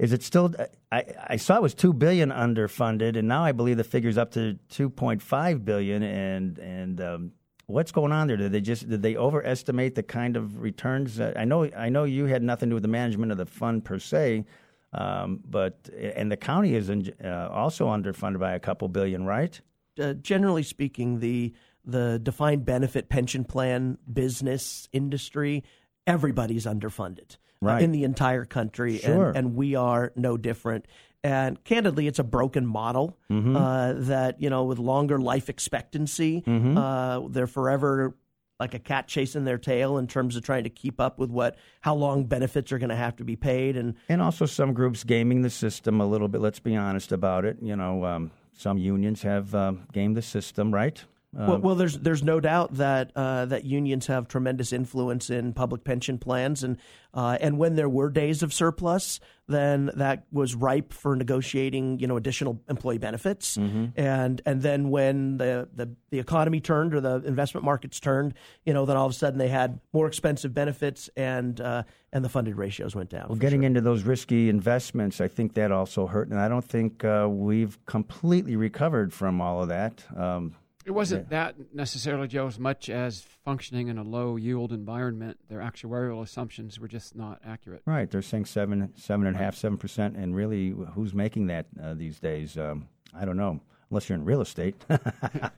Is 0.03 0.13
it 0.13 0.23
still? 0.23 0.53
I, 0.91 1.05
I 1.29 1.37
saw 1.37 1.57
it 1.57 1.63
was 1.63 1.75
two 1.75 1.93
billion 1.93 2.31
underfunded, 2.31 3.17
and 3.17 3.29
now 3.29 3.45
I 3.45 3.53
believe 3.53 3.77
the 3.77 3.85
figure's 3.85 4.19
up 4.19 4.33
to 4.33 4.59
two 4.69 4.91
point 4.91 5.23
five 5.23 5.65
billion. 5.65 6.03
And 6.03 6.59
and 6.59 7.01
um, 7.01 7.33
what's 7.67 7.93
going 7.93 8.11
on 8.11 8.27
there? 8.27 8.37
Did 8.37 8.51
they 8.51 8.61
just 8.61 8.89
did 8.89 9.01
they 9.01 9.17
overestimate 9.17 9.95
the 9.95 10.03
kind 10.03 10.37
of 10.37 10.61
returns? 10.61 11.21
I 11.21 11.45
know 11.45 11.71
I 11.77 11.89
know 11.89 12.03
you 12.03 12.27
had 12.27 12.43
nothing 12.43 12.69
to 12.69 12.73
do 12.73 12.75
with 12.75 12.83
the 12.83 12.89
management 12.89 13.31
of 13.31 13.39
the 13.39 13.47
fund 13.47 13.85
per 13.85 14.01
se, 14.01 14.45
um, 14.93 15.39
but 15.49 15.89
and 15.97 16.33
the 16.33 16.37
county 16.37 16.75
is 16.75 16.91
in, 16.91 17.13
uh, 17.25 17.49
also 17.53 17.87
underfunded 17.87 18.41
by 18.41 18.55
a 18.55 18.61
couple 18.61 18.89
billion, 18.89 19.25
right? 19.25 19.61
uh, 20.01 20.15
generally 20.15 20.63
speaking, 20.63 21.21
the 21.21 21.53
the 21.85 22.21
defined 22.23 22.65
benefit 22.65 23.09
pension 23.09 23.45
plan 23.45 23.99
business 24.11 24.89
industry, 24.93 25.65
everybody's 26.07 26.65
underfunded 26.65 27.37
Right. 27.63 27.83
in 27.83 27.93
the 27.93 28.05
entire 28.05 28.45
country, 28.45 28.99
Sure. 28.99 29.29
and, 29.29 29.37
and 29.39 29.55
we 29.55 29.75
are 29.77 30.13
no 30.17 30.37
different. 30.37 30.87
And 31.25 31.63
candidly, 31.63 32.09
it's 32.09 32.19
a 32.19 32.25
broken 32.25 32.67
model 32.67 33.17
Mm-hmm. 33.31 33.57
uh, 33.57 33.93
that 34.11 34.43
you 34.43 34.51
know, 34.51 34.65
with 34.65 34.79
longer 34.79 35.19
life 35.19 35.49
expectancy, 35.49 36.43
Mm-hmm. 36.47 36.77
uh, 36.77 37.29
they're 37.29 37.47
forever 37.47 38.17
like 38.61 38.75
a 38.75 38.79
cat 38.79 39.09
chasing 39.09 39.45
their 39.45 39.59
tail 39.59 39.99
in 39.99 40.07
terms 40.07 40.37
of 40.37 40.45
trying 40.45 40.63
to 40.65 40.71
keep 40.71 41.01
up 41.01 41.19
with 41.19 41.31
what 41.31 41.57
how 41.81 41.95
long 41.95 42.25
benefits 42.27 42.71
are 42.73 42.79
going 42.79 42.91
to 42.91 42.97
have 42.97 43.17
to 43.17 43.25
be 43.25 43.35
paid 43.35 43.77
and 43.77 43.95
And 44.09 44.23
also 44.23 44.47
some 44.47 44.73
groups 44.73 45.03
gaming 45.05 45.43
the 45.43 45.51
system 45.51 46.01
a 46.01 46.07
little 46.07 46.29
bit. 46.29 46.41
Let's 46.41 46.61
be 46.61 46.77
honest 46.77 47.11
about 47.13 47.45
it. 47.45 47.57
You 47.61 47.75
know, 47.75 48.05
um, 48.05 48.31
some 48.53 48.79
unions 48.79 49.23
have 49.23 49.53
um, 49.55 49.87
gamed 49.93 50.17
the 50.17 50.23
system, 50.23 50.73
right? 50.73 51.03
Well, 51.35 51.59
well, 51.59 51.75
there's 51.75 51.99
there's 51.99 52.23
no 52.23 52.41
doubt 52.41 52.75
that 52.75 53.11
uh, 53.17 53.47
that 53.47 53.65
unions 53.65 54.07
have 54.09 54.29
tremendous 54.29 54.71
influence 54.71 55.31
in 55.31 55.55
public 55.55 55.83
pension 55.83 56.19
plans, 56.19 56.63
and 56.63 56.77
uh, 57.15 57.39
and 57.41 57.59
when 57.59 57.75
there 57.75 57.89
were 57.89 58.11
days 58.11 58.43
of 58.43 58.53
surplus, 58.53 59.19
then 59.49 59.91
that 59.95 60.27
was 60.31 60.55
ripe 60.55 60.93
for 60.93 61.17
negotiating, 61.17 61.99
you 62.01 62.07
know, 62.07 62.19
additional 62.19 62.61
employee 62.69 62.99
benefits, 62.99 63.57
mm-hmm. 63.57 63.99
and 63.99 64.43
and 64.45 64.61
then 64.61 64.91
when 64.91 65.39
the, 65.39 65.71
the 65.75 65.89
the 66.11 66.19
economy 66.19 66.61
turned 66.61 66.95
or 66.95 67.01
the 67.01 67.23
investment 67.25 67.65
markets 67.65 67.99
turned, 67.99 68.35
you 68.67 68.75
know, 68.75 68.85
then 68.85 68.99
all 68.99 69.07
of 69.07 69.13
a 69.13 69.15
sudden 69.15 69.39
they 69.39 69.49
had 69.49 69.81
more 69.95 70.07
expensive 70.07 70.53
benefits, 70.53 71.09
and 71.17 71.63
uh, 71.63 71.83
and 72.13 72.23
the 72.23 72.29
funded 72.29 72.57
ratios 72.57 72.95
went 72.95 73.09
down. 73.09 73.29
Well, 73.29 73.39
getting 73.39 73.61
sure. 73.61 73.69
into 73.69 73.81
those 73.81 74.03
risky 74.03 74.51
investments, 74.51 75.19
I 75.19 75.29
think 75.29 75.55
that 75.55 75.73
also 75.73 76.07
hurt, 76.07 76.29
and 76.29 76.39
I 76.39 76.49
don't 76.49 76.65
think 76.65 77.05
uh, 77.05 77.27
we've 77.31 77.79
completely 77.87 78.57
recovered 78.57 79.15
from 79.15 79.41
all 79.41 79.63
of 79.63 79.69
that. 79.69 80.05
Um, 80.15 80.55
it 80.85 80.91
wasn't 80.91 81.31
that 81.31 81.55
necessarily, 81.75 82.29
Joe, 82.29 82.47
as 82.47 82.59
much 82.59 82.91
as 82.91 83.23
functioning 83.45 83.89
in 83.89 83.99
a 83.99 84.03
low 84.03 84.37
yield 84.37 84.73
environment. 84.73 85.39
Their 85.49 85.61
actuarial 85.61 86.23
assumptions 86.23 86.79
were 86.81 86.89
just 86.89 87.15
not 87.15 87.41
accurate. 87.45 87.83
Right, 87.87 88.11
they're 88.11 88.23
saying 88.23 88.47
seven, 88.47 88.93
seven 88.97 89.27
and 89.27 89.37
a 89.37 89.39
half, 89.39 89.55
seven 89.57 89.79
percent, 89.79 90.17
and 90.17 90.35
really, 90.35 90.71
who's 90.95 91.15
making 91.15 91.47
that 91.47 91.67
uh, 91.83 91.95
these 91.95 92.19
days? 92.19 92.57
Um, 92.57 92.89
I 93.15 93.25
don't 93.25 93.37
know, 93.37 93.61
unless 93.91 94.09
you're 94.09 94.19
in 94.19 94.25
real 94.25 94.41
estate. 94.41 94.75
well, 94.89 95.51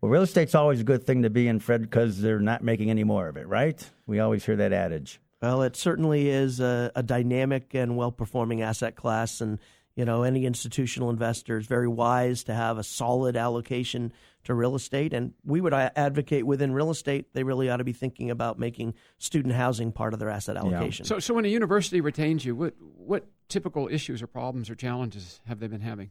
real 0.00 0.22
estate's 0.22 0.54
always 0.54 0.80
a 0.80 0.84
good 0.84 1.04
thing 1.04 1.22
to 1.22 1.30
be 1.30 1.48
in, 1.48 1.58
Fred, 1.60 1.82
because 1.82 2.20
they're 2.20 2.40
not 2.40 2.62
making 2.62 2.90
any 2.90 3.04
more 3.04 3.28
of 3.28 3.36
it, 3.36 3.46
right? 3.46 3.90
We 4.06 4.20
always 4.20 4.44
hear 4.44 4.56
that 4.56 4.72
adage. 4.72 5.20
Well, 5.42 5.62
it 5.62 5.74
certainly 5.74 6.28
is 6.28 6.60
a, 6.60 6.92
a 6.94 7.02
dynamic 7.02 7.74
and 7.74 7.96
well-performing 7.96 8.62
asset 8.62 8.94
class, 8.94 9.40
and 9.40 9.58
you 9.94 10.04
know, 10.04 10.22
any 10.22 10.46
institutional 10.46 11.10
investor 11.10 11.58
is 11.58 11.66
very 11.66 11.88
wise 11.88 12.44
to 12.44 12.54
have 12.54 12.78
a 12.78 12.82
solid 12.82 13.36
allocation 13.36 14.12
to 14.44 14.54
real 14.54 14.74
estate. 14.74 15.12
And 15.12 15.34
we 15.44 15.60
would 15.60 15.72
uh, 15.72 15.90
advocate 15.94 16.46
within 16.46 16.72
real 16.72 16.90
estate, 16.90 17.32
they 17.34 17.44
really 17.44 17.70
ought 17.70 17.76
to 17.76 17.84
be 17.84 17.92
thinking 17.92 18.30
about 18.30 18.58
making 18.58 18.94
student 19.18 19.54
housing 19.54 19.92
part 19.92 20.14
of 20.14 20.20
their 20.20 20.30
asset 20.30 20.56
allocation. 20.56 21.04
Yeah. 21.04 21.08
So, 21.08 21.18
so 21.18 21.34
when 21.34 21.44
a 21.44 21.48
university 21.48 22.00
retains 22.00 22.44
you, 22.44 22.56
what, 22.56 22.74
what 22.78 23.26
typical 23.48 23.88
issues 23.88 24.22
or 24.22 24.26
problems 24.26 24.70
or 24.70 24.74
challenges 24.74 25.40
have 25.46 25.60
they 25.60 25.68
been 25.68 25.80
having? 25.80 26.10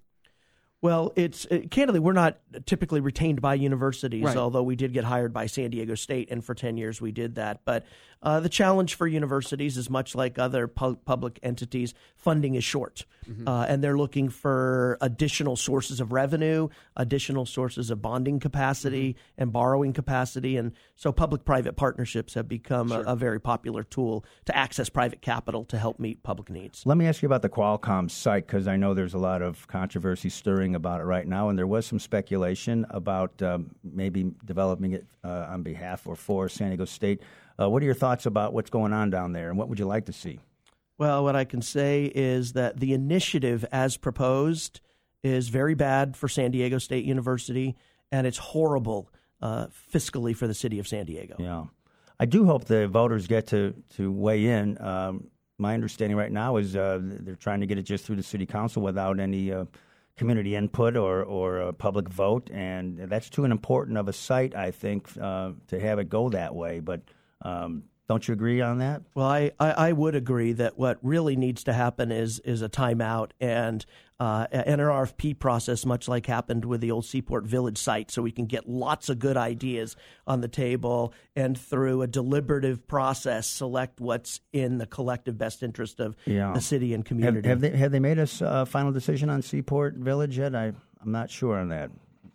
Well, 0.81 1.13
it's 1.15 1.45
it, 1.45 1.69
candidly 1.69 1.99
we're 1.99 2.13
not 2.13 2.39
typically 2.65 3.01
retained 3.01 3.39
by 3.41 3.53
universities, 3.53 4.23
right. 4.23 4.37
although 4.37 4.63
we 4.63 4.75
did 4.75 4.93
get 4.93 5.03
hired 5.03 5.31
by 5.31 5.45
San 5.45 5.69
Diego 5.69 5.95
State, 5.95 6.31
and 6.31 6.43
for 6.43 6.55
ten 6.55 6.77
years 6.77 6.99
we 6.99 7.11
did 7.11 7.35
that. 7.35 7.61
But 7.65 7.85
uh, 8.23 8.39
the 8.39 8.49
challenge 8.49 8.95
for 8.95 9.07
universities 9.07 9.77
is 9.77 9.89
much 9.89 10.13
like 10.15 10.37
other 10.37 10.67
pu- 10.67 10.95
public 10.95 11.39
entities, 11.41 11.93
funding 12.15 12.55
is 12.55 12.63
short, 12.63 13.05
mm-hmm. 13.27 13.47
uh, 13.47 13.65
and 13.65 13.83
they're 13.83 13.97
looking 13.97 14.29
for 14.29 14.97
additional 15.01 15.55
sources 15.55 15.99
of 15.99 16.11
revenue, 16.11 16.67
additional 16.95 17.45
sources 17.45 17.89
of 17.89 18.01
bonding 18.01 18.39
capacity 18.39 19.13
mm-hmm. 19.13 19.41
and 19.41 19.53
borrowing 19.53 19.93
capacity, 19.93 20.57
and 20.57 20.71
so 20.95 21.11
public-private 21.11 21.75
partnerships 21.75 22.35
have 22.35 22.47
become 22.47 22.89
sure. 22.89 23.03
a, 23.03 23.13
a 23.13 23.15
very 23.15 23.39
popular 23.39 23.83
tool 23.83 24.23
to 24.45 24.55
access 24.55 24.89
private 24.89 25.21
capital 25.21 25.65
to 25.65 25.77
help 25.77 25.99
meet 25.99 26.21
public 26.21 26.49
needs. 26.49 26.85
Let 26.85 26.97
me 26.97 27.07
ask 27.07 27.21
you 27.21 27.27
about 27.27 27.41
the 27.41 27.49
Qualcomm 27.49 28.09
site 28.09 28.45
because 28.45 28.67
I 28.67 28.77
know 28.77 28.93
there's 28.93 29.15
a 29.15 29.19
lot 29.19 29.41
of 29.41 29.67
controversy 29.67 30.29
stirring 30.29 30.70
about 30.75 31.01
it 31.01 31.05
right 31.05 31.27
now, 31.27 31.49
and 31.49 31.57
there 31.57 31.67
was 31.67 31.85
some 31.85 31.99
speculation 31.99 32.85
about 32.89 33.41
um, 33.41 33.71
maybe 33.83 34.31
developing 34.45 34.93
it 34.93 35.05
uh, 35.23 35.47
on 35.49 35.63
behalf 35.63 36.07
or 36.07 36.15
for 36.15 36.49
San 36.49 36.69
Diego 36.69 36.85
State. 36.85 37.21
Uh, 37.59 37.69
what 37.69 37.81
are 37.81 37.85
your 37.85 37.95
thoughts 37.95 38.25
about 38.25 38.53
what's 38.53 38.69
going 38.69 38.93
on 38.93 39.09
down 39.09 39.33
there, 39.33 39.49
and 39.49 39.57
what 39.57 39.69
would 39.69 39.79
you 39.79 39.85
like 39.85 40.05
to 40.05 40.13
see? 40.13 40.39
Well, 40.97 41.23
what 41.23 41.35
I 41.35 41.45
can 41.45 41.61
say 41.61 42.11
is 42.13 42.53
that 42.53 42.79
the 42.79 42.93
initiative 42.93 43.65
as 43.71 43.97
proposed 43.97 44.81
is 45.23 45.49
very 45.49 45.73
bad 45.75 46.15
for 46.15 46.27
San 46.27 46.51
Diego 46.51 46.77
State 46.77 47.05
University, 47.05 47.75
and 48.11 48.27
it's 48.27 48.37
horrible 48.37 49.09
uh, 49.41 49.67
fiscally 49.91 50.35
for 50.35 50.47
the 50.47 50.53
city 50.53 50.79
of 50.79 50.87
San 50.87 51.05
Diego. 51.05 51.35
Yeah. 51.39 51.65
I 52.19 52.25
do 52.25 52.45
hope 52.45 52.65
the 52.65 52.87
voters 52.87 53.25
get 53.25 53.47
to, 53.47 53.73
to 53.95 54.11
weigh 54.11 54.45
in. 54.45 54.79
Um, 54.79 55.27
my 55.57 55.73
understanding 55.73 56.17
right 56.17 56.31
now 56.31 56.57
is 56.57 56.75
uh, 56.75 56.99
they're 57.01 57.35
trying 57.35 57.61
to 57.61 57.65
get 57.65 57.77
it 57.77 57.83
just 57.83 58.05
through 58.05 58.17
the 58.17 58.23
city 58.23 58.45
council 58.45 58.81
without 58.81 59.19
any 59.19 59.51
uh, 59.51 59.65
community 60.17 60.55
input 60.55 60.95
or, 60.95 61.23
or 61.23 61.59
a 61.59 61.73
public 61.73 62.09
vote, 62.09 62.49
and 62.51 62.99
that's 62.99 63.29
too 63.29 63.45
important 63.45 63.97
of 63.97 64.07
a 64.07 64.13
site, 64.13 64.55
I 64.55 64.71
think, 64.71 65.09
uh, 65.19 65.51
to 65.67 65.79
have 65.79 65.99
it 65.99 66.09
go 66.09 66.29
that 66.29 66.53
way. 66.53 66.79
But 66.79 67.01
um, 67.41 67.83
don't 68.11 68.27
you 68.27 68.33
agree 68.33 68.59
on 68.59 68.79
that? 68.79 69.03
Well, 69.15 69.25
I, 69.25 69.51
I, 69.57 69.71
I, 69.71 69.91
would 69.93 70.15
agree 70.15 70.51
that 70.53 70.77
what 70.77 70.97
really 71.01 71.37
needs 71.37 71.63
to 71.63 71.71
happen 71.71 72.11
is 72.11 72.39
is 72.39 72.61
a 72.61 72.67
timeout 72.67 73.31
and 73.39 73.85
uh, 74.19 74.47
an 74.51 74.79
RFP 74.79 75.39
process, 75.39 75.85
much 75.85 76.09
like 76.09 76.25
happened 76.25 76.65
with 76.65 76.81
the 76.81 76.91
old 76.91 77.05
Seaport 77.05 77.45
Village 77.45 77.77
site, 77.77 78.11
so 78.11 78.21
we 78.21 78.33
can 78.33 78.47
get 78.47 78.67
lots 78.67 79.07
of 79.07 79.17
good 79.17 79.37
ideas 79.37 79.95
on 80.27 80.41
the 80.41 80.49
table 80.49 81.13
and 81.37 81.57
through 81.57 82.01
a 82.01 82.07
deliberative 82.07 82.85
process 82.85 83.47
select 83.47 84.01
what's 84.01 84.41
in 84.51 84.77
the 84.77 84.85
collective 84.85 85.37
best 85.37 85.63
interest 85.63 86.01
of 86.01 86.17
yeah. 86.25 86.51
the 86.51 86.59
city 86.59 86.93
and 86.93 87.05
community. 87.05 87.47
Have, 87.47 87.61
have, 87.61 87.71
they 87.71 87.77
have 87.77 87.91
they 87.93 87.99
made 87.99 88.19
a 88.19 88.27
uh, 88.41 88.65
final 88.65 88.91
decision 88.91 89.29
on 89.29 89.41
Seaport 89.41 89.95
Village 89.95 90.37
yet? 90.37 90.53
I 90.53 90.73
I'm 91.01 91.13
not 91.13 91.29
sure 91.29 91.57
on 91.57 91.69
that. 91.69 91.91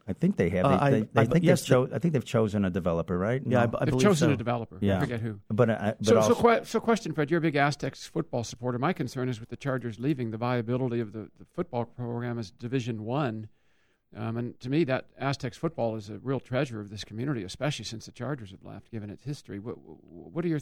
I 0.09 0.13
think 0.13 0.37
they 0.37 0.49
have. 0.51 0.69
They, 0.69 0.75
uh, 0.75 0.79
I, 0.81 0.91
they, 0.91 1.01
they 1.01 1.21
I, 1.21 1.25
think 1.25 1.45
yes, 1.45 1.63
they've 1.63 1.69
cho- 1.69 1.89
I 1.93 1.99
think 1.99 2.13
they've 2.13 2.25
chosen 2.25 2.65
a 2.65 2.71
developer, 2.71 3.19
right? 3.19 3.43
Yeah, 3.45 3.67
no? 3.67 3.79
I, 3.79 3.85
they've 3.85 3.99
chosen 3.99 4.29
so. 4.29 4.33
a 4.35 4.37
developer. 4.37 4.79
Yeah. 4.81 4.99
I 4.99 5.01
forget 5.01 5.21
who. 5.21 5.41
But, 5.49 5.71
uh, 5.71 5.95
but 5.99 6.07
so, 6.07 6.17
also, 6.17 6.35
so, 6.35 6.43
que- 6.43 6.65
so, 6.65 6.81
question, 6.81 7.13
Fred. 7.13 7.31
You're 7.31 7.39
a 7.39 7.41
big 7.43 7.57
Aztecs 7.57 8.07
football 8.07 8.45
supporter. 8.45 8.79
My 8.79 8.93
concern 8.93 9.29
is 9.29 9.41
with 9.41 9.49
the 9.49 9.57
Chargers 9.57 9.99
leaving, 9.99 10.31
the 10.31 10.37
viability 10.37 11.01
of 11.01 11.13
the, 11.13 11.29
the 11.39 11.45
football 11.55 11.85
program 11.85 12.39
as 12.39 12.51
Division 12.51 13.05
One. 13.05 13.49
Um, 14.17 14.37
and 14.37 14.61
to 14.61 14.71
me, 14.71 14.85
that 14.85 15.07
Aztecs 15.19 15.59
football 15.59 15.97
is 15.97 16.09
a 16.09 16.19
real 16.19 16.41
treasure 16.41 16.81
of 16.81 16.89
this 16.91 17.03
community, 17.03 17.43
especially 17.43 17.85
since 17.85 18.07
the 18.07 18.13
Chargers 18.13 18.53
have 18.53 18.63
left, 18.63 18.91
given 18.91 19.11
its 19.11 19.25
history. 19.25 19.59
What, 19.59 19.75
what 19.77 20.45
are 20.45 20.49
your 20.49 20.61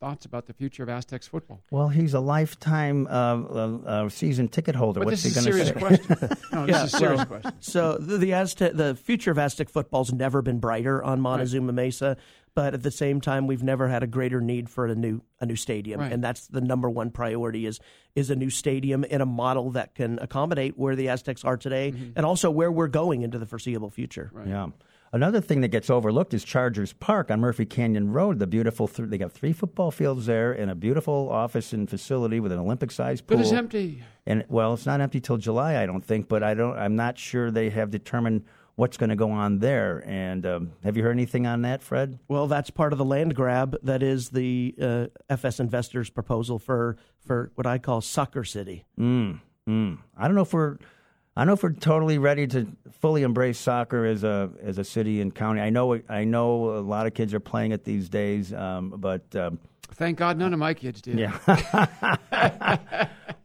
thoughts 0.00 0.24
about 0.24 0.46
the 0.46 0.52
future 0.52 0.82
of 0.82 0.88
Aztecs 0.88 1.28
football? 1.28 1.62
Well, 1.70 1.88
he's 1.88 2.14
a 2.14 2.20
lifetime 2.20 3.06
uh, 3.06 3.10
uh, 3.10 3.78
uh 3.86 4.08
season 4.08 4.48
ticket 4.48 4.74
holder. 4.74 5.00
But 5.00 5.06
What's 5.06 5.22
this 5.22 5.36
he 5.36 5.50
going 5.50 5.58
to 5.58 5.66
say? 5.66 5.72
Question. 5.72 6.38
No, 6.52 6.66
this 6.66 6.76
yeah, 6.76 6.84
is 6.84 6.94
a 6.94 6.96
serious 6.96 7.18
well, 7.18 7.26
question. 7.26 7.52
So 7.60 7.98
the 7.98 8.16
the, 8.18 8.32
Aztec, 8.32 8.72
the 8.74 8.94
future 8.96 9.30
of 9.30 9.38
Aztec 9.38 9.68
football's 9.68 10.12
never 10.12 10.42
been 10.42 10.58
brighter 10.58 11.02
on 11.02 11.20
Montezuma 11.20 11.68
right. 11.68 11.74
Mesa. 11.74 12.16
But 12.52 12.74
at 12.74 12.82
the 12.82 12.90
same 12.90 13.20
time, 13.20 13.46
we've 13.46 13.62
never 13.62 13.86
had 13.86 14.02
a 14.02 14.08
greater 14.08 14.40
need 14.40 14.68
for 14.68 14.86
a 14.86 14.94
new 14.96 15.22
a 15.40 15.46
new 15.46 15.54
stadium, 15.54 16.00
right. 16.00 16.12
and 16.12 16.22
that's 16.22 16.48
the 16.48 16.60
number 16.60 16.90
one 16.90 17.10
priority 17.10 17.64
is 17.64 17.78
is 18.16 18.28
a 18.30 18.34
new 18.34 18.50
stadium 18.50 19.04
in 19.04 19.20
a 19.20 19.26
model 19.26 19.70
that 19.70 19.94
can 19.94 20.18
accommodate 20.18 20.76
where 20.76 20.96
the 20.96 21.08
Aztecs 21.08 21.44
are 21.44 21.56
today, 21.56 21.92
mm-hmm. 21.92 22.10
and 22.16 22.26
also 22.26 22.50
where 22.50 22.72
we're 22.72 22.88
going 22.88 23.22
into 23.22 23.38
the 23.38 23.46
foreseeable 23.46 23.90
future. 23.90 24.30
Right. 24.32 24.48
Yeah. 24.48 24.68
Another 25.12 25.40
thing 25.40 25.60
that 25.62 25.68
gets 25.68 25.90
overlooked 25.90 26.32
is 26.34 26.44
Chargers 26.44 26.92
Park 26.92 27.32
on 27.32 27.40
Murphy 27.40 27.66
Canyon 27.66 28.12
Road. 28.12 28.38
The 28.38 28.46
beautiful, 28.46 28.86
th- 28.86 29.08
they 29.08 29.18
got 29.18 29.32
three 29.32 29.52
football 29.52 29.90
fields 29.90 30.26
there 30.26 30.52
and 30.52 30.70
a 30.70 30.76
beautiful 30.76 31.28
office 31.30 31.72
and 31.72 31.90
facility 31.90 32.38
with 32.38 32.52
an 32.52 32.60
Olympic-sized 32.60 33.26
pool. 33.26 33.36
But 33.36 33.42
it's 33.42 33.52
empty. 33.52 34.04
And 34.24 34.44
well, 34.48 34.74
it's 34.74 34.86
not 34.86 35.00
empty 35.00 35.20
till 35.20 35.36
July, 35.36 35.82
I 35.82 35.86
don't 35.86 36.04
think. 36.04 36.28
But 36.28 36.44
I 36.44 36.54
don't. 36.54 36.78
I'm 36.78 36.94
not 36.94 37.18
sure 37.18 37.50
they 37.50 37.70
have 37.70 37.90
determined 37.90 38.44
what's 38.76 38.96
going 38.96 39.10
to 39.10 39.16
go 39.16 39.32
on 39.32 39.58
there. 39.58 40.04
And 40.06 40.46
um, 40.46 40.72
have 40.84 40.96
you 40.96 41.02
heard 41.02 41.10
anything 41.10 41.44
on 41.44 41.62
that, 41.62 41.82
Fred? 41.82 42.20
Well, 42.28 42.46
that's 42.46 42.70
part 42.70 42.92
of 42.92 42.98
the 42.98 43.04
land 43.04 43.34
grab. 43.34 43.76
That 43.82 44.04
is 44.04 44.30
the 44.30 44.74
uh, 44.80 45.06
FS 45.28 45.58
Investors 45.58 46.08
proposal 46.08 46.60
for 46.60 46.96
for 47.26 47.50
what 47.56 47.66
I 47.66 47.78
call 47.78 48.00
Soccer 48.00 48.44
City. 48.44 48.84
Mm, 48.98 49.40
mm. 49.68 49.98
I 50.16 50.26
don't 50.26 50.36
know 50.36 50.42
if 50.42 50.52
we're 50.52 50.78
I 51.40 51.44
don't 51.44 51.46
know 51.46 51.54
if 51.54 51.62
we're 51.62 51.72
totally 51.72 52.18
ready 52.18 52.46
to 52.48 52.66
fully 53.00 53.22
embrace 53.22 53.58
soccer 53.58 54.04
as 54.04 54.24
a 54.24 54.50
as 54.62 54.76
a 54.76 54.84
city 54.84 55.22
and 55.22 55.34
county. 55.34 55.62
I 55.62 55.70
know 55.70 55.98
I 56.06 56.24
know 56.24 56.76
a 56.76 56.84
lot 56.84 57.06
of 57.06 57.14
kids 57.14 57.32
are 57.32 57.40
playing 57.40 57.72
it 57.72 57.82
these 57.82 58.10
days, 58.10 58.52
um, 58.52 58.92
but 58.98 59.34
um, 59.34 59.58
thank 59.92 60.18
God 60.18 60.36
none 60.36 60.52
of 60.52 60.58
my 60.58 60.74
kids 60.74 61.00
did. 61.00 61.18
Yeah. 61.18 61.38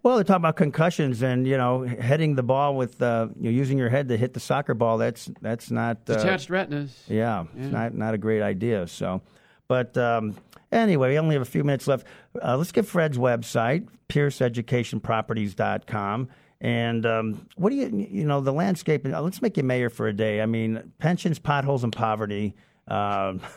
well, 0.03 0.15
they're 0.15 0.25
talking 0.25 0.41
about 0.41 0.57
concussions 0.57 1.23
and 1.23 1.47
you 1.47 1.55
know 1.55 1.83
heading 1.83 2.35
the 2.35 2.43
ball 2.43 2.75
with 2.75 3.01
uh, 3.01 3.29
you 3.39 3.45
know, 3.45 3.49
using 3.49 3.77
your 3.77 3.87
head 3.87 4.09
to 4.09 4.17
hit 4.17 4.33
the 4.33 4.41
soccer 4.41 4.73
ball. 4.73 4.97
That's 4.97 5.31
that's 5.39 5.71
not 5.71 5.99
uh, 6.09 6.17
detached 6.17 6.49
retinas. 6.49 7.01
Yeah, 7.07 7.45
yeah, 7.55 7.63
it's 7.63 7.71
not 7.71 7.93
not 7.93 8.13
a 8.13 8.17
great 8.17 8.41
idea. 8.41 8.87
So, 8.87 9.21
but 9.69 9.97
um, 9.97 10.35
anyway, 10.69 11.11
we 11.11 11.17
only 11.17 11.35
have 11.35 11.43
a 11.43 11.45
few 11.45 11.63
minutes 11.63 11.87
left. 11.87 12.05
Uh, 12.43 12.57
let's 12.57 12.73
get 12.73 12.85
Fred's 12.85 13.17
website, 13.17 13.87
PierceEducationProperties.com. 14.09 16.27
And 16.66 17.05
um, 17.05 17.47
what 17.57 17.70
do 17.70 17.76
you, 17.76 18.07
you 18.09 18.26
know, 18.26 18.41
the 18.41 18.51
landscape, 18.51 19.05
uh, 19.05 19.22
let's 19.22 19.39
make 19.39 19.55
you 19.55 19.61
mayor 19.61 19.91
for 19.91 20.07
a 20.07 20.13
day. 20.13 20.41
I 20.41 20.47
mean, 20.47 20.93
pensions, 20.97 21.38
potholes, 21.38 21.84
and 21.84 21.93
poverty. 21.93 22.55
Um, 22.88 23.39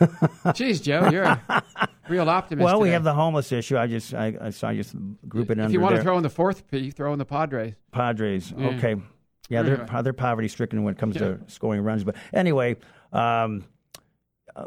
Jeez, 0.53 0.79
Joe, 0.79 1.09
you're 1.09 1.23
a 1.23 1.63
real 2.07 2.29
optimist. 2.29 2.63
Well, 2.63 2.75
today. 2.75 2.83
we 2.83 2.93
have 2.93 3.03
the 3.03 3.15
homeless 3.15 3.51
issue. 3.51 3.79
I 3.79 3.87
just, 3.87 4.13
I, 4.13 4.37
I 4.39 4.49
saw 4.51 4.69
you 4.69 4.83
group 5.27 5.49
it 5.49 5.53
if 5.53 5.57
under. 5.57 5.69
If 5.69 5.73
you 5.73 5.79
want 5.79 5.93
there. 5.93 6.03
to 6.03 6.03
throw 6.03 6.17
in 6.17 6.23
the 6.23 6.29
fourth 6.29 6.69
P, 6.69 6.91
throw 6.91 7.11
in 7.11 7.17
the 7.17 7.25
Padres. 7.25 7.73
Padres, 7.91 8.53
yeah. 8.55 8.67
okay. 8.67 8.95
Yeah, 9.49 9.63
they're, 9.63 10.03
they're 10.03 10.13
poverty 10.13 10.47
stricken 10.47 10.83
when 10.83 10.93
it 10.93 10.99
comes 10.99 11.15
yeah. 11.15 11.21
to 11.21 11.39
scoring 11.47 11.81
runs. 11.81 12.03
But 12.03 12.15
anyway, 12.31 12.77
um, 13.11 13.65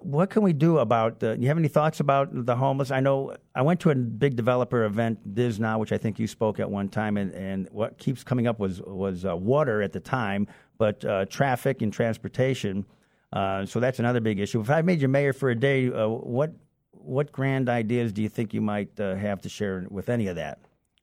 what 0.01 0.31
can 0.31 0.43
we 0.43 0.53
do 0.53 0.79
about 0.79 1.21
the, 1.21 1.37
you 1.39 1.49
have 1.49 1.59
any 1.59 1.69
thoughts 1.69 2.01
about 2.01 2.29
the 2.47 2.57
homeless 2.57 2.91
i 2.91 3.01
know 3.01 3.35
i 3.55 3.63
went 3.63 3.81
to 3.81 3.91
a 3.91 3.95
big 3.95 4.37
developer 4.37 4.85
event 4.85 5.19
DISNOW 5.35 5.79
which 5.79 5.93
i 5.93 5.99
think 5.99 6.19
you 6.19 6.27
spoke 6.27 6.61
at 6.61 6.71
one 6.71 6.89
time 6.89 7.17
and, 7.17 7.33
and 7.35 7.69
what 7.71 7.99
keeps 7.99 8.25
coming 8.25 8.47
up 8.47 8.59
was 8.59 8.81
was 8.83 9.25
uh, 9.25 9.37
water 9.37 9.83
at 9.83 9.93
the 9.93 10.01
time 10.01 10.47
but 10.79 11.05
uh, 11.05 11.25
traffic 11.27 11.83
and 11.83 11.93
transportation 11.93 12.85
Uh, 13.33 13.65
so 13.65 13.81
that's 13.81 13.99
another 13.99 14.21
big 14.21 14.39
issue. 14.39 14.61
If 14.61 14.69
I 14.71 14.83
made 14.83 15.01
you 15.01 15.09
mayor 15.09 15.33
for 15.33 15.51
a 15.51 15.55
day, 15.55 15.89
uh, 15.91 16.09
what 16.09 16.53
what 16.93 17.33
grand 17.33 17.69
ideas 17.69 18.13
do 18.13 18.21
you 18.23 18.29
think 18.29 18.53
you 18.55 18.61
might 18.61 19.01
uh, 19.01 19.15
have 19.17 19.41
to 19.43 19.49
share 19.49 19.87
with 19.91 20.09
any 20.09 20.29
of 20.29 20.37
that? 20.37 20.59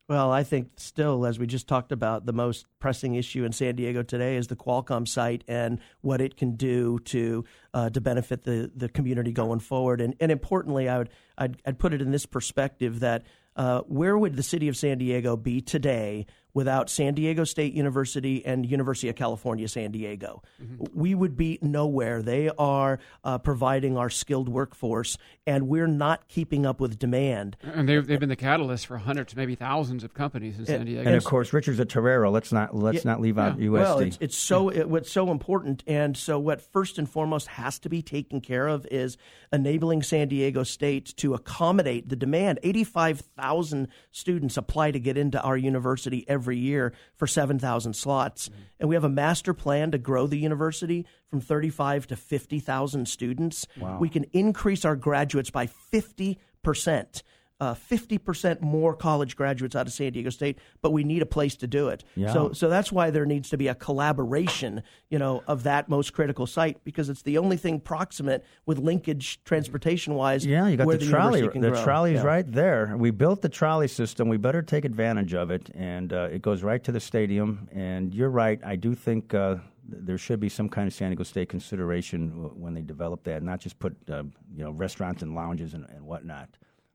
Well, 0.10 0.32
I 0.32 0.43
think 0.43 0.72
still, 0.78 1.28
as 1.28 1.38
we 1.38 1.45
just 1.45 1.68
talked 1.68 1.91
about, 1.91 2.26
the 2.26 2.34
most 2.34 2.66
pressing 2.80 3.14
issue 3.14 3.45
in 3.45 3.51
San 3.51 3.76
Diego 3.76 4.01
today 4.01 4.38
is 4.38 4.47
the 4.47 4.55
Qualcomm 4.55 5.07
site 5.07 5.43
and 5.47 5.80
what 6.01 6.20
it 6.20 6.36
can 6.36 6.55
do 6.55 6.97
to 7.05 7.45
uh, 7.76 7.91
to 7.91 8.01
benefit 8.01 8.41
the, 8.41 8.72
the 8.76 8.89
community 8.89 9.32
going 9.32 9.60
forward. 9.60 10.01
And, 10.01 10.16
and 10.20 10.32
importantly, 10.32 10.89
I 10.89 10.97
would 10.97 11.10
I'd, 11.38 11.62
I'd 11.64 11.78
put 11.78 11.93
it 11.93 12.01
in 12.01 12.10
this 12.10 12.26
perspective 12.26 13.01
that 13.01 13.22
uh, 13.55 13.82
where 13.82 14.18
would 14.18 14.36
the 14.36 14.41
city 14.41 14.68
of 14.68 14.76
San 14.76 14.97
Diego 14.97 15.38
be 15.38 15.62
today 15.62 16.26
without 16.54 16.89
San 16.89 17.14
Diego 17.14 17.43
State 17.43 17.74
University 17.74 18.45
and 18.45 18.66
University 18.66 19.10
of 19.10 19.16
California, 19.16 19.68
San 19.68 19.91
Diego. 19.91 20.41
Mm-hmm. 20.62 20.86
We 20.93 21.16
would 21.16 21.38
be 21.38 21.60
nowhere. 21.62 22.22
They 22.22 22.50
are 22.58 23.00
uh, 23.24 23.38
providing 23.38 23.97
our 23.97 24.10
skilled 24.10 24.50
workforce, 24.50 25.18
and 25.45 25.68
we're 25.68 25.88
not 25.88 26.28
keeping 26.28 26.66
up 26.66 26.80
with 26.80 26.97
demand. 26.97 27.58
And 27.64 27.88
they've, 27.88 28.06
they've 28.06 28.20
been 28.20 28.30
the 28.30 28.36
catalyst 28.36 28.88
for 28.88 28.97
hundreds, 28.97 29.36
maybe 29.36 29.56
thousands 29.56 30.04
of 30.04 30.14
companies 30.14 30.58
in 30.58 30.66
San 30.66 30.86
Diego. 30.86 31.08
And 31.08 31.16
of 31.16 31.24
course, 31.24 31.54
Richard's 31.54 31.80
a 31.80 31.86
Torero. 31.86 32.32
Let's 32.32 32.52
not 32.52 32.76
let's 32.76 33.06
yeah, 33.06 33.12
not 33.12 33.22
leave 33.22 33.38
out 33.38 33.60
yeah. 33.60 33.68
USD. 33.68 33.72
Well, 33.72 34.00
it's, 34.00 34.18
it's 34.20 34.38
so 34.38 34.70
it, 34.70 34.89
what's 34.89 35.12
so 35.12 35.32
important, 35.32 35.84
and 35.88 36.18
so 36.18 36.39
what 36.39 36.62
first 36.62 36.97
and 36.97 37.10
foremost 37.10 37.47
has 37.47 37.80
to 37.80 37.89
be 37.89 38.02
taken 38.02 38.41
care 38.41 38.68
of 38.68 38.88
is 38.89 39.18
enabling 39.54 40.04
San 40.04 40.28
Diego 40.28 40.64
State 40.64 41.14
to 41.18 41.34
accommodate 41.34 42.10
the 42.10 42.16
demand. 42.16 42.60
Eighty-five 42.64 43.22
thousand 43.38 43.88
students 44.12 44.58
apply 44.58 44.91
to 44.91 45.00
get 45.00 45.18
into 45.18 45.39
our 45.41 45.58
university 45.58 46.26
every 46.28 46.39
every 46.40 46.58
year 46.58 46.94
for 47.16 47.28
7,000 47.28 47.94
slots. 47.94 48.48
Mm-hmm. 48.48 48.62
And 48.80 48.90
we 48.90 48.96
have 48.96 49.04
a 49.04 49.10
master 49.10 49.54
plan 49.54 49.92
to 49.92 49.98
grow 49.98 50.26
the 50.26 50.38
university 50.38 51.06
from 51.30 51.42
35 51.42 52.08
to 52.08 52.16
50,000 52.16 53.08
students. 53.08 53.68
Wow. 53.78 54.00
We 54.00 54.10
can 54.10 54.24
increase 54.32 54.86
our 54.86 54.96
graduates 54.96 55.50
by 55.50 55.68
50 55.68 56.40
percent 56.62 57.24
uh, 57.60 57.74
50% 57.74 58.62
more 58.62 58.95
college 58.95 59.36
graduates 59.36 59.76
out 59.76 59.86
of 59.86 59.93
San 59.93 60.14
Diego 60.14 60.30
State, 60.30 60.60
but 60.82 60.91
we 60.91 61.03
need 61.03 61.22
a 61.22 61.26
place 61.26 61.55
to 61.57 61.68
do 61.68 61.89
it. 61.89 62.03
Yeah. 62.16 62.32
So, 62.32 62.53
so 62.53 62.70
that's 62.70 62.91
why 62.91 63.10
there 63.10 63.26
needs 63.26 63.49
to 63.49 63.57
be 63.57 63.68
a 63.68 63.76
collaboration, 63.76 64.82
you 65.10 65.20
know, 65.20 65.43
of 65.45 65.64
that 65.64 65.89
most 65.89 66.14
critical 66.14 66.47
site 66.47 66.82
because 66.84 67.10
it's 67.10 67.22
the 67.24 67.38
only 67.38 67.57
thing 67.57 67.80
proximate 67.80 68.45
with 68.66 68.80
linkage 68.80 69.43
transportation 69.43 70.16
wise. 70.16 70.45
Yeah, 70.45 70.68
you 70.68 70.78
got 70.78 70.88
the, 70.88 70.97
the 70.97 71.05
trolley. 71.05 71.41
The 71.41 71.47
grow. 71.47 71.84
trolley's 71.84 72.16
yeah. 72.16 72.24
right 72.24 72.49
there. 72.49 72.95
We 72.97 73.12
built 73.12 73.41
the 73.41 73.49
trolley 73.49 73.89
system. 73.89 74.30
We 74.30 74.38
better 74.38 74.62
take 74.62 74.86
advantage 74.86 75.34
of 75.34 75.51
it, 75.51 75.70
and 75.74 76.14
uh, 76.14 76.30
it 76.32 76.41
goes 76.41 76.64
right 76.64 76.84
to 76.86 76.91
the 76.91 76.99
stadium. 76.99 77.68
And 77.74 78.14
you're 78.14 78.30
right. 78.30 78.60
I 78.64 78.76
do 78.76 78.95
think. 78.95 79.34
Uh, 79.34 79.57
there 79.91 80.20
should 80.20 80.39
be 80.39 80.49
some 80.49 80.70
kind 80.70 80.86
of 80.86 80.93
San 80.93 81.10
Diego 81.10 81.24
State 81.24 81.49
consideration 81.49 82.30
when 82.60 82.76
they 82.76 82.82
develop 82.84 83.24
that, 83.24 83.41
not 83.41 83.60
just 83.60 83.80
put 83.80 83.97
uh, 84.07 84.22
you 84.55 84.64
know 84.64 84.70
restaurants 84.70 85.24
and 85.24 85.34
lounges 85.34 85.74
and, 85.74 85.84
and 85.89 86.05
whatnot 86.05 86.47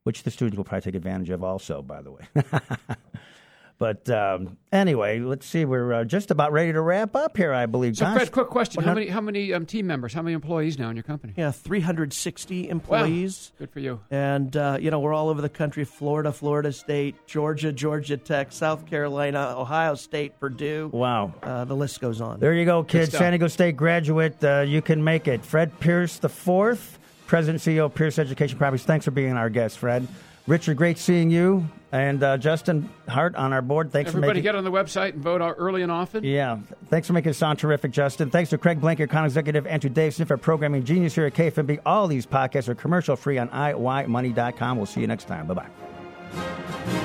which 0.05 0.23
the 0.23 0.31
students 0.31 0.57
will 0.57 0.65
probably 0.65 0.83
take 0.83 0.95
advantage 0.95 1.31
of 1.31 1.43
also, 1.43 1.83
by 1.83 2.01
the 2.03 2.13
way. 2.13 2.21
but 3.79 4.09
um, 4.11 4.59
anyway, 4.71 5.19
let's 5.19 5.47
see. 5.47 5.65
We're 5.65 5.93
uh, 5.93 6.05
just 6.05 6.31
about 6.31 6.53
ready 6.53 6.73
to 6.75 6.81
wrap 6.83 7.17
up 7.17 7.37
here, 7.39 7.55
I 7.55 7.65
believe. 7.65 7.97
So, 7.97 8.05
Gosh, 8.05 8.17
Fred, 8.17 8.33
quick 8.33 8.49
question: 8.49 8.83
How 8.85 8.93
many 8.93 9.09
how 9.09 9.23
many 9.23 9.55
um, 9.55 9.65
team 9.65 9.87
members? 9.87 10.13
How 10.13 10.21
many 10.21 10.35
employees 10.35 10.79
now 10.79 10.91
in 10.91 10.97
your 10.97 11.03
company? 11.05 11.33
Yeah, 11.37 11.51
three 11.51 11.81
hundred 11.81 12.13
sixty 12.13 12.69
employees. 12.69 13.53
Wow. 13.55 13.59
Good 13.61 13.71
for 13.71 13.81
you. 13.81 14.01
And 14.11 14.55
uh, 14.55 14.77
you 14.79 14.91
know, 14.91 15.01
we're 15.01 15.15
all 15.15 15.31
over 15.31 15.41
the 15.41 15.49
country: 15.49 15.85
Florida, 15.85 16.33
Florida 16.33 16.71
State, 16.71 17.27
Georgia, 17.27 17.73
Georgia 17.73 18.19
Tech, 18.19 18.53
South 18.53 18.85
Carolina, 18.85 19.55
Ohio 19.57 19.95
State, 19.95 20.39
Purdue. 20.39 20.91
Wow. 20.93 21.33
Uh, 21.43 21.65
the 21.65 21.75
list 21.75 21.99
goes 22.01 22.21
on. 22.21 22.41
There 22.41 22.53
you 22.53 22.67
go, 22.67 22.85
kids. 22.85 23.13
San 23.13 23.33
Diego 23.33 23.49
State 23.49 23.77
graduate. 23.77 24.45
Uh, 24.45 24.61
you 24.61 24.83
can 24.83 25.03
make 25.03 25.29
it. 25.29 25.43
Fred 25.43 25.81
Pierce 25.81 26.19
the 26.19 26.29
fourth 26.29 26.94
President 27.35 27.61
CEO 27.61 27.87
of 27.87 27.95
Pierce 27.97 28.21
Education 28.21 28.57
Properties. 28.59 28.85
Thanks 28.85 29.07
for 29.07 29.11
being 29.11 29.33
our 29.33 29.51
guest, 29.51 29.81
Fred. 29.81 30.07
Richard, 30.47 30.77
great 30.77 30.99
seeing 30.99 31.31
you. 31.31 31.69
And 31.91 32.23
uh, 32.23 32.37
Justin 32.37 32.89
Hart 33.09 33.35
on 33.35 33.53
our 33.53 33.61
board. 33.61 33.91
Thanks 33.91 34.11
Everybody 34.11 34.29
for 34.29 34.35
making. 34.37 34.47
Everybody 34.47 34.53
get 34.53 34.55
on 34.55 34.63
the 34.63 34.71
website 34.71 35.15
and 35.15 35.23
vote 35.25 35.41
early 35.59 35.83
and 35.83 35.91
often. 35.91 36.23
Yeah. 36.23 36.59
Thanks 36.91 37.09
for 37.09 37.13
making 37.13 37.31
it 37.31 37.35
sound 37.35 37.59
terrific, 37.59 37.91
Justin. 37.91 38.31
Thanks 38.31 38.51
to 38.51 38.59
Craig 38.59 38.81
Blank, 38.81 39.01
account 39.01 39.27
executive, 39.27 39.67
and 39.67 39.83
to 39.83 39.89
Dave 39.89 40.15
Smith, 40.15 40.31
our 40.31 40.37
programming 40.37 40.85
genius 40.85 41.17
here 41.17 41.27
at 41.27 41.35
KFMB. 41.35 41.81
All 41.85 42.07
these 42.07 42.25
podcasts 42.25 42.69
are 42.69 42.77
commercial 42.77 43.17
free 43.17 43.39
on 43.39 43.49
iYmoney.com. 43.49 44.77
We'll 44.77 44.87
see 44.87 45.01
you 45.01 45.09
next 45.09 45.27
time. 45.27 45.49
Bye 45.49 45.55
bye. 45.55 47.01